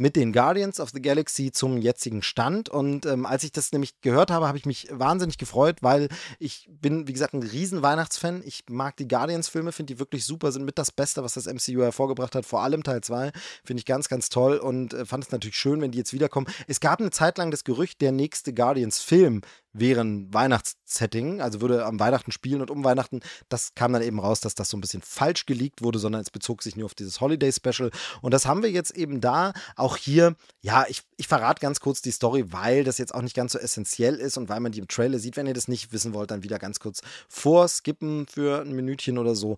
mit 0.00 0.16
den 0.16 0.32
Guardians 0.32 0.80
of 0.80 0.90
the 0.94 1.02
Galaxy 1.02 1.52
zum 1.52 1.76
jetzigen 1.76 2.22
Stand. 2.22 2.70
Und 2.70 3.04
ähm, 3.04 3.26
als 3.26 3.44
ich 3.44 3.52
das 3.52 3.70
nämlich 3.70 4.00
gehört 4.00 4.30
habe, 4.30 4.48
habe 4.48 4.56
ich 4.56 4.64
mich 4.64 4.88
wahnsinnig 4.90 5.36
gefreut, 5.36 5.82
weil 5.82 6.08
ich 6.38 6.68
bin, 6.70 7.06
wie 7.06 7.12
gesagt, 7.12 7.34
ein 7.34 7.42
riesen 7.42 7.82
Weihnachtsfan. 7.82 8.42
Ich 8.44 8.64
mag 8.70 8.96
die 8.96 9.06
Guardians-Filme, 9.06 9.72
finde 9.72 9.92
die 9.92 10.00
wirklich 10.00 10.24
super, 10.24 10.52
sind 10.52 10.64
mit 10.64 10.78
das 10.78 10.90
Beste, 10.90 11.22
was 11.22 11.34
das 11.34 11.46
MCU 11.46 11.82
hervorgebracht 11.82 12.34
hat, 12.34 12.46
vor 12.46 12.62
allem 12.62 12.82
Teil 12.82 13.02
2. 13.02 13.30
Finde 13.62 13.80
ich 13.80 13.84
ganz, 13.84 14.08
ganz 14.08 14.30
toll 14.30 14.56
und 14.56 14.94
äh, 14.94 15.04
fand 15.04 15.24
es 15.24 15.32
natürlich 15.32 15.56
schön, 15.56 15.82
wenn 15.82 15.90
die 15.90 15.98
jetzt 15.98 16.14
wiederkommen. 16.14 16.46
Es 16.66 16.80
gab 16.80 17.00
eine 17.00 17.10
Zeit 17.10 17.36
lang 17.36 17.50
das 17.50 17.64
Gerücht, 17.64 18.00
der 18.00 18.12
nächste 18.12 18.54
Guardians-Film 18.54 19.42
wäre 19.72 20.00
ein 20.00 20.32
Weihnachtssetting, 20.32 21.40
also 21.40 21.60
würde 21.60 21.84
am 21.84 22.00
Weihnachten 22.00 22.32
spielen 22.32 22.60
und 22.60 22.70
um 22.70 22.84
Weihnachten. 22.84 23.20
Das 23.48 23.74
kam 23.74 23.92
dann 23.92 24.02
eben 24.02 24.18
raus, 24.18 24.40
dass 24.40 24.54
das 24.54 24.68
so 24.68 24.76
ein 24.76 24.80
bisschen 24.80 25.02
falsch 25.02 25.46
geleakt 25.46 25.82
wurde, 25.82 25.98
sondern 25.98 26.20
es 26.20 26.30
bezog 26.30 26.62
sich 26.62 26.76
nur 26.76 26.86
auf 26.86 26.94
dieses 26.94 27.20
Holiday 27.20 27.52
Special. 27.52 27.90
Und 28.20 28.34
das 28.34 28.46
haben 28.46 28.62
wir 28.62 28.70
jetzt 28.70 28.92
eben 28.92 29.20
da. 29.20 29.52
Auch 29.76 29.96
hier, 29.96 30.34
ja, 30.60 30.84
ich, 30.88 31.02
ich 31.16 31.28
verrate 31.28 31.60
ganz 31.60 31.80
kurz 31.80 32.02
die 32.02 32.10
Story, 32.10 32.52
weil 32.52 32.84
das 32.84 32.98
jetzt 32.98 33.14
auch 33.14 33.22
nicht 33.22 33.36
ganz 33.36 33.52
so 33.52 33.58
essentiell 33.58 34.16
ist 34.16 34.36
und 34.36 34.48
weil 34.48 34.60
man 34.60 34.72
die 34.72 34.80
im 34.80 34.88
Trailer 34.88 35.18
sieht. 35.18 35.36
Wenn 35.36 35.46
ihr 35.46 35.54
das 35.54 35.68
nicht 35.68 35.92
wissen 35.92 36.14
wollt, 36.14 36.30
dann 36.30 36.42
wieder 36.42 36.58
ganz 36.58 36.80
kurz 36.80 37.02
vorskippen 37.28 38.26
für 38.26 38.60
ein 38.62 38.72
Minütchen 38.72 39.18
oder 39.18 39.34
so. 39.34 39.56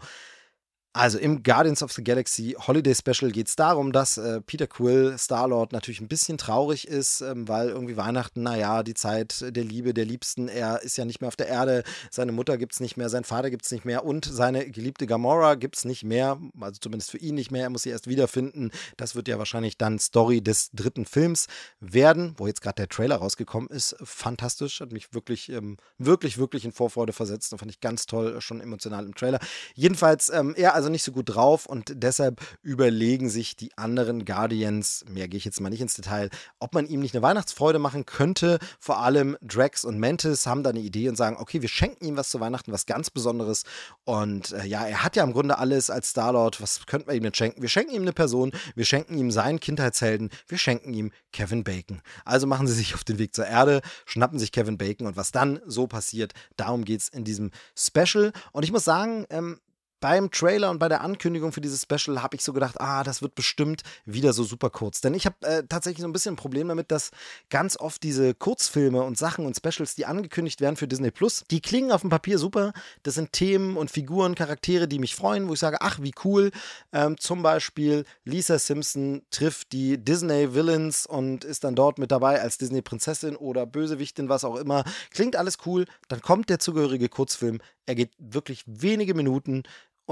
Also 0.95 1.18
im 1.18 1.43
Guardians 1.43 1.82
of 1.82 1.90
the 1.93 2.05
Galaxy 2.05 2.55
Holiday 2.66 2.95
Special 2.95 3.32
geht 3.32 3.49
es 3.49 3.57
darum, 3.57 3.93
dass 3.93 4.18
äh, 4.18 4.43
Peter 4.43 4.66
Quill, 4.66 5.16
Star-Lord, 5.16 5.72
natürlich 5.72 6.03
ein 6.03 6.09
bisschen 6.09 6.36
traurig 6.36 6.86
ist, 6.86 7.22
ähm, 7.22 7.49
weil 7.49 7.70
irgendwie 7.70 7.97
Weihnachten, 7.97 8.43
naja, 8.43 8.82
die 8.82 8.93
Zeit 8.93 9.43
der 9.57 9.64
Liebe, 9.64 9.95
der 9.95 10.05
Liebsten, 10.05 10.49
er 10.49 10.82
ist 10.82 10.99
ja 10.99 11.07
nicht 11.07 11.22
mehr 11.22 11.28
auf 11.28 11.36
der 11.36 11.49
Erde, 11.49 11.82
seine 12.11 12.32
Mutter 12.32 12.59
gibt 12.59 12.74
es 12.74 12.80
nicht 12.80 12.99
mehr, 12.99 13.09
sein 13.09 13.24
Vater 13.24 13.49
gibt 13.49 13.64
es 13.64 13.70
nicht 13.70 13.86
mehr 13.86 14.05
und 14.05 14.26
seine 14.26 14.70
geliebte 14.70 15.07
Gamora 15.07 15.55
gibt 15.55 15.78
es 15.78 15.86
nicht 15.86 16.05
mehr, 16.05 16.38
also 16.61 16.78
zumindest 16.78 17.11
für 17.11 17.16
ihn 17.16 17.36
nicht 17.36 17.51
mehr, 17.51 17.62
er 17.62 17.70
muss 17.70 17.84
sie 17.84 17.90
erst 17.90 18.07
wiederfinden. 18.07 18.70
Das 18.99 19.14
wird 19.14 19.28
ja 19.28 19.38
wahrscheinlich 19.38 19.78
dann 19.78 19.99
Story 19.99 20.43
des 20.43 20.72
dritten 20.72 21.07
Films 21.07 21.47
werden, 21.80 22.34
wo 22.36 22.47
jetzt 22.47 22.61
gerade 22.61 22.76
der 22.76 22.88
Trailer 22.88 23.16
rausgekommen 23.16 23.70
ist. 23.70 23.97
Fantastisch, 24.03 24.82
hat 24.82 24.93
mich 24.93 25.14
wirklich, 25.14 25.49
ähm, 25.49 25.78
wirklich, 25.97 26.36
wirklich 26.36 26.66
in 26.66 26.72
Vorfreude 26.72 27.14
versetzt 27.14 27.51
und 27.55 27.61
fand 27.61 27.70
ich 27.70 27.80
ganz 27.80 28.05
toll, 28.05 28.38
schon 28.43 28.61
emotional 28.61 29.07
im 29.07 29.14
Trailer. 29.14 29.38
Jedenfalls, 29.74 30.28
ähm, 30.28 30.55
er 30.55 30.74
also 30.74 30.81
nicht 30.90 31.02
so 31.02 31.12
gut 31.12 31.34
drauf 31.34 31.66
und 31.66 31.92
deshalb 31.94 32.40
überlegen 32.62 33.28
sich 33.28 33.56
die 33.56 33.76
anderen 33.76 34.24
Guardians, 34.24 35.04
mehr 35.08 35.28
gehe 35.28 35.38
ich 35.38 35.44
jetzt 35.44 35.60
mal 35.60 35.70
nicht 35.70 35.80
ins 35.80 35.94
Detail, 35.94 36.30
ob 36.58 36.74
man 36.74 36.86
ihm 36.86 37.00
nicht 37.00 37.14
eine 37.14 37.22
Weihnachtsfreude 37.22 37.78
machen 37.78 38.06
könnte. 38.06 38.58
Vor 38.78 38.98
allem 38.98 39.36
Drax 39.42 39.84
und 39.84 39.98
Mantis 39.98 40.46
haben 40.46 40.62
da 40.62 40.70
eine 40.70 40.80
Idee 40.80 41.08
und 41.08 41.16
sagen, 41.16 41.36
okay, 41.38 41.62
wir 41.62 41.68
schenken 41.68 42.04
ihm 42.04 42.16
was 42.16 42.30
zu 42.30 42.40
Weihnachten, 42.40 42.72
was 42.72 42.86
ganz 42.86 43.10
Besonderes. 43.10 43.64
Und 44.04 44.52
äh, 44.52 44.64
ja, 44.64 44.84
er 44.84 45.04
hat 45.04 45.16
ja 45.16 45.24
im 45.24 45.32
Grunde 45.32 45.58
alles 45.58 45.90
als 45.90 46.10
Star-Lord. 46.10 46.60
Was 46.60 46.86
könnten 46.86 47.08
wir 47.08 47.14
ihm 47.14 47.22
denn 47.22 47.34
schenken? 47.34 47.62
Wir 47.62 47.68
schenken 47.68 47.94
ihm 47.94 48.02
eine 48.02 48.12
Person, 48.12 48.52
wir 48.74 48.84
schenken 48.84 49.16
ihm 49.18 49.30
seinen 49.30 49.60
Kindheitshelden, 49.60 50.30
wir 50.46 50.58
schenken 50.58 50.92
ihm 50.94 51.12
Kevin 51.32 51.64
Bacon. 51.64 52.02
Also 52.24 52.46
machen 52.46 52.66
sie 52.66 52.74
sich 52.74 52.94
auf 52.94 53.04
den 53.04 53.18
Weg 53.18 53.34
zur 53.34 53.46
Erde, 53.46 53.80
schnappen 54.06 54.38
sich 54.38 54.52
Kevin 54.52 54.78
Bacon 54.78 55.06
und 55.06 55.16
was 55.16 55.32
dann 55.32 55.60
so 55.66 55.86
passiert, 55.86 56.32
darum 56.56 56.84
geht 56.84 57.00
es 57.00 57.08
in 57.08 57.24
diesem 57.24 57.50
Special. 57.76 58.32
Und 58.52 58.64
ich 58.64 58.72
muss 58.72 58.84
sagen, 58.84 59.26
ähm, 59.30 59.60
beim 60.03 60.30
Trailer 60.32 60.68
und 60.70 60.80
bei 60.80 60.88
der 60.88 61.00
Ankündigung 61.00 61.53
für 61.53 61.61
dieses 61.61 61.82
Special 61.82 62.22
habe 62.22 62.34
ich 62.34 62.42
so 62.42 62.53
gedacht, 62.53 62.80
ah, 62.80 63.05
das 63.05 63.22
wird 63.22 63.36
bestimmt 63.36 63.82
wieder 64.05 64.32
so 64.32 64.42
super 64.42 64.68
kurz. 64.68 65.00
Denn 65.00 65.14
ich 65.14 65.26
habe 65.26 65.36
äh, 65.42 65.62
tatsächlich 65.66 66.03
so 66.03 66.09
ein 66.09 66.12
bisschen 66.12 66.34
ein 66.34 66.36
Problem 66.36 66.68
damit, 66.68 66.90
dass 66.90 67.12
ganz 67.50 67.78
oft 67.78 68.03
diese 68.03 68.34
Kurzfilme 68.34 69.00
und 69.03 69.16
Sachen 69.16 69.46
und 69.46 69.57
Specials, 69.57 69.94
die 69.94 70.05
angekündigt 70.05 70.61
werden 70.61 70.74
für 70.74 70.88
Disney 70.88 71.12
Plus, 71.12 71.44
die 71.50 71.61
klingen 71.61 71.92
auf 71.92 72.00
dem 72.00 72.11
Papier 72.11 72.38
super. 72.38 72.72
Das 73.05 73.14
sind 73.14 73.32
Themen 73.32 73.76
und 73.76 73.92
Figuren, 73.92 74.34
Charaktere, 74.34 74.88
die 74.88 74.98
mich 74.98 75.14
freuen, 75.14 75.48
wo 75.48 75.55
ich 75.55 75.61
sage, 75.61 75.78
ach, 75.80 76.00
wie 76.03 76.12
cool. 76.24 76.50
Ähm, 76.92 77.16
zum 77.16 77.42
Beispiel 77.42 78.05
Lisa 78.24 78.59
Simpson 78.59 79.22
trifft 79.30 79.70
die 79.70 79.98
Disney 79.98 80.53
Villains 80.53 81.07
und 81.07 81.44
ist 81.44 81.62
dann 81.62 81.76
dort 81.76 81.98
mit 81.98 82.11
dabei 82.11 82.42
als 82.42 82.59
Disney 82.59 82.82
Prinzessin 82.82 83.36
oder 83.36 83.66
Bösewichtin, 83.66 84.28
was 84.28 84.42
auch 84.42 84.57
immer. 84.57 84.82
Klingt 85.12 85.36
alles 85.36 85.59
cool. 85.64 85.86
Dann 86.09 86.20
kommt 86.20 86.50
der 86.50 86.59
zugehörige 86.59 87.09
Kurzfilm. 87.09 87.61
Er 87.86 87.94
geht 87.94 88.11
wirklich 88.18 88.64
wenige 88.66 89.14
Minuten. 89.14 89.62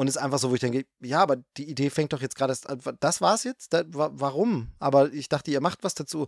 Und 0.01 0.09
ist 0.09 0.17
einfach 0.17 0.39
so, 0.39 0.49
wo 0.49 0.55
ich 0.55 0.63
denke, 0.63 0.87
ja, 1.03 1.21
aber 1.21 1.37
die 1.59 1.69
Idee 1.69 1.91
fängt 1.91 2.15
doch 2.15 2.23
jetzt 2.23 2.35
gerade 2.35 2.53
erst 2.53 2.71
an. 2.71 2.81
Das 3.01 3.21
war's 3.21 3.45
jetzt? 3.45 3.75
Da, 3.75 3.83
warum? 3.87 4.69
Aber 4.79 5.13
ich 5.13 5.29
dachte, 5.29 5.51
ihr 5.51 5.61
macht 5.61 5.85
was 5.85 5.95
dazu. 5.95 6.27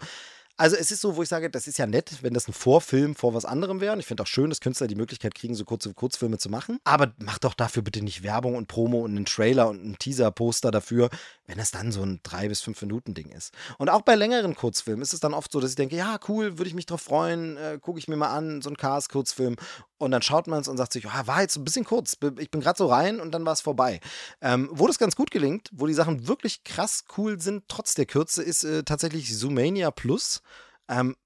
Also 0.58 0.76
es 0.76 0.92
ist 0.92 1.00
so, 1.00 1.16
wo 1.16 1.22
ich 1.22 1.30
sage, 1.30 1.48
das 1.48 1.66
ist 1.66 1.78
ja 1.78 1.86
nett, 1.86 2.18
wenn 2.20 2.34
das 2.34 2.46
ein 2.46 2.52
Vorfilm 2.52 3.14
vor 3.14 3.32
was 3.32 3.46
anderem 3.46 3.80
wäre. 3.80 3.94
Und 3.94 4.00
ich 4.00 4.04
finde 4.04 4.24
auch 4.24 4.26
schön, 4.26 4.50
dass 4.50 4.60
Künstler 4.60 4.88
die 4.88 4.94
Möglichkeit 4.94 5.34
kriegen, 5.34 5.54
so 5.54 5.64
kurze 5.64 5.94
Kurzfilme 5.94 6.36
zu 6.36 6.50
machen. 6.50 6.80
Aber 6.84 7.14
macht 7.16 7.44
doch 7.44 7.54
dafür 7.54 7.82
bitte 7.82 8.02
nicht 8.02 8.22
Werbung 8.22 8.56
und 8.56 8.68
Promo 8.68 9.00
und 9.00 9.16
einen 9.16 9.24
Trailer 9.24 9.70
und 9.70 9.80
einen 9.80 9.98
Teaser-Poster 9.98 10.70
dafür, 10.70 11.08
wenn 11.46 11.58
es 11.58 11.70
dann 11.70 11.92
so 11.92 12.02
ein 12.02 12.20
drei 12.22 12.48
bis 12.48 12.60
fünf 12.60 12.80
Minuten 12.82 13.14
Ding 13.14 13.28
ist. 13.30 13.52
Und 13.78 13.88
auch 13.88 14.02
bei 14.02 14.14
längeren 14.14 14.54
Kurzfilmen 14.54 15.02
ist 15.02 15.12
es 15.12 15.20
dann 15.20 15.34
oft 15.34 15.50
so, 15.50 15.60
dass 15.60 15.70
ich 15.70 15.76
denke, 15.76 15.96
ja, 15.96 16.18
cool, 16.28 16.58
würde 16.58 16.68
ich 16.68 16.74
mich 16.74 16.86
drauf 16.86 17.02
freuen, 17.02 17.56
äh, 17.56 17.78
gucke 17.80 17.98
ich 17.98 18.08
mir 18.08 18.16
mal 18.16 18.30
an, 18.30 18.62
so 18.62 18.70
ein 18.70 18.76
Cars-Kurzfilm. 18.76 19.56
Und 19.98 20.10
dann 20.10 20.22
schaut 20.22 20.46
man 20.46 20.60
es 20.60 20.68
und 20.68 20.76
sagt 20.76 20.92
sich, 20.92 21.04
ja, 21.04 21.26
war 21.26 21.42
jetzt 21.42 21.56
ein 21.56 21.64
bisschen 21.64 21.84
kurz. 21.84 22.16
Ich 22.38 22.50
bin 22.50 22.60
gerade 22.60 22.78
so 22.78 22.86
rein 22.86 23.20
und 23.20 23.32
dann 23.32 23.44
war 23.44 23.52
es 23.52 23.60
vorbei. 23.60 24.00
Ähm, 24.40 24.68
wo 24.72 24.86
das 24.86 24.98
ganz 24.98 25.16
gut 25.16 25.30
gelingt, 25.30 25.68
wo 25.72 25.86
die 25.86 25.94
Sachen 25.94 26.26
wirklich 26.28 26.64
krass 26.64 27.04
cool 27.16 27.40
sind, 27.40 27.64
trotz 27.68 27.94
der 27.94 28.06
Kürze, 28.06 28.42
ist 28.42 28.64
äh, 28.64 28.84
tatsächlich 28.84 29.36
Zoomania 29.36 29.90
Plus. 29.90 30.42
Ähm, 30.88 31.16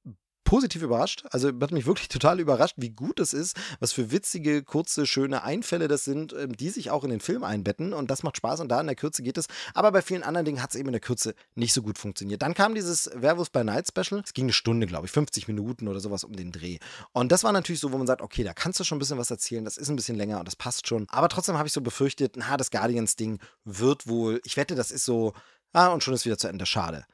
positiv 0.47 0.83
überrascht. 0.83 1.25
Also 1.31 1.49
hat 1.61 1.73
mich 1.73 1.85
wirklich 1.85 2.09
total 2.17 2.41
überrascht, 2.41 2.77
wie 2.79 2.91
gut 2.91 3.21
es 3.21 3.35
ist, 3.35 3.57
was 3.81 3.93
für 3.93 4.11
witzige, 4.11 4.63
kurze, 4.63 5.05
schöne 5.05 5.43
Einfälle 5.43 5.89
das 5.89 6.05
sind, 6.05 6.33
ähm, 6.33 6.57
die 6.57 6.71
sich 6.71 6.91
auch 6.91 7.05
in 7.05 7.11
den 7.11 7.21
Film 7.21 7.45
einbetten. 7.45 7.93
Und 7.93 8.11
das 8.11 8.23
macht 8.23 8.39
Spaß 8.39 8.61
und 8.61 8.69
da 8.69 8.81
in 8.81 8.87
der 8.87 8.97
Kürze 8.97 9.23
geht 9.23 9.37
es. 9.37 9.47
Aber 9.75 9.93
bei 9.93 10.01
vielen 10.01 10.23
anderen 10.23 10.47
Dingen 10.47 10.63
hat 10.63 10.71
es 10.71 10.77
eben 10.77 10.89
in 10.89 10.93
der 10.93 11.01
Kürze 11.01 11.35
nicht 11.55 11.75
so 11.75 11.83
gut 11.83 11.99
funktioniert. 11.99 12.41
Dann 12.41 12.55
kam 12.55 12.75
dieses 12.75 13.11
Werewolf 13.15 13.51
by 13.51 13.65
Night 13.65 13.89
Special. 13.89 14.23
Es 14.25 14.33
ging 14.33 14.47
eine 14.47 14.53
Stunde, 14.55 14.87
glaube 14.87 15.07
ich, 15.07 15.13
50 15.13 15.49
Minuten 15.49 15.89
oder 15.89 16.01
sowas 16.01 16.25
um 16.25 16.35
den 16.35 16.53
Dreh. 16.53 16.79
Und 17.13 17.33
das 17.33 17.45
war 17.45 17.53
natürlich 17.53 17.81
so, 17.81 17.93
wo 17.93 17.99
man 17.99 18.07
sagt, 18.07 18.23
okay, 18.23 18.45
da 18.45 18.55
kannst 18.55 18.81
du 18.81 18.85
schon 18.85 18.97
ein 18.97 19.01
bisschen 19.01 19.19
was 19.19 19.31
erzählen, 19.31 19.65
das 19.65 19.77
ist 19.77 19.91
ein 19.91 19.97
bisschen 19.97 20.17
länger 20.17 20.39
und 20.39 20.47
das 20.47 20.57
passt 20.57 20.87
schon. 20.87 21.07
Aber 21.11 21.29
trotzdem 21.29 21.59
habe 21.59 21.67
ich 21.67 21.73
so 21.73 21.81
befürchtet, 21.81 22.35
na, 22.37 22.57
das 22.57 22.71
Guardians-Ding 22.71 23.41
wird 23.65 24.07
wohl, 24.07 24.41
ich 24.45 24.57
wette, 24.57 24.75
das 24.75 24.91
ist 24.91 25.05
so, 25.05 25.33
ah, 25.73 25.89
und 25.89 26.05
schon 26.05 26.15
ist 26.15 26.25
wieder 26.25 26.39
zu 26.39 26.49
Ende. 26.49 26.67
Schade. 26.67 27.05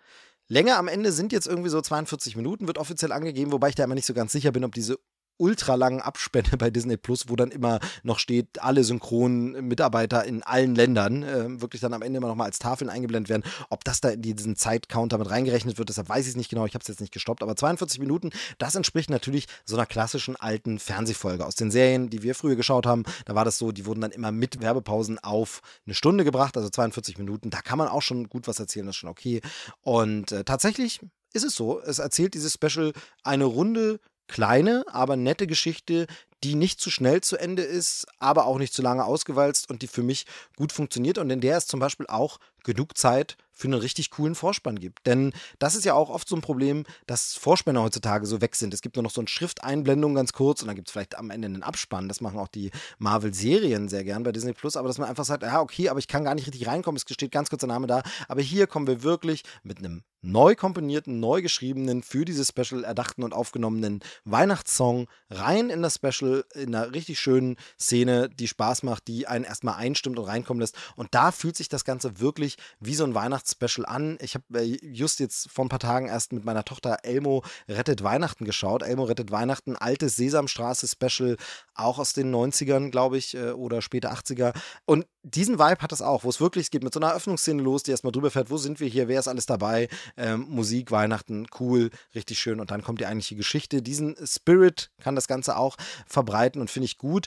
Länge 0.53 0.77
am 0.77 0.87
Ende 0.87 1.13
sind 1.13 1.33
jetzt 1.33 1.47
irgendwie 1.47 1.71
so 1.71 1.81
42 1.81 2.37
Minuten, 2.37 2.67
wird 2.67 2.77
offiziell 2.77 3.11
angegeben, 3.11 3.53
wobei 3.53 3.71
ich 3.71 3.75
da 3.75 3.85
immer 3.85 3.95
nicht 3.95 4.05
so 4.05 4.13
ganz 4.13 4.33
sicher 4.33 4.53
bin, 4.53 4.65
ob 4.65 4.75
diese 4.75 4.99
ultralangen 5.39 6.01
Abspende 6.01 6.57
bei 6.57 6.71
Disney 6.71 6.97
Plus, 6.97 7.29
wo 7.29 7.37
dann 7.37 7.51
immer 7.51 7.81
noch 8.03 8.19
steht, 8.19 8.63
alle 8.63 8.85
synchronen 8.85 9.67
Mitarbeiter 9.67 10.25
in 10.25 10.43
allen 10.43 10.75
Ländern 10.75 11.23
äh, 11.23 11.61
wirklich 11.61 11.81
dann 11.81 11.95
am 11.95 12.03
Ende 12.03 12.19
immer 12.19 12.29
noch 12.29 12.35
mal 12.35 12.45
als 12.45 12.59
Tafeln 12.59 12.91
eingeblendet 12.91 13.29
werden. 13.29 13.43
Ob 13.71 13.85
das 13.85 14.01
da 14.01 14.11
in 14.11 14.23
diesen 14.23 14.57
Zeitcounter 14.57 15.19
mit 15.19 15.31
reingerechnet 15.31 15.79
wird, 15.79 15.89
deshalb 15.89 16.09
weiß 16.09 16.25
ich 16.25 16.31
es 16.31 16.37
nicht 16.37 16.51
genau. 16.51 16.67
Ich 16.67 16.75
habe 16.75 16.83
es 16.83 16.89
jetzt 16.89 17.01
nicht 17.01 17.13
gestoppt. 17.13 17.43
Aber 17.43 17.57
42 17.57 17.99
Minuten, 18.01 18.31
das 18.59 18.75
entspricht 18.75 19.11
natürlich 19.11 19.47
so 19.65 19.77
einer 19.77 19.87
klassischen 19.87 20.37
alten 20.37 20.79
Fernsehfolge 20.79 21.45
aus 21.47 21.55
den 21.55 21.71
Serien, 21.71 22.11
die 22.11 22.23
wir 22.23 22.35
früher 22.35 22.57
geschaut 22.57 22.87
haben. 22.87 23.05
Da 23.25 23.35
war 23.35 23.45
das 23.45 23.59
so, 23.59 23.73
die 23.73 23.87
wurden 23.87 24.01
dann 24.01 24.13
immer 24.13 24.33
mit 24.33 24.61
Werbepausen 24.61 25.19
auf 25.19 25.61
eine 25.87 25.95
Stunde 25.95 26.25
gebracht, 26.25 26.57
also 26.57 26.69
42 26.69 27.19
Minuten. 27.19 27.51
Da 27.51 27.61
kann 27.61 27.79
man 27.79 27.89
auch 27.89 28.03
schon 28.03 28.29
gut 28.29 28.49
was 28.49 28.61
erzählen, 28.61 28.87
das 28.87 28.97
ist 28.97 29.01
schon 29.01 29.11
okay. 29.11 29.41
Und 29.81 30.33
äh, 30.33 30.45
tatsächlich 30.45 31.01
ist 31.33 31.45
es 31.45 31.55
so. 31.55 31.81
Es 31.81 31.99
erzählt 31.99 32.35
dieses 32.35 32.55
Special 32.55 32.93
eine 33.23 33.45
Runde 33.45 34.01
kleine, 34.33 34.85
aber 34.89 35.17
nette 35.17 35.47
Geschichte, 35.47 36.07
die 36.45 36.55
nicht 36.55 36.81
zu 36.81 36.91
schnell 36.91 37.21
zu 37.21 37.37
Ende 37.37 37.63
ist, 37.63 38.07
aber 38.19 38.47
auch 38.47 38.59
nicht 38.59 38.75
zu 38.75 38.83
lange 38.83 39.05
ausgewalzt 39.05 39.71
und 39.71 39.83
die 39.83 39.87
für 39.87 40.03
mich 40.03 40.27
gut 40.57 40.73
funktioniert 40.73 41.19
und 41.19 41.31
in 41.31 41.41
der 41.41 41.57
es 41.57 41.67
zum 41.67 41.81
Beispiel 41.81 42.07
auch 42.07 42.39
genug 42.65 42.97
Zeit 42.97 43.37
für 43.53 43.69
einen 43.69 43.79
richtig 43.79 44.11
coolen 44.11 44.35
Vorspann 44.35 44.79
gibt. 44.79 45.07
Denn 45.07 45.33
das 45.59 45.75
ist 45.75 45.85
ja 45.85 45.95
auch 45.95 46.11
oft 46.11 46.29
so 46.29 46.35
ein 46.35 46.41
Problem, 46.41 46.85
dass 47.07 47.35
Vorspänner 47.35 47.83
heutzutage 47.83 48.27
so 48.27 48.41
weg 48.41 48.57
sind. 48.57 48.75
Es 48.75 48.81
gibt 48.81 48.97
nur 48.97 49.03
noch 49.03 49.11
so 49.11 49.21
eine 49.21 49.29
Schrifteinblendung 49.29 50.15
ganz 50.15 50.33
kurz 50.33 50.63
und 50.63 50.69
dann 50.69 50.77
gibt 50.77 50.89
es 50.89 50.93
vielleicht 50.93 51.17
am 51.17 51.31
Ende 51.31 51.47
einen 51.47 51.63
Abspann. 51.63 52.09
Das 52.09 52.21
machen 52.21 52.39
auch 52.39 52.49
die 52.49 52.71
Marvel-Serien 52.99 53.89
sehr 53.89 54.05
gern 54.05 54.23
bei 54.23 54.33
Disney 54.33 54.53
Plus, 54.53 54.77
aber 54.77 54.89
dass 54.89 54.99
man 54.99 55.09
einfach 55.09 55.25
sagt, 55.25 55.43
ja, 55.43 55.61
okay, 55.61 55.91
aber 55.91 55.99
ich 55.99 56.09
kann 56.09 56.25
gar 56.25 56.35
nicht 56.35 56.47
richtig 56.47 56.67
reinkommen, 56.67 56.97
es 56.97 57.15
steht 57.15 57.31
ganz 57.31 57.51
kurz 57.51 57.61
der 57.61 57.69
Name 57.69 57.87
da. 57.87 58.03
Aber 58.27 58.41
hier 58.41 58.67
kommen 58.67 58.87
wir 58.87 59.03
wirklich 59.03 59.43
mit 59.63 59.79
einem 59.79 60.03
neu 60.23 60.55
komponierten, 60.55 61.21
neu 61.21 61.43
geschriebenen, 61.43 62.03
für 62.03 62.25
dieses 62.25 62.49
Special 62.49 62.85
erdachten 62.85 63.23
und 63.23 63.33
aufgenommenen 63.33 64.01
Weihnachtssong 64.25 65.09
rein 65.31 65.69
in 65.69 65.83
das 65.83 65.97
Special, 65.97 66.32
in 66.55 66.75
einer 66.75 66.93
richtig 66.93 67.19
schönen 67.19 67.57
Szene, 67.79 68.29
die 68.29 68.49
Spaß 68.49 68.83
macht, 68.83 69.09
die 69.09 69.27
einen 69.27 69.45
erstmal 69.45 69.75
einstimmt 69.75 70.19
und 70.19 70.25
reinkommen 70.27 70.61
lässt. 70.61 70.77
Und 70.97 71.09
da 71.15 71.33
fühlt 71.33 71.57
sich 71.57 71.69
das 71.69 71.85
Ganze 71.85 72.21
wirklich 72.21 72.57
wie 72.81 72.95
so 72.95 73.05
ein 73.05 73.15
Weihnachtsspecial 73.15 73.87
an. 73.87 74.19
Ich 74.21 74.35
habe 74.35 74.45
äh, 74.61 74.79
just 74.83 75.21
jetzt 75.21 75.51
vor 75.51 75.65
ein 75.65 75.69
paar 75.69 75.79
Tagen 75.79 76.09
erst 76.09 76.33
mit 76.33 76.45
meiner 76.45 76.65
Tochter 76.65 76.99
Elmo 77.03 77.45
rettet 77.69 78.03
Weihnachten 78.03 78.45
geschaut. 78.45 78.83
Elmo 78.83 79.05
rettet 79.05 79.31
Weihnachten, 79.31 79.77
altes 79.77 80.17
Sesamstraße-Special, 80.17 81.37
auch 81.75 81.99
aus 81.99 82.13
den 82.13 82.35
90ern, 82.35 82.91
glaube 82.91 83.19
ich, 83.19 83.35
äh, 83.35 83.51
oder 83.51 83.83
später 83.83 84.13
80er. 84.13 84.55
Und 84.85 85.07
diesen 85.23 85.59
Vibe 85.59 85.81
hat 85.81 85.93
das 85.93 86.03
auch, 86.03 86.25
wo 86.25 86.29
es 86.29 86.41
wirklich, 86.41 86.71
geht 86.71 86.83
mit 86.83 86.93
so 86.93 87.01
einer 87.01 87.11
Eröffnungsszene 87.11 87.63
los, 87.63 87.83
die 87.85 87.93
erstmal 87.93 88.13
drüber 88.13 88.31
fährt, 88.31 88.51
wo 88.51 88.57
sind 88.57 88.81
wir 88.81 88.89
hier, 88.89 89.09
wer 89.09 89.21
ist 89.21 89.29
alles 89.29 89.47
dabei, 89.47 89.89
ähm, 90.17 90.47
Musik, 90.49 90.91
Weihnachten, 90.91 91.47
cool, 91.61 91.91
richtig 92.15 92.41
schön. 92.41 92.61
Und 92.61 92.71
dann 92.71 92.83
kommt 92.83 93.01
die 93.01 93.07
eigentliche 93.07 93.37
Geschichte. 93.37 93.83
Diesen 93.83 94.17
Spirit 94.27 94.91
kann 95.01 95.15
das 95.15 95.29
Ganze 95.29 95.57
auch 95.57 95.77
verbreiten 96.25 96.61
und 96.61 96.71
finde 96.71 96.87
ich 96.87 96.99
gut. 96.99 97.27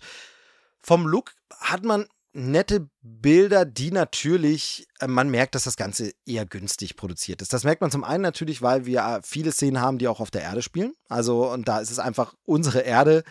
Vom 0.81 1.07
Look 1.07 1.33
hat 1.59 1.83
man 1.83 2.05
nette 2.35 2.89
Bilder, 3.01 3.65
die 3.65 3.91
natürlich, 3.91 4.87
äh, 4.99 5.07
man 5.07 5.29
merkt, 5.29 5.55
dass 5.55 5.63
das 5.63 5.77
Ganze 5.77 6.11
eher 6.25 6.45
günstig 6.45 6.97
produziert 6.97 7.41
ist. 7.41 7.53
Das 7.53 7.63
merkt 7.63 7.81
man 7.81 7.91
zum 7.91 8.03
einen 8.03 8.21
natürlich, 8.21 8.61
weil 8.61 8.85
wir 8.85 9.21
viele 9.23 9.51
Szenen 9.51 9.81
haben, 9.81 9.97
die 9.97 10.07
auch 10.07 10.19
auf 10.19 10.31
der 10.31 10.41
Erde 10.41 10.61
spielen. 10.61 10.93
Also, 11.07 11.49
und 11.49 11.67
da 11.67 11.79
ist 11.79 11.91
es 11.91 11.99
einfach 11.99 12.35
unsere 12.43 12.81
Erde 12.81 13.23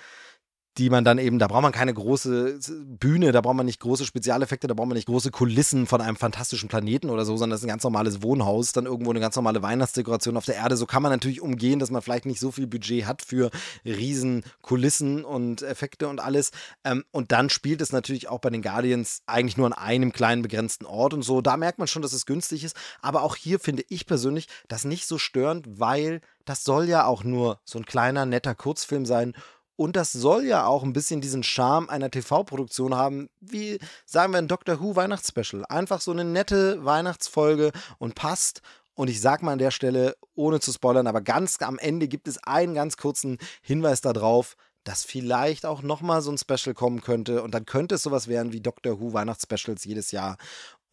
die 0.78 0.90
man 0.90 1.04
dann 1.04 1.18
eben, 1.18 1.38
da 1.38 1.46
braucht 1.46 1.62
man 1.62 1.72
keine 1.72 1.94
große 1.94 2.58
Bühne, 2.98 3.30
da 3.30 3.40
braucht 3.40 3.54
man 3.56 3.66
nicht 3.66 3.80
große 3.80 4.04
Spezialeffekte, 4.04 4.66
da 4.66 4.74
braucht 4.74 4.88
man 4.88 4.96
nicht 4.96 5.06
große 5.06 5.30
Kulissen 5.30 5.86
von 5.86 6.00
einem 6.00 6.16
fantastischen 6.16 6.68
Planeten 6.68 7.10
oder 7.10 7.24
so, 7.24 7.36
sondern 7.36 7.50
das 7.50 7.60
ist 7.60 7.66
ein 7.66 7.68
ganz 7.68 7.84
normales 7.84 8.22
Wohnhaus, 8.22 8.72
dann 8.72 8.86
irgendwo 8.86 9.10
eine 9.10 9.20
ganz 9.20 9.36
normale 9.36 9.62
Weihnachtsdekoration 9.62 10.36
auf 10.36 10.46
der 10.46 10.56
Erde. 10.56 10.76
So 10.76 10.86
kann 10.86 11.02
man 11.02 11.12
natürlich 11.12 11.40
umgehen, 11.40 11.78
dass 11.78 11.90
man 11.90 12.02
vielleicht 12.02 12.26
nicht 12.26 12.40
so 12.40 12.50
viel 12.50 12.66
Budget 12.66 13.06
hat 13.06 13.22
für 13.22 13.50
riesen 13.84 14.42
Kulissen 14.62 15.24
und 15.24 15.62
Effekte 15.62 16.08
und 16.08 16.20
alles. 16.20 16.50
Ähm, 16.82 17.04
und 17.12 17.30
dann 17.30 17.50
spielt 17.50 17.80
es 17.80 17.92
natürlich 17.92 18.28
auch 18.28 18.40
bei 18.40 18.50
den 18.50 18.62
Guardians 18.62 19.22
eigentlich 19.26 19.56
nur 19.56 19.66
an 19.66 19.72
einem 19.72 20.12
kleinen 20.12 20.42
begrenzten 20.42 20.86
Ort 20.86 21.14
und 21.14 21.22
so. 21.22 21.40
Da 21.40 21.56
merkt 21.56 21.78
man 21.78 21.86
schon, 21.86 22.02
dass 22.02 22.12
es 22.12 22.26
günstig 22.26 22.64
ist. 22.64 22.76
Aber 23.00 23.22
auch 23.22 23.36
hier 23.36 23.60
finde 23.60 23.84
ich 23.88 24.06
persönlich 24.06 24.48
das 24.66 24.84
nicht 24.84 25.06
so 25.06 25.18
störend, 25.18 25.66
weil 25.78 26.20
das 26.44 26.64
soll 26.64 26.88
ja 26.88 27.06
auch 27.06 27.24
nur 27.24 27.60
so 27.64 27.78
ein 27.78 27.86
kleiner, 27.86 28.26
netter 28.26 28.54
Kurzfilm 28.54 29.06
sein 29.06 29.34
und 29.76 29.96
das 29.96 30.12
soll 30.12 30.44
ja 30.44 30.66
auch 30.66 30.82
ein 30.82 30.92
bisschen 30.92 31.20
diesen 31.20 31.42
Charme 31.42 31.88
einer 31.88 32.10
TV-Produktion 32.10 32.94
haben, 32.94 33.28
wie 33.40 33.78
sagen 34.06 34.32
wir 34.32 34.38
ein 34.38 34.48
Doctor 34.48 34.80
Who 34.80 34.94
Weihnachtsspecial. 34.96 35.64
Einfach 35.66 36.00
so 36.00 36.12
eine 36.12 36.24
nette 36.24 36.84
Weihnachtsfolge 36.84 37.72
und 37.98 38.14
passt. 38.14 38.60
Und 38.94 39.10
ich 39.10 39.20
sag 39.20 39.42
mal 39.42 39.52
an 39.52 39.58
der 39.58 39.72
Stelle, 39.72 40.16
ohne 40.36 40.60
zu 40.60 40.72
spoilern, 40.72 41.08
aber 41.08 41.20
ganz 41.20 41.60
am 41.60 41.78
Ende 41.78 42.06
gibt 42.06 42.28
es 42.28 42.38
einen 42.44 42.74
ganz 42.74 42.96
kurzen 42.96 43.38
Hinweis 43.60 44.00
darauf, 44.00 44.56
dass 44.84 45.02
vielleicht 45.02 45.66
auch 45.66 45.82
nochmal 45.82 46.22
so 46.22 46.30
ein 46.30 46.38
Special 46.38 46.74
kommen 46.74 47.00
könnte. 47.00 47.42
Und 47.42 47.54
dann 47.54 47.64
könnte 47.64 47.96
es 47.96 48.02
sowas 48.02 48.28
werden 48.28 48.52
wie 48.52 48.60
Doctor 48.60 49.00
Who 49.00 49.12
Weihnachtsspecials 49.12 49.84
jedes 49.84 50.12
Jahr. 50.12 50.36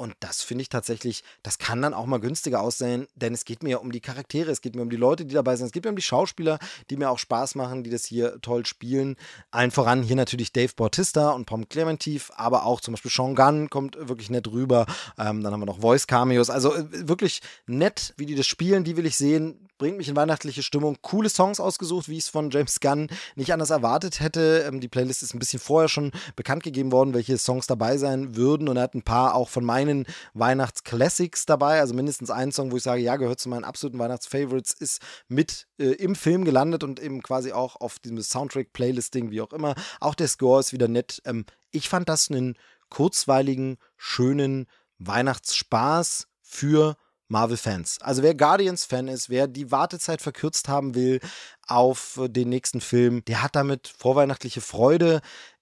Und 0.01 0.15
das 0.19 0.41
finde 0.41 0.63
ich 0.63 0.69
tatsächlich, 0.69 1.23
das 1.43 1.59
kann 1.59 1.83
dann 1.83 1.93
auch 1.93 2.07
mal 2.07 2.19
günstiger 2.19 2.63
aussehen, 2.63 3.05
denn 3.13 3.35
es 3.35 3.45
geht 3.45 3.61
mir 3.61 3.69
ja 3.69 3.77
um 3.77 3.91
die 3.91 3.99
Charaktere, 3.99 4.49
es 4.49 4.61
geht 4.61 4.75
mir 4.75 4.81
um 4.81 4.89
die 4.89 4.95
Leute, 4.97 5.25
die 5.25 5.35
dabei 5.35 5.55
sind, 5.55 5.67
es 5.67 5.71
geht 5.71 5.83
mir 5.83 5.91
um 5.91 5.95
die 5.95 6.01
Schauspieler, 6.01 6.57
die 6.89 6.97
mir 6.97 7.11
auch 7.11 7.19
Spaß 7.19 7.53
machen, 7.53 7.83
die 7.83 7.91
das 7.91 8.03
hier 8.05 8.41
toll 8.41 8.65
spielen. 8.65 9.15
Allen 9.51 9.69
voran 9.69 10.01
hier 10.01 10.15
natürlich 10.15 10.51
Dave 10.51 10.73
Bautista 10.75 11.29
und 11.29 11.45
Pom 11.45 11.69
Clementif, 11.69 12.31
aber 12.35 12.65
auch 12.65 12.81
zum 12.81 12.95
Beispiel 12.95 13.11
Sean 13.11 13.35
Gunn 13.35 13.69
kommt 13.69 13.95
wirklich 13.95 14.31
nett 14.31 14.47
rüber. 14.47 14.87
Ähm, 15.19 15.43
dann 15.43 15.53
haben 15.53 15.61
wir 15.61 15.67
noch 15.67 15.81
Voice-Cameos, 15.81 16.49
also 16.49 16.73
äh, 16.73 17.07
wirklich 17.07 17.43
nett, 17.67 18.15
wie 18.17 18.25
die 18.25 18.33
das 18.33 18.47
spielen, 18.47 18.83
die 18.83 18.97
will 18.97 19.05
ich 19.05 19.17
sehen 19.17 19.69
bringt 19.81 19.97
mich 19.97 20.09
in 20.09 20.15
weihnachtliche 20.15 20.61
Stimmung. 20.61 20.97
Coole 21.01 21.27
Songs 21.27 21.59
ausgesucht, 21.59 22.07
wie 22.07 22.13
ich 22.13 22.25
es 22.25 22.29
von 22.29 22.51
James 22.51 22.81
Gunn 22.81 23.07
nicht 23.35 23.51
anders 23.51 23.71
erwartet 23.71 24.19
hätte. 24.19 24.63
Ähm, 24.67 24.79
die 24.79 24.87
Playlist 24.87 25.23
ist 25.23 25.33
ein 25.33 25.39
bisschen 25.39 25.57
vorher 25.57 25.89
schon 25.89 26.11
bekannt 26.35 26.61
gegeben 26.61 26.91
worden, 26.91 27.15
welche 27.15 27.35
Songs 27.39 27.65
dabei 27.65 27.97
sein 27.97 28.35
würden. 28.35 28.69
Und 28.69 28.77
er 28.77 28.83
hat 28.83 28.93
ein 28.93 29.01
paar 29.01 29.33
auch 29.33 29.49
von 29.49 29.65
meinen 29.65 29.90
Weihnachtsclassics 30.33 31.45
dabei. 31.45 31.79
Also 31.79 31.93
mindestens 31.93 32.29
einen 32.29 32.51
Song, 32.51 32.71
wo 32.71 32.77
ich 32.77 32.83
sage, 32.83 33.01
ja, 33.01 33.15
gehört 33.15 33.39
zu 33.39 33.49
meinen 33.49 33.63
absoluten 33.63 33.99
Weihnachtsfavorites, 33.99 34.73
ist 34.73 35.01
mit 35.27 35.67
äh, 35.77 35.91
im 35.93 36.15
Film 36.15 36.45
gelandet 36.45 36.83
und 36.83 36.99
eben 36.99 37.21
quasi 37.21 37.51
auch 37.51 37.75
auf 37.77 37.99
diesem 37.99 38.21
Soundtrack-Playlisting, 38.21 39.31
wie 39.31 39.41
auch 39.41 39.53
immer. 39.53 39.75
Auch 39.99 40.15
der 40.15 40.27
Score 40.27 40.59
ist 40.59 40.73
wieder 40.73 40.87
nett. 40.87 41.21
Ähm, 41.25 41.45
ich 41.71 41.89
fand 41.89 42.09
das 42.09 42.29
einen 42.29 42.57
kurzweiligen, 42.89 43.77
schönen 43.97 44.67
Weihnachtsspaß 44.99 46.27
für 46.41 46.95
Marvel-Fans. 47.31 47.99
Also 48.01 48.21
wer 48.21 48.35
Guardians-Fan 48.35 49.07
ist, 49.07 49.29
wer 49.29 49.47
die 49.47 49.71
Wartezeit 49.71 50.21
verkürzt 50.21 50.67
haben 50.67 50.93
will 50.93 51.19
auf 51.65 52.19
den 52.27 52.49
nächsten 52.49 52.81
Film, 52.81 53.23
der 53.25 53.41
hat 53.41 53.55
damit 53.55 53.87
vorweihnachtliche 53.97 54.61
Freude. 54.61 55.21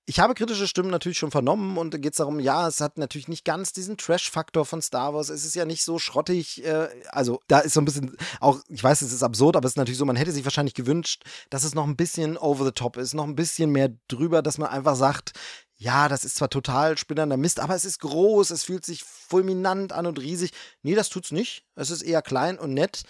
Ich 0.09 0.19
habe 0.19 0.33
kritische 0.33 0.67
Stimmen 0.67 0.89
natürlich 0.89 1.19
schon 1.19 1.29
vernommen 1.29 1.77
und 1.77 1.93
da 1.93 1.99
geht 1.99 2.13
es 2.13 2.17
darum, 2.17 2.39
ja, 2.39 2.67
es 2.67 2.81
hat 2.81 2.97
natürlich 2.97 3.27
nicht 3.27 3.45
ganz 3.45 3.73
diesen 3.73 3.95
Trash-Faktor 3.95 4.65
von 4.65 4.81
Star 4.81 5.13
Wars. 5.13 5.29
Es 5.29 5.45
ist 5.45 5.53
ja 5.53 5.65
nicht 5.65 5.83
so 5.83 5.99
schrottig. 5.99 6.65
Äh, 6.65 6.87
also 7.09 7.41
da 7.47 7.59
ist 7.59 7.75
so 7.75 7.79
ein 7.79 7.85
bisschen 7.85 8.17
auch, 8.39 8.59
ich 8.69 8.83
weiß, 8.83 9.03
es 9.03 9.13
ist 9.13 9.21
absurd, 9.21 9.55
aber 9.55 9.67
es 9.67 9.73
ist 9.73 9.77
natürlich 9.77 9.99
so, 9.99 10.05
man 10.05 10.15
hätte 10.15 10.31
sich 10.31 10.43
wahrscheinlich 10.45 10.73
gewünscht, 10.73 11.25
dass 11.51 11.63
es 11.63 11.75
noch 11.75 11.85
ein 11.85 11.95
bisschen 11.95 12.39
over 12.39 12.65
the 12.65 12.71
top 12.71 12.97
ist, 12.97 13.13
noch 13.13 13.25
ein 13.25 13.35
bisschen 13.35 13.69
mehr 13.69 13.91
drüber, 14.07 14.41
dass 14.41 14.57
man 14.57 14.69
einfach 14.69 14.95
sagt, 14.95 15.33
ja, 15.77 16.07
das 16.07 16.25
ist 16.25 16.37
zwar 16.37 16.49
total 16.49 16.97
spinnernder 16.97 17.37
Mist, 17.37 17.59
aber 17.59 17.75
es 17.75 17.85
ist 17.85 17.99
groß, 17.99 18.49
es 18.49 18.63
fühlt 18.63 18.85
sich 18.85 19.03
fulminant 19.03 19.93
an 19.93 20.07
und 20.07 20.19
riesig. 20.19 20.53
Nee, 20.81 20.95
das 20.95 21.09
tut's 21.09 21.31
nicht. 21.31 21.67
Es 21.75 21.91
ist 21.91 22.01
eher 22.01 22.23
klein 22.23 22.57
und 22.57 22.73
nett. 22.73 23.03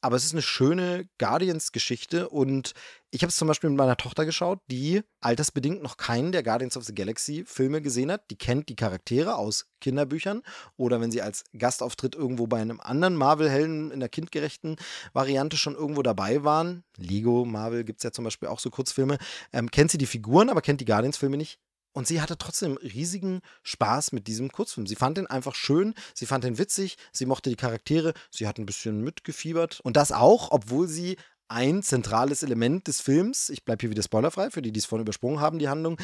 Aber 0.00 0.16
es 0.16 0.24
ist 0.24 0.32
eine 0.32 0.42
schöne 0.42 1.08
Guardians-Geschichte 1.18 2.28
und 2.28 2.72
ich 3.10 3.22
habe 3.22 3.30
es 3.30 3.36
zum 3.36 3.48
Beispiel 3.48 3.70
mit 3.70 3.78
meiner 3.78 3.96
Tochter 3.96 4.24
geschaut, 4.24 4.60
die 4.70 5.02
altersbedingt 5.20 5.82
noch 5.82 5.96
keinen 5.96 6.32
der 6.32 6.42
Guardians 6.42 6.76
of 6.76 6.84
the 6.84 6.94
Galaxy-Filme 6.94 7.82
gesehen 7.82 8.12
hat. 8.12 8.30
Die 8.30 8.36
kennt 8.36 8.68
die 8.68 8.76
Charaktere 8.76 9.34
aus 9.34 9.66
Kinderbüchern 9.80 10.42
oder 10.76 11.00
wenn 11.00 11.10
sie 11.10 11.20
als 11.20 11.44
Gastauftritt 11.56 12.14
irgendwo 12.14 12.46
bei 12.46 12.60
einem 12.60 12.80
anderen 12.80 13.16
Marvel-Helden 13.16 13.90
in 13.90 14.00
der 14.00 14.08
kindgerechten 14.08 14.76
Variante 15.12 15.56
schon 15.56 15.74
irgendwo 15.74 16.02
dabei 16.02 16.44
waren. 16.44 16.84
Lego, 16.96 17.44
Marvel 17.44 17.84
gibt 17.84 17.98
es 17.98 18.04
ja 18.04 18.12
zum 18.12 18.24
Beispiel 18.24 18.48
auch 18.48 18.60
so 18.60 18.70
Kurzfilme. 18.70 19.18
Ähm, 19.52 19.70
kennt 19.70 19.90
sie 19.90 19.98
die 19.98 20.06
Figuren, 20.06 20.48
aber 20.48 20.62
kennt 20.62 20.80
die 20.80 20.86
Guardians-Filme 20.86 21.36
nicht. 21.36 21.58
Und 21.92 22.06
sie 22.06 22.20
hatte 22.20 22.38
trotzdem 22.38 22.76
riesigen 22.76 23.40
Spaß 23.62 24.12
mit 24.12 24.26
diesem 24.26 24.52
Kurzfilm. 24.52 24.86
Sie 24.86 24.94
fand 24.94 25.18
ihn 25.18 25.26
einfach 25.26 25.54
schön, 25.54 25.94
sie 26.14 26.26
fand 26.26 26.44
ihn 26.44 26.58
witzig, 26.58 26.96
sie 27.12 27.26
mochte 27.26 27.50
die 27.50 27.56
Charaktere, 27.56 28.14
sie 28.30 28.46
hat 28.46 28.58
ein 28.58 28.66
bisschen 28.66 29.02
mitgefiebert. 29.02 29.80
Und 29.80 29.96
das 29.96 30.12
auch, 30.12 30.50
obwohl 30.52 30.86
sie 30.86 31.16
ein 31.48 31.82
zentrales 31.82 32.44
Element 32.44 32.86
des 32.86 33.00
Films, 33.00 33.48
ich 33.48 33.64
bleibe 33.64 33.80
hier 33.80 33.90
wieder 33.90 34.04
spoilerfrei, 34.04 34.50
für 34.50 34.62
die, 34.62 34.72
die 34.72 34.78
es 34.78 34.86
vorhin 34.86 35.04
übersprungen 35.04 35.40
haben, 35.40 35.58
die 35.58 35.68
Handlung, 35.68 35.98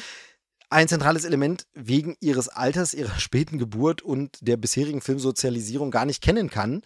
ein 0.71 0.89
zentrales 0.89 1.25
Element 1.25 1.67
wegen 1.75 2.17
ihres 2.21 2.49
Alters, 2.49 2.95
ihrer 2.95 3.15
späten 3.21 3.59
Geburt 3.59 4.03
und 4.03 4.39
der 4.41 4.57
bisherigen 4.57 5.01
Filmsozialisierung 5.01 5.93
gar 5.93 6.05
nicht 6.05 6.23
kennen 6.23 6.51
kann. 6.51 6.83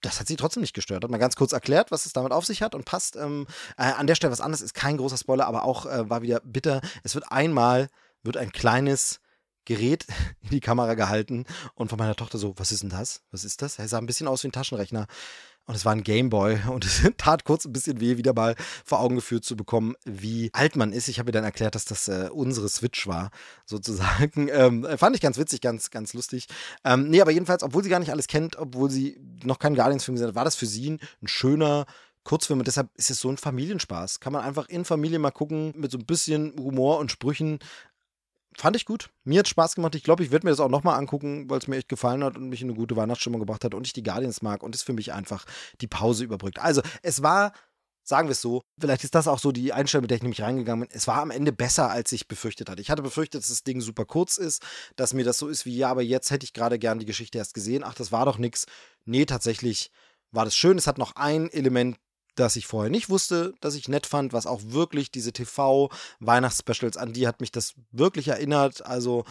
Das 0.00 0.20
hat 0.20 0.28
sie 0.28 0.36
trotzdem 0.36 0.60
nicht 0.60 0.74
gestört. 0.74 1.02
Hat 1.02 1.10
mal 1.10 1.18
ganz 1.18 1.34
kurz 1.34 1.52
erklärt, 1.52 1.90
was 1.90 2.06
es 2.06 2.12
damit 2.12 2.30
auf 2.30 2.46
sich 2.46 2.62
hat 2.62 2.76
und 2.76 2.84
passt. 2.84 3.16
Ähm, 3.16 3.48
äh, 3.76 3.82
an 3.82 4.06
der 4.06 4.14
Stelle 4.14 4.30
was 4.30 4.40
anderes, 4.40 4.60
ist 4.60 4.74
kein 4.74 4.96
großer 4.96 5.16
Spoiler, 5.16 5.48
aber 5.48 5.64
auch 5.64 5.86
äh, 5.86 6.08
war 6.08 6.22
wieder 6.22 6.40
bitter. 6.44 6.80
Es 7.02 7.16
wird 7.16 7.32
einmal 7.32 7.88
wird 8.22 8.36
ein 8.36 8.52
kleines 8.52 9.20
Gerät 9.64 10.06
in 10.42 10.50
die 10.50 10.60
Kamera 10.60 10.94
gehalten 10.94 11.44
und 11.74 11.88
von 11.88 11.98
meiner 11.98 12.16
Tochter 12.16 12.38
so, 12.38 12.54
was 12.56 12.72
ist 12.72 12.82
denn 12.82 12.90
das? 12.90 13.22
Was 13.30 13.44
ist 13.44 13.62
das? 13.62 13.78
Er 13.78 13.88
sah 13.88 13.98
ein 13.98 14.06
bisschen 14.06 14.28
aus 14.28 14.42
wie 14.42 14.48
ein 14.48 14.52
Taschenrechner. 14.52 15.06
Und 15.66 15.74
es 15.74 15.84
war 15.84 15.92
ein 15.92 16.02
Gameboy 16.02 16.58
und 16.70 16.86
es 16.86 17.02
tat 17.18 17.44
kurz 17.44 17.66
ein 17.66 17.72
bisschen 17.72 18.00
weh, 18.00 18.16
wieder 18.16 18.32
mal 18.32 18.56
vor 18.84 19.00
Augen 19.00 19.16
geführt 19.16 19.44
zu 19.44 19.54
bekommen, 19.54 19.94
wie 20.06 20.48
alt 20.54 20.76
man 20.76 20.92
ist. 20.92 21.08
Ich 21.08 21.18
habe 21.18 21.28
ihr 21.28 21.32
dann 21.32 21.44
erklärt, 21.44 21.74
dass 21.74 21.84
das 21.84 22.08
äh, 22.08 22.30
unsere 22.32 22.70
Switch 22.70 23.06
war, 23.06 23.30
sozusagen. 23.66 24.48
Ähm, 24.50 24.86
fand 24.96 25.14
ich 25.14 25.20
ganz 25.20 25.36
witzig, 25.36 25.60
ganz, 25.60 25.90
ganz 25.90 26.14
lustig. 26.14 26.46
Ähm, 26.84 27.10
nee, 27.10 27.20
aber 27.20 27.30
jedenfalls, 27.30 27.62
obwohl 27.62 27.84
sie 27.84 27.90
gar 27.90 28.00
nicht 28.00 28.10
alles 28.10 28.26
kennt, 28.26 28.56
obwohl 28.56 28.90
sie 28.90 29.20
noch 29.44 29.58
keinen 29.58 29.76
Guardians-Film 29.76 30.14
gesehen 30.14 30.28
hat, 30.28 30.34
war 30.34 30.46
das 30.46 30.56
für 30.56 30.66
sie 30.66 30.90
ein, 30.90 31.00
ein 31.20 31.28
schöner, 31.28 31.84
Kurzfilm 32.28 32.58
und 32.58 32.68
deshalb 32.68 32.90
ist 32.96 33.10
es 33.10 33.20
so 33.20 33.30
ein 33.30 33.38
Familienspaß. 33.38 34.20
Kann 34.20 34.34
man 34.34 34.42
einfach 34.42 34.68
in 34.68 34.84
Familie 34.84 35.18
mal 35.18 35.30
gucken, 35.30 35.72
mit 35.74 35.90
so 35.90 35.96
ein 35.96 36.04
bisschen 36.04 36.52
Humor 36.58 36.98
und 36.98 37.10
Sprüchen 37.10 37.58
fand 38.58 38.76
ich 38.76 38.84
gut. 38.84 39.10
Mir 39.24 39.40
hat 39.40 39.48
Spaß 39.48 39.74
gemacht. 39.74 39.94
Ich 39.94 40.02
glaube, 40.02 40.22
ich 40.24 40.30
werde 40.30 40.46
mir 40.46 40.50
das 40.50 40.60
auch 40.60 40.68
nochmal 40.68 40.98
angucken, 40.98 41.48
weil 41.48 41.58
es 41.58 41.68
mir 41.68 41.76
echt 41.76 41.88
gefallen 41.88 42.24
hat 42.24 42.36
und 42.36 42.48
mich 42.48 42.60
in 42.60 42.68
eine 42.68 42.76
gute 42.76 42.96
Weihnachtsstimmung 42.96 43.40
gebracht 43.40 43.64
hat 43.64 43.74
und 43.74 43.86
ich 43.86 43.92
die 43.92 44.02
Guardians 44.02 44.42
mag 44.42 44.62
und 44.62 44.74
es 44.74 44.82
für 44.82 44.92
mich 44.92 45.12
einfach 45.12 45.44
die 45.80 45.86
Pause 45.86 46.24
überbrückt. 46.24 46.58
Also, 46.58 46.82
es 47.02 47.22
war, 47.22 47.52
sagen 48.02 48.28
wir 48.28 48.32
es 48.32 48.40
so, 48.40 48.62
vielleicht 48.80 49.04
ist 49.04 49.14
das 49.14 49.28
auch 49.28 49.38
so 49.38 49.52
die 49.52 49.72
Einstellung, 49.72 50.02
mit 50.02 50.10
der 50.10 50.16
ich 50.16 50.22
nämlich 50.22 50.42
reingegangen 50.42 50.88
bin. 50.88 50.96
Es 50.96 51.06
war 51.06 51.22
am 51.22 51.30
Ende 51.30 51.52
besser, 51.52 51.90
als 51.90 52.10
ich 52.12 52.26
befürchtet 52.26 52.68
hatte. 52.68 52.82
Ich 52.82 52.90
hatte 52.90 53.02
befürchtet, 53.02 53.42
dass 53.42 53.48
das 53.48 53.62
Ding 53.62 53.80
super 53.80 54.04
kurz 54.04 54.38
ist, 54.38 54.62
dass 54.96 55.14
mir 55.14 55.24
das 55.24 55.38
so 55.38 55.48
ist 55.48 55.64
wie, 55.64 55.76
ja, 55.76 55.90
aber 55.90 56.02
jetzt 56.02 56.30
hätte 56.30 56.44
ich 56.44 56.52
gerade 56.52 56.78
gern 56.78 56.98
die 56.98 57.06
Geschichte 57.06 57.38
erst 57.38 57.54
gesehen. 57.54 57.84
Ach, 57.84 57.94
das 57.94 58.12
war 58.12 58.24
doch 58.24 58.38
nichts. 58.38 58.66
Nee, 59.04 59.24
tatsächlich 59.24 59.90
war 60.32 60.44
das 60.44 60.56
schön. 60.56 60.78
Es 60.78 60.86
hat 60.86 60.98
noch 60.98 61.16
ein 61.16 61.50
Element 61.50 61.96
das 62.38 62.56
ich 62.56 62.66
vorher 62.66 62.90
nicht 62.90 63.10
wusste, 63.10 63.54
dass 63.60 63.74
ich 63.74 63.88
nett 63.88 64.06
fand, 64.06 64.32
was 64.32 64.46
auch 64.46 64.60
wirklich 64.64 65.10
diese 65.10 65.32
TV-Weihnachtsspecials, 65.32 66.96
an 66.96 67.12
die 67.12 67.26
hat 67.26 67.40
mich 67.40 67.52
das 67.52 67.74
wirklich 67.92 68.28
erinnert. 68.28 68.84
Also 68.84 69.24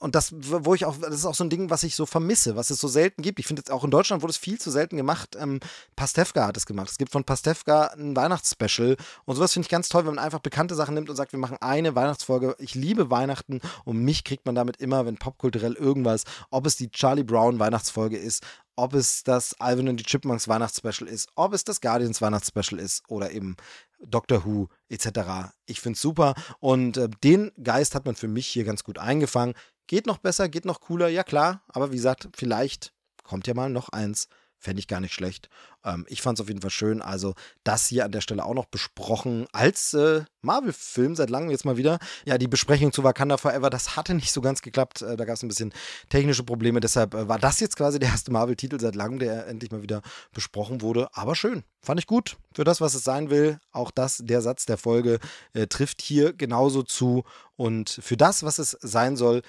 und 0.00 0.14
das, 0.14 0.34
wo 0.34 0.74
ich 0.74 0.86
auch, 0.86 0.96
das 0.96 1.14
ist 1.14 1.26
auch 1.26 1.34
so 1.34 1.44
ein 1.44 1.50
Ding, 1.50 1.68
was 1.68 1.82
ich 1.82 1.94
so 1.94 2.06
vermisse, 2.06 2.56
was 2.56 2.70
es 2.70 2.80
so 2.80 2.88
selten 2.88 3.20
gibt. 3.20 3.38
Ich 3.38 3.46
finde 3.46 3.62
auch 3.70 3.84
in 3.84 3.90
Deutschland 3.90 4.22
wurde 4.22 4.30
es 4.30 4.38
viel 4.38 4.58
zu 4.58 4.70
selten 4.70 4.96
gemacht. 4.96 5.36
Ähm, 5.38 5.60
Pastewka 5.94 6.46
hat 6.46 6.56
es 6.56 6.64
gemacht. 6.64 6.90
Es 6.90 6.96
gibt 6.96 7.12
von 7.12 7.24
Pastewka 7.24 7.88
ein 7.88 8.16
Weihnachtsspecial 8.16 8.96
und 9.26 9.36
sowas 9.36 9.52
finde 9.52 9.66
ich 9.66 9.70
ganz 9.70 9.90
toll, 9.90 10.06
wenn 10.06 10.14
man 10.14 10.24
einfach 10.24 10.40
bekannte 10.40 10.74
Sachen 10.74 10.94
nimmt 10.94 11.10
und 11.10 11.16
sagt, 11.16 11.32
wir 11.32 11.38
machen 11.38 11.58
eine 11.60 11.94
Weihnachtsfolge. 11.94 12.56
Ich 12.58 12.74
liebe 12.74 13.10
Weihnachten 13.10 13.60
und 13.84 13.98
mich 13.98 14.24
kriegt 14.24 14.46
man 14.46 14.54
damit 14.54 14.78
immer, 14.78 15.04
wenn 15.04 15.18
popkulturell 15.18 15.74
irgendwas, 15.74 16.24
ob 16.50 16.66
es 16.66 16.76
die 16.76 16.90
Charlie 16.90 17.22
Brown 17.22 17.58
Weihnachtsfolge 17.58 18.16
ist, 18.16 18.42
ob 18.76 18.94
es 18.94 19.22
das 19.22 19.60
Alvin 19.60 19.90
und 19.90 19.98
die 19.98 20.04
Chipmunks 20.04 20.48
Weihnachtsspecial 20.48 21.08
ist, 21.08 21.28
ob 21.34 21.52
es 21.52 21.64
das 21.64 21.82
Guardians 21.82 22.22
Weihnachtsspecial 22.22 22.80
ist 22.80 23.02
oder 23.08 23.32
eben 23.32 23.56
Doctor 24.02 24.46
Who 24.46 24.68
etc. 24.88 25.52
Ich 25.66 25.82
finde 25.82 25.96
es 25.96 26.00
super 26.00 26.34
und 26.60 26.96
äh, 26.96 27.10
den 27.22 27.52
Geist 27.62 27.94
hat 27.94 28.06
man 28.06 28.14
für 28.14 28.28
mich 28.28 28.46
hier 28.46 28.64
ganz 28.64 28.82
gut 28.82 28.98
eingefangen. 28.98 29.54
Geht 29.86 30.06
noch 30.06 30.18
besser, 30.18 30.48
geht 30.48 30.64
noch 30.64 30.80
cooler, 30.80 31.08
ja 31.08 31.24
klar, 31.24 31.62
aber 31.68 31.90
wie 31.90 31.96
gesagt, 31.96 32.28
vielleicht 32.34 32.92
kommt 33.24 33.46
ja 33.46 33.54
mal 33.54 33.70
noch 33.70 33.88
eins. 33.90 34.28
Fände 34.62 34.80
ich 34.80 34.88
gar 34.88 35.00
nicht 35.00 35.14
schlecht. 35.14 35.48
Ähm, 35.84 36.04
ich 36.06 36.20
fand 36.20 36.38
es 36.38 36.42
auf 36.42 36.48
jeden 36.48 36.60
Fall 36.60 36.70
schön. 36.70 37.00
Also, 37.00 37.32
das 37.64 37.86
hier 37.86 38.04
an 38.04 38.12
der 38.12 38.20
Stelle 38.20 38.44
auch 38.44 38.52
noch 38.52 38.66
besprochen 38.66 39.46
als 39.52 39.94
äh, 39.94 40.22
Marvel-Film 40.42 41.16
seit 41.16 41.30
langem 41.30 41.50
jetzt 41.50 41.64
mal 41.64 41.78
wieder. 41.78 41.98
Ja, 42.26 42.36
die 42.36 42.46
Besprechung 42.46 42.92
zu 42.92 43.02
Wakanda 43.02 43.38
Forever, 43.38 43.70
das 43.70 43.96
hatte 43.96 44.12
nicht 44.12 44.32
so 44.32 44.42
ganz 44.42 44.60
geklappt. 44.60 45.00
Äh, 45.00 45.16
da 45.16 45.24
gab 45.24 45.36
es 45.36 45.42
ein 45.42 45.48
bisschen 45.48 45.72
technische 46.10 46.44
Probleme. 46.44 46.80
Deshalb 46.80 47.14
äh, 47.14 47.26
war 47.26 47.38
das 47.38 47.58
jetzt 47.60 47.76
quasi 47.76 47.98
der 47.98 48.10
erste 48.10 48.32
Marvel-Titel 48.32 48.78
seit 48.78 48.96
langem, 48.96 49.18
der 49.18 49.46
endlich 49.46 49.70
mal 49.70 49.80
wieder 49.80 50.02
besprochen 50.34 50.82
wurde. 50.82 51.08
Aber 51.14 51.34
schön. 51.34 51.64
Fand 51.80 51.98
ich 51.98 52.06
gut. 52.06 52.36
Für 52.54 52.64
das, 52.64 52.82
was 52.82 52.92
es 52.92 53.02
sein 53.02 53.30
will. 53.30 53.58
Auch 53.72 53.90
das, 53.90 54.18
der 54.22 54.42
Satz 54.42 54.66
der 54.66 54.76
Folge, 54.76 55.20
äh, 55.54 55.68
trifft 55.68 56.02
hier 56.02 56.34
genauso 56.34 56.82
zu. 56.82 57.24
Und 57.56 57.88
für 57.88 58.18
das, 58.18 58.42
was 58.42 58.58
es 58.58 58.76
sein 58.82 59.16
soll, 59.16 59.40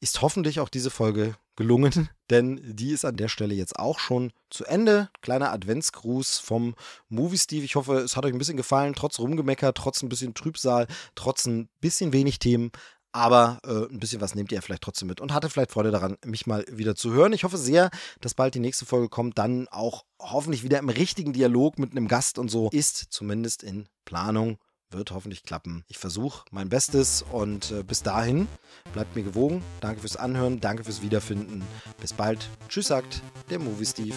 ist 0.00 0.22
hoffentlich 0.22 0.60
auch 0.60 0.68
diese 0.68 0.90
Folge 0.90 1.36
gelungen, 1.56 2.08
denn 2.30 2.60
die 2.64 2.90
ist 2.90 3.04
an 3.04 3.16
der 3.16 3.28
Stelle 3.28 3.54
jetzt 3.54 3.78
auch 3.78 3.98
schon 3.98 4.32
zu 4.48 4.64
Ende. 4.64 5.10
Kleiner 5.20 5.52
Adventsgruß 5.52 6.38
vom 6.38 6.74
Movie 7.08 7.38
Steve. 7.38 7.64
Ich 7.64 7.76
hoffe, 7.76 7.98
es 7.98 8.16
hat 8.16 8.24
euch 8.24 8.32
ein 8.32 8.38
bisschen 8.38 8.56
gefallen, 8.56 8.94
trotz 8.94 9.18
Rumgemecker, 9.18 9.74
trotz 9.74 10.02
ein 10.02 10.08
bisschen 10.08 10.34
Trübsal, 10.34 10.86
trotz 11.14 11.46
ein 11.46 11.68
bisschen 11.80 12.12
wenig 12.12 12.38
Themen. 12.38 12.72
Aber 13.12 13.58
äh, 13.64 13.92
ein 13.92 13.98
bisschen 13.98 14.20
was 14.20 14.36
nehmt 14.36 14.52
ihr 14.52 14.62
vielleicht 14.62 14.82
trotzdem 14.82 15.08
mit 15.08 15.20
und 15.20 15.34
hatte 15.34 15.50
vielleicht 15.50 15.72
Freude 15.72 15.90
daran, 15.90 16.16
mich 16.24 16.46
mal 16.46 16.64
wieder 16.70 16.94
zu 16.94 17.12
hören. 17.12 17.32
Ich 17.32 17.42
hoffe 17.42 17.58
sehr, 17.58 17.90
dass 18.20 18.34
bald 18.34 18.54
die 18.54 18.60
nächste 18.60 18.86
Folge 18.86 19.08
kommt, 19.08 19.36
dann 19.36 19.66
auch 19.68 20.04
hoffentlich 20.20 20.62
wieder 20.62 20.78
im 20.78 20.88
richtigen 20.88 21.32
Dialog 21.32 21.78
mit 21.78 21.90
einem 21.90 22.06
Gast 22.06 22.38
und 22.38 22.50
so. 22.50 22.70
Ist 22.70 22.96
zumindest 23.10 23.64
in 23.64 23.88
Planung 24.04 24.58
wird 24.90 25.10
hoffentlich 25.10 25.44
klappen. 25.44 25.84
Ich 25.88 25.98
versuche 25.98 26.44
mein 26.50 26.68
Bestes 26.68 27.24
und 27.30 27.70
äh, 27.70 27.82
bis 27.82 28.02
dahin 28.02 28.48
bleibt 28.92 29.14
mir 29.16 29.22
gewogen. 29.22 29.62
Danke 29.80 30.00
fürs 30.00 30.16
Anhören, 30.16 30.60
danke 30.60 30.84
fürs 30.84 31.02
Wiederfinden. 31.02 31.62
Bis 32.00 32.12
bald. 32.12 32.48
Tschüss 32.68 32.88
sagt 32.88 33.22
der 33.50 33.58
Movie 33.58 33.86
Steve. 33.86 34.16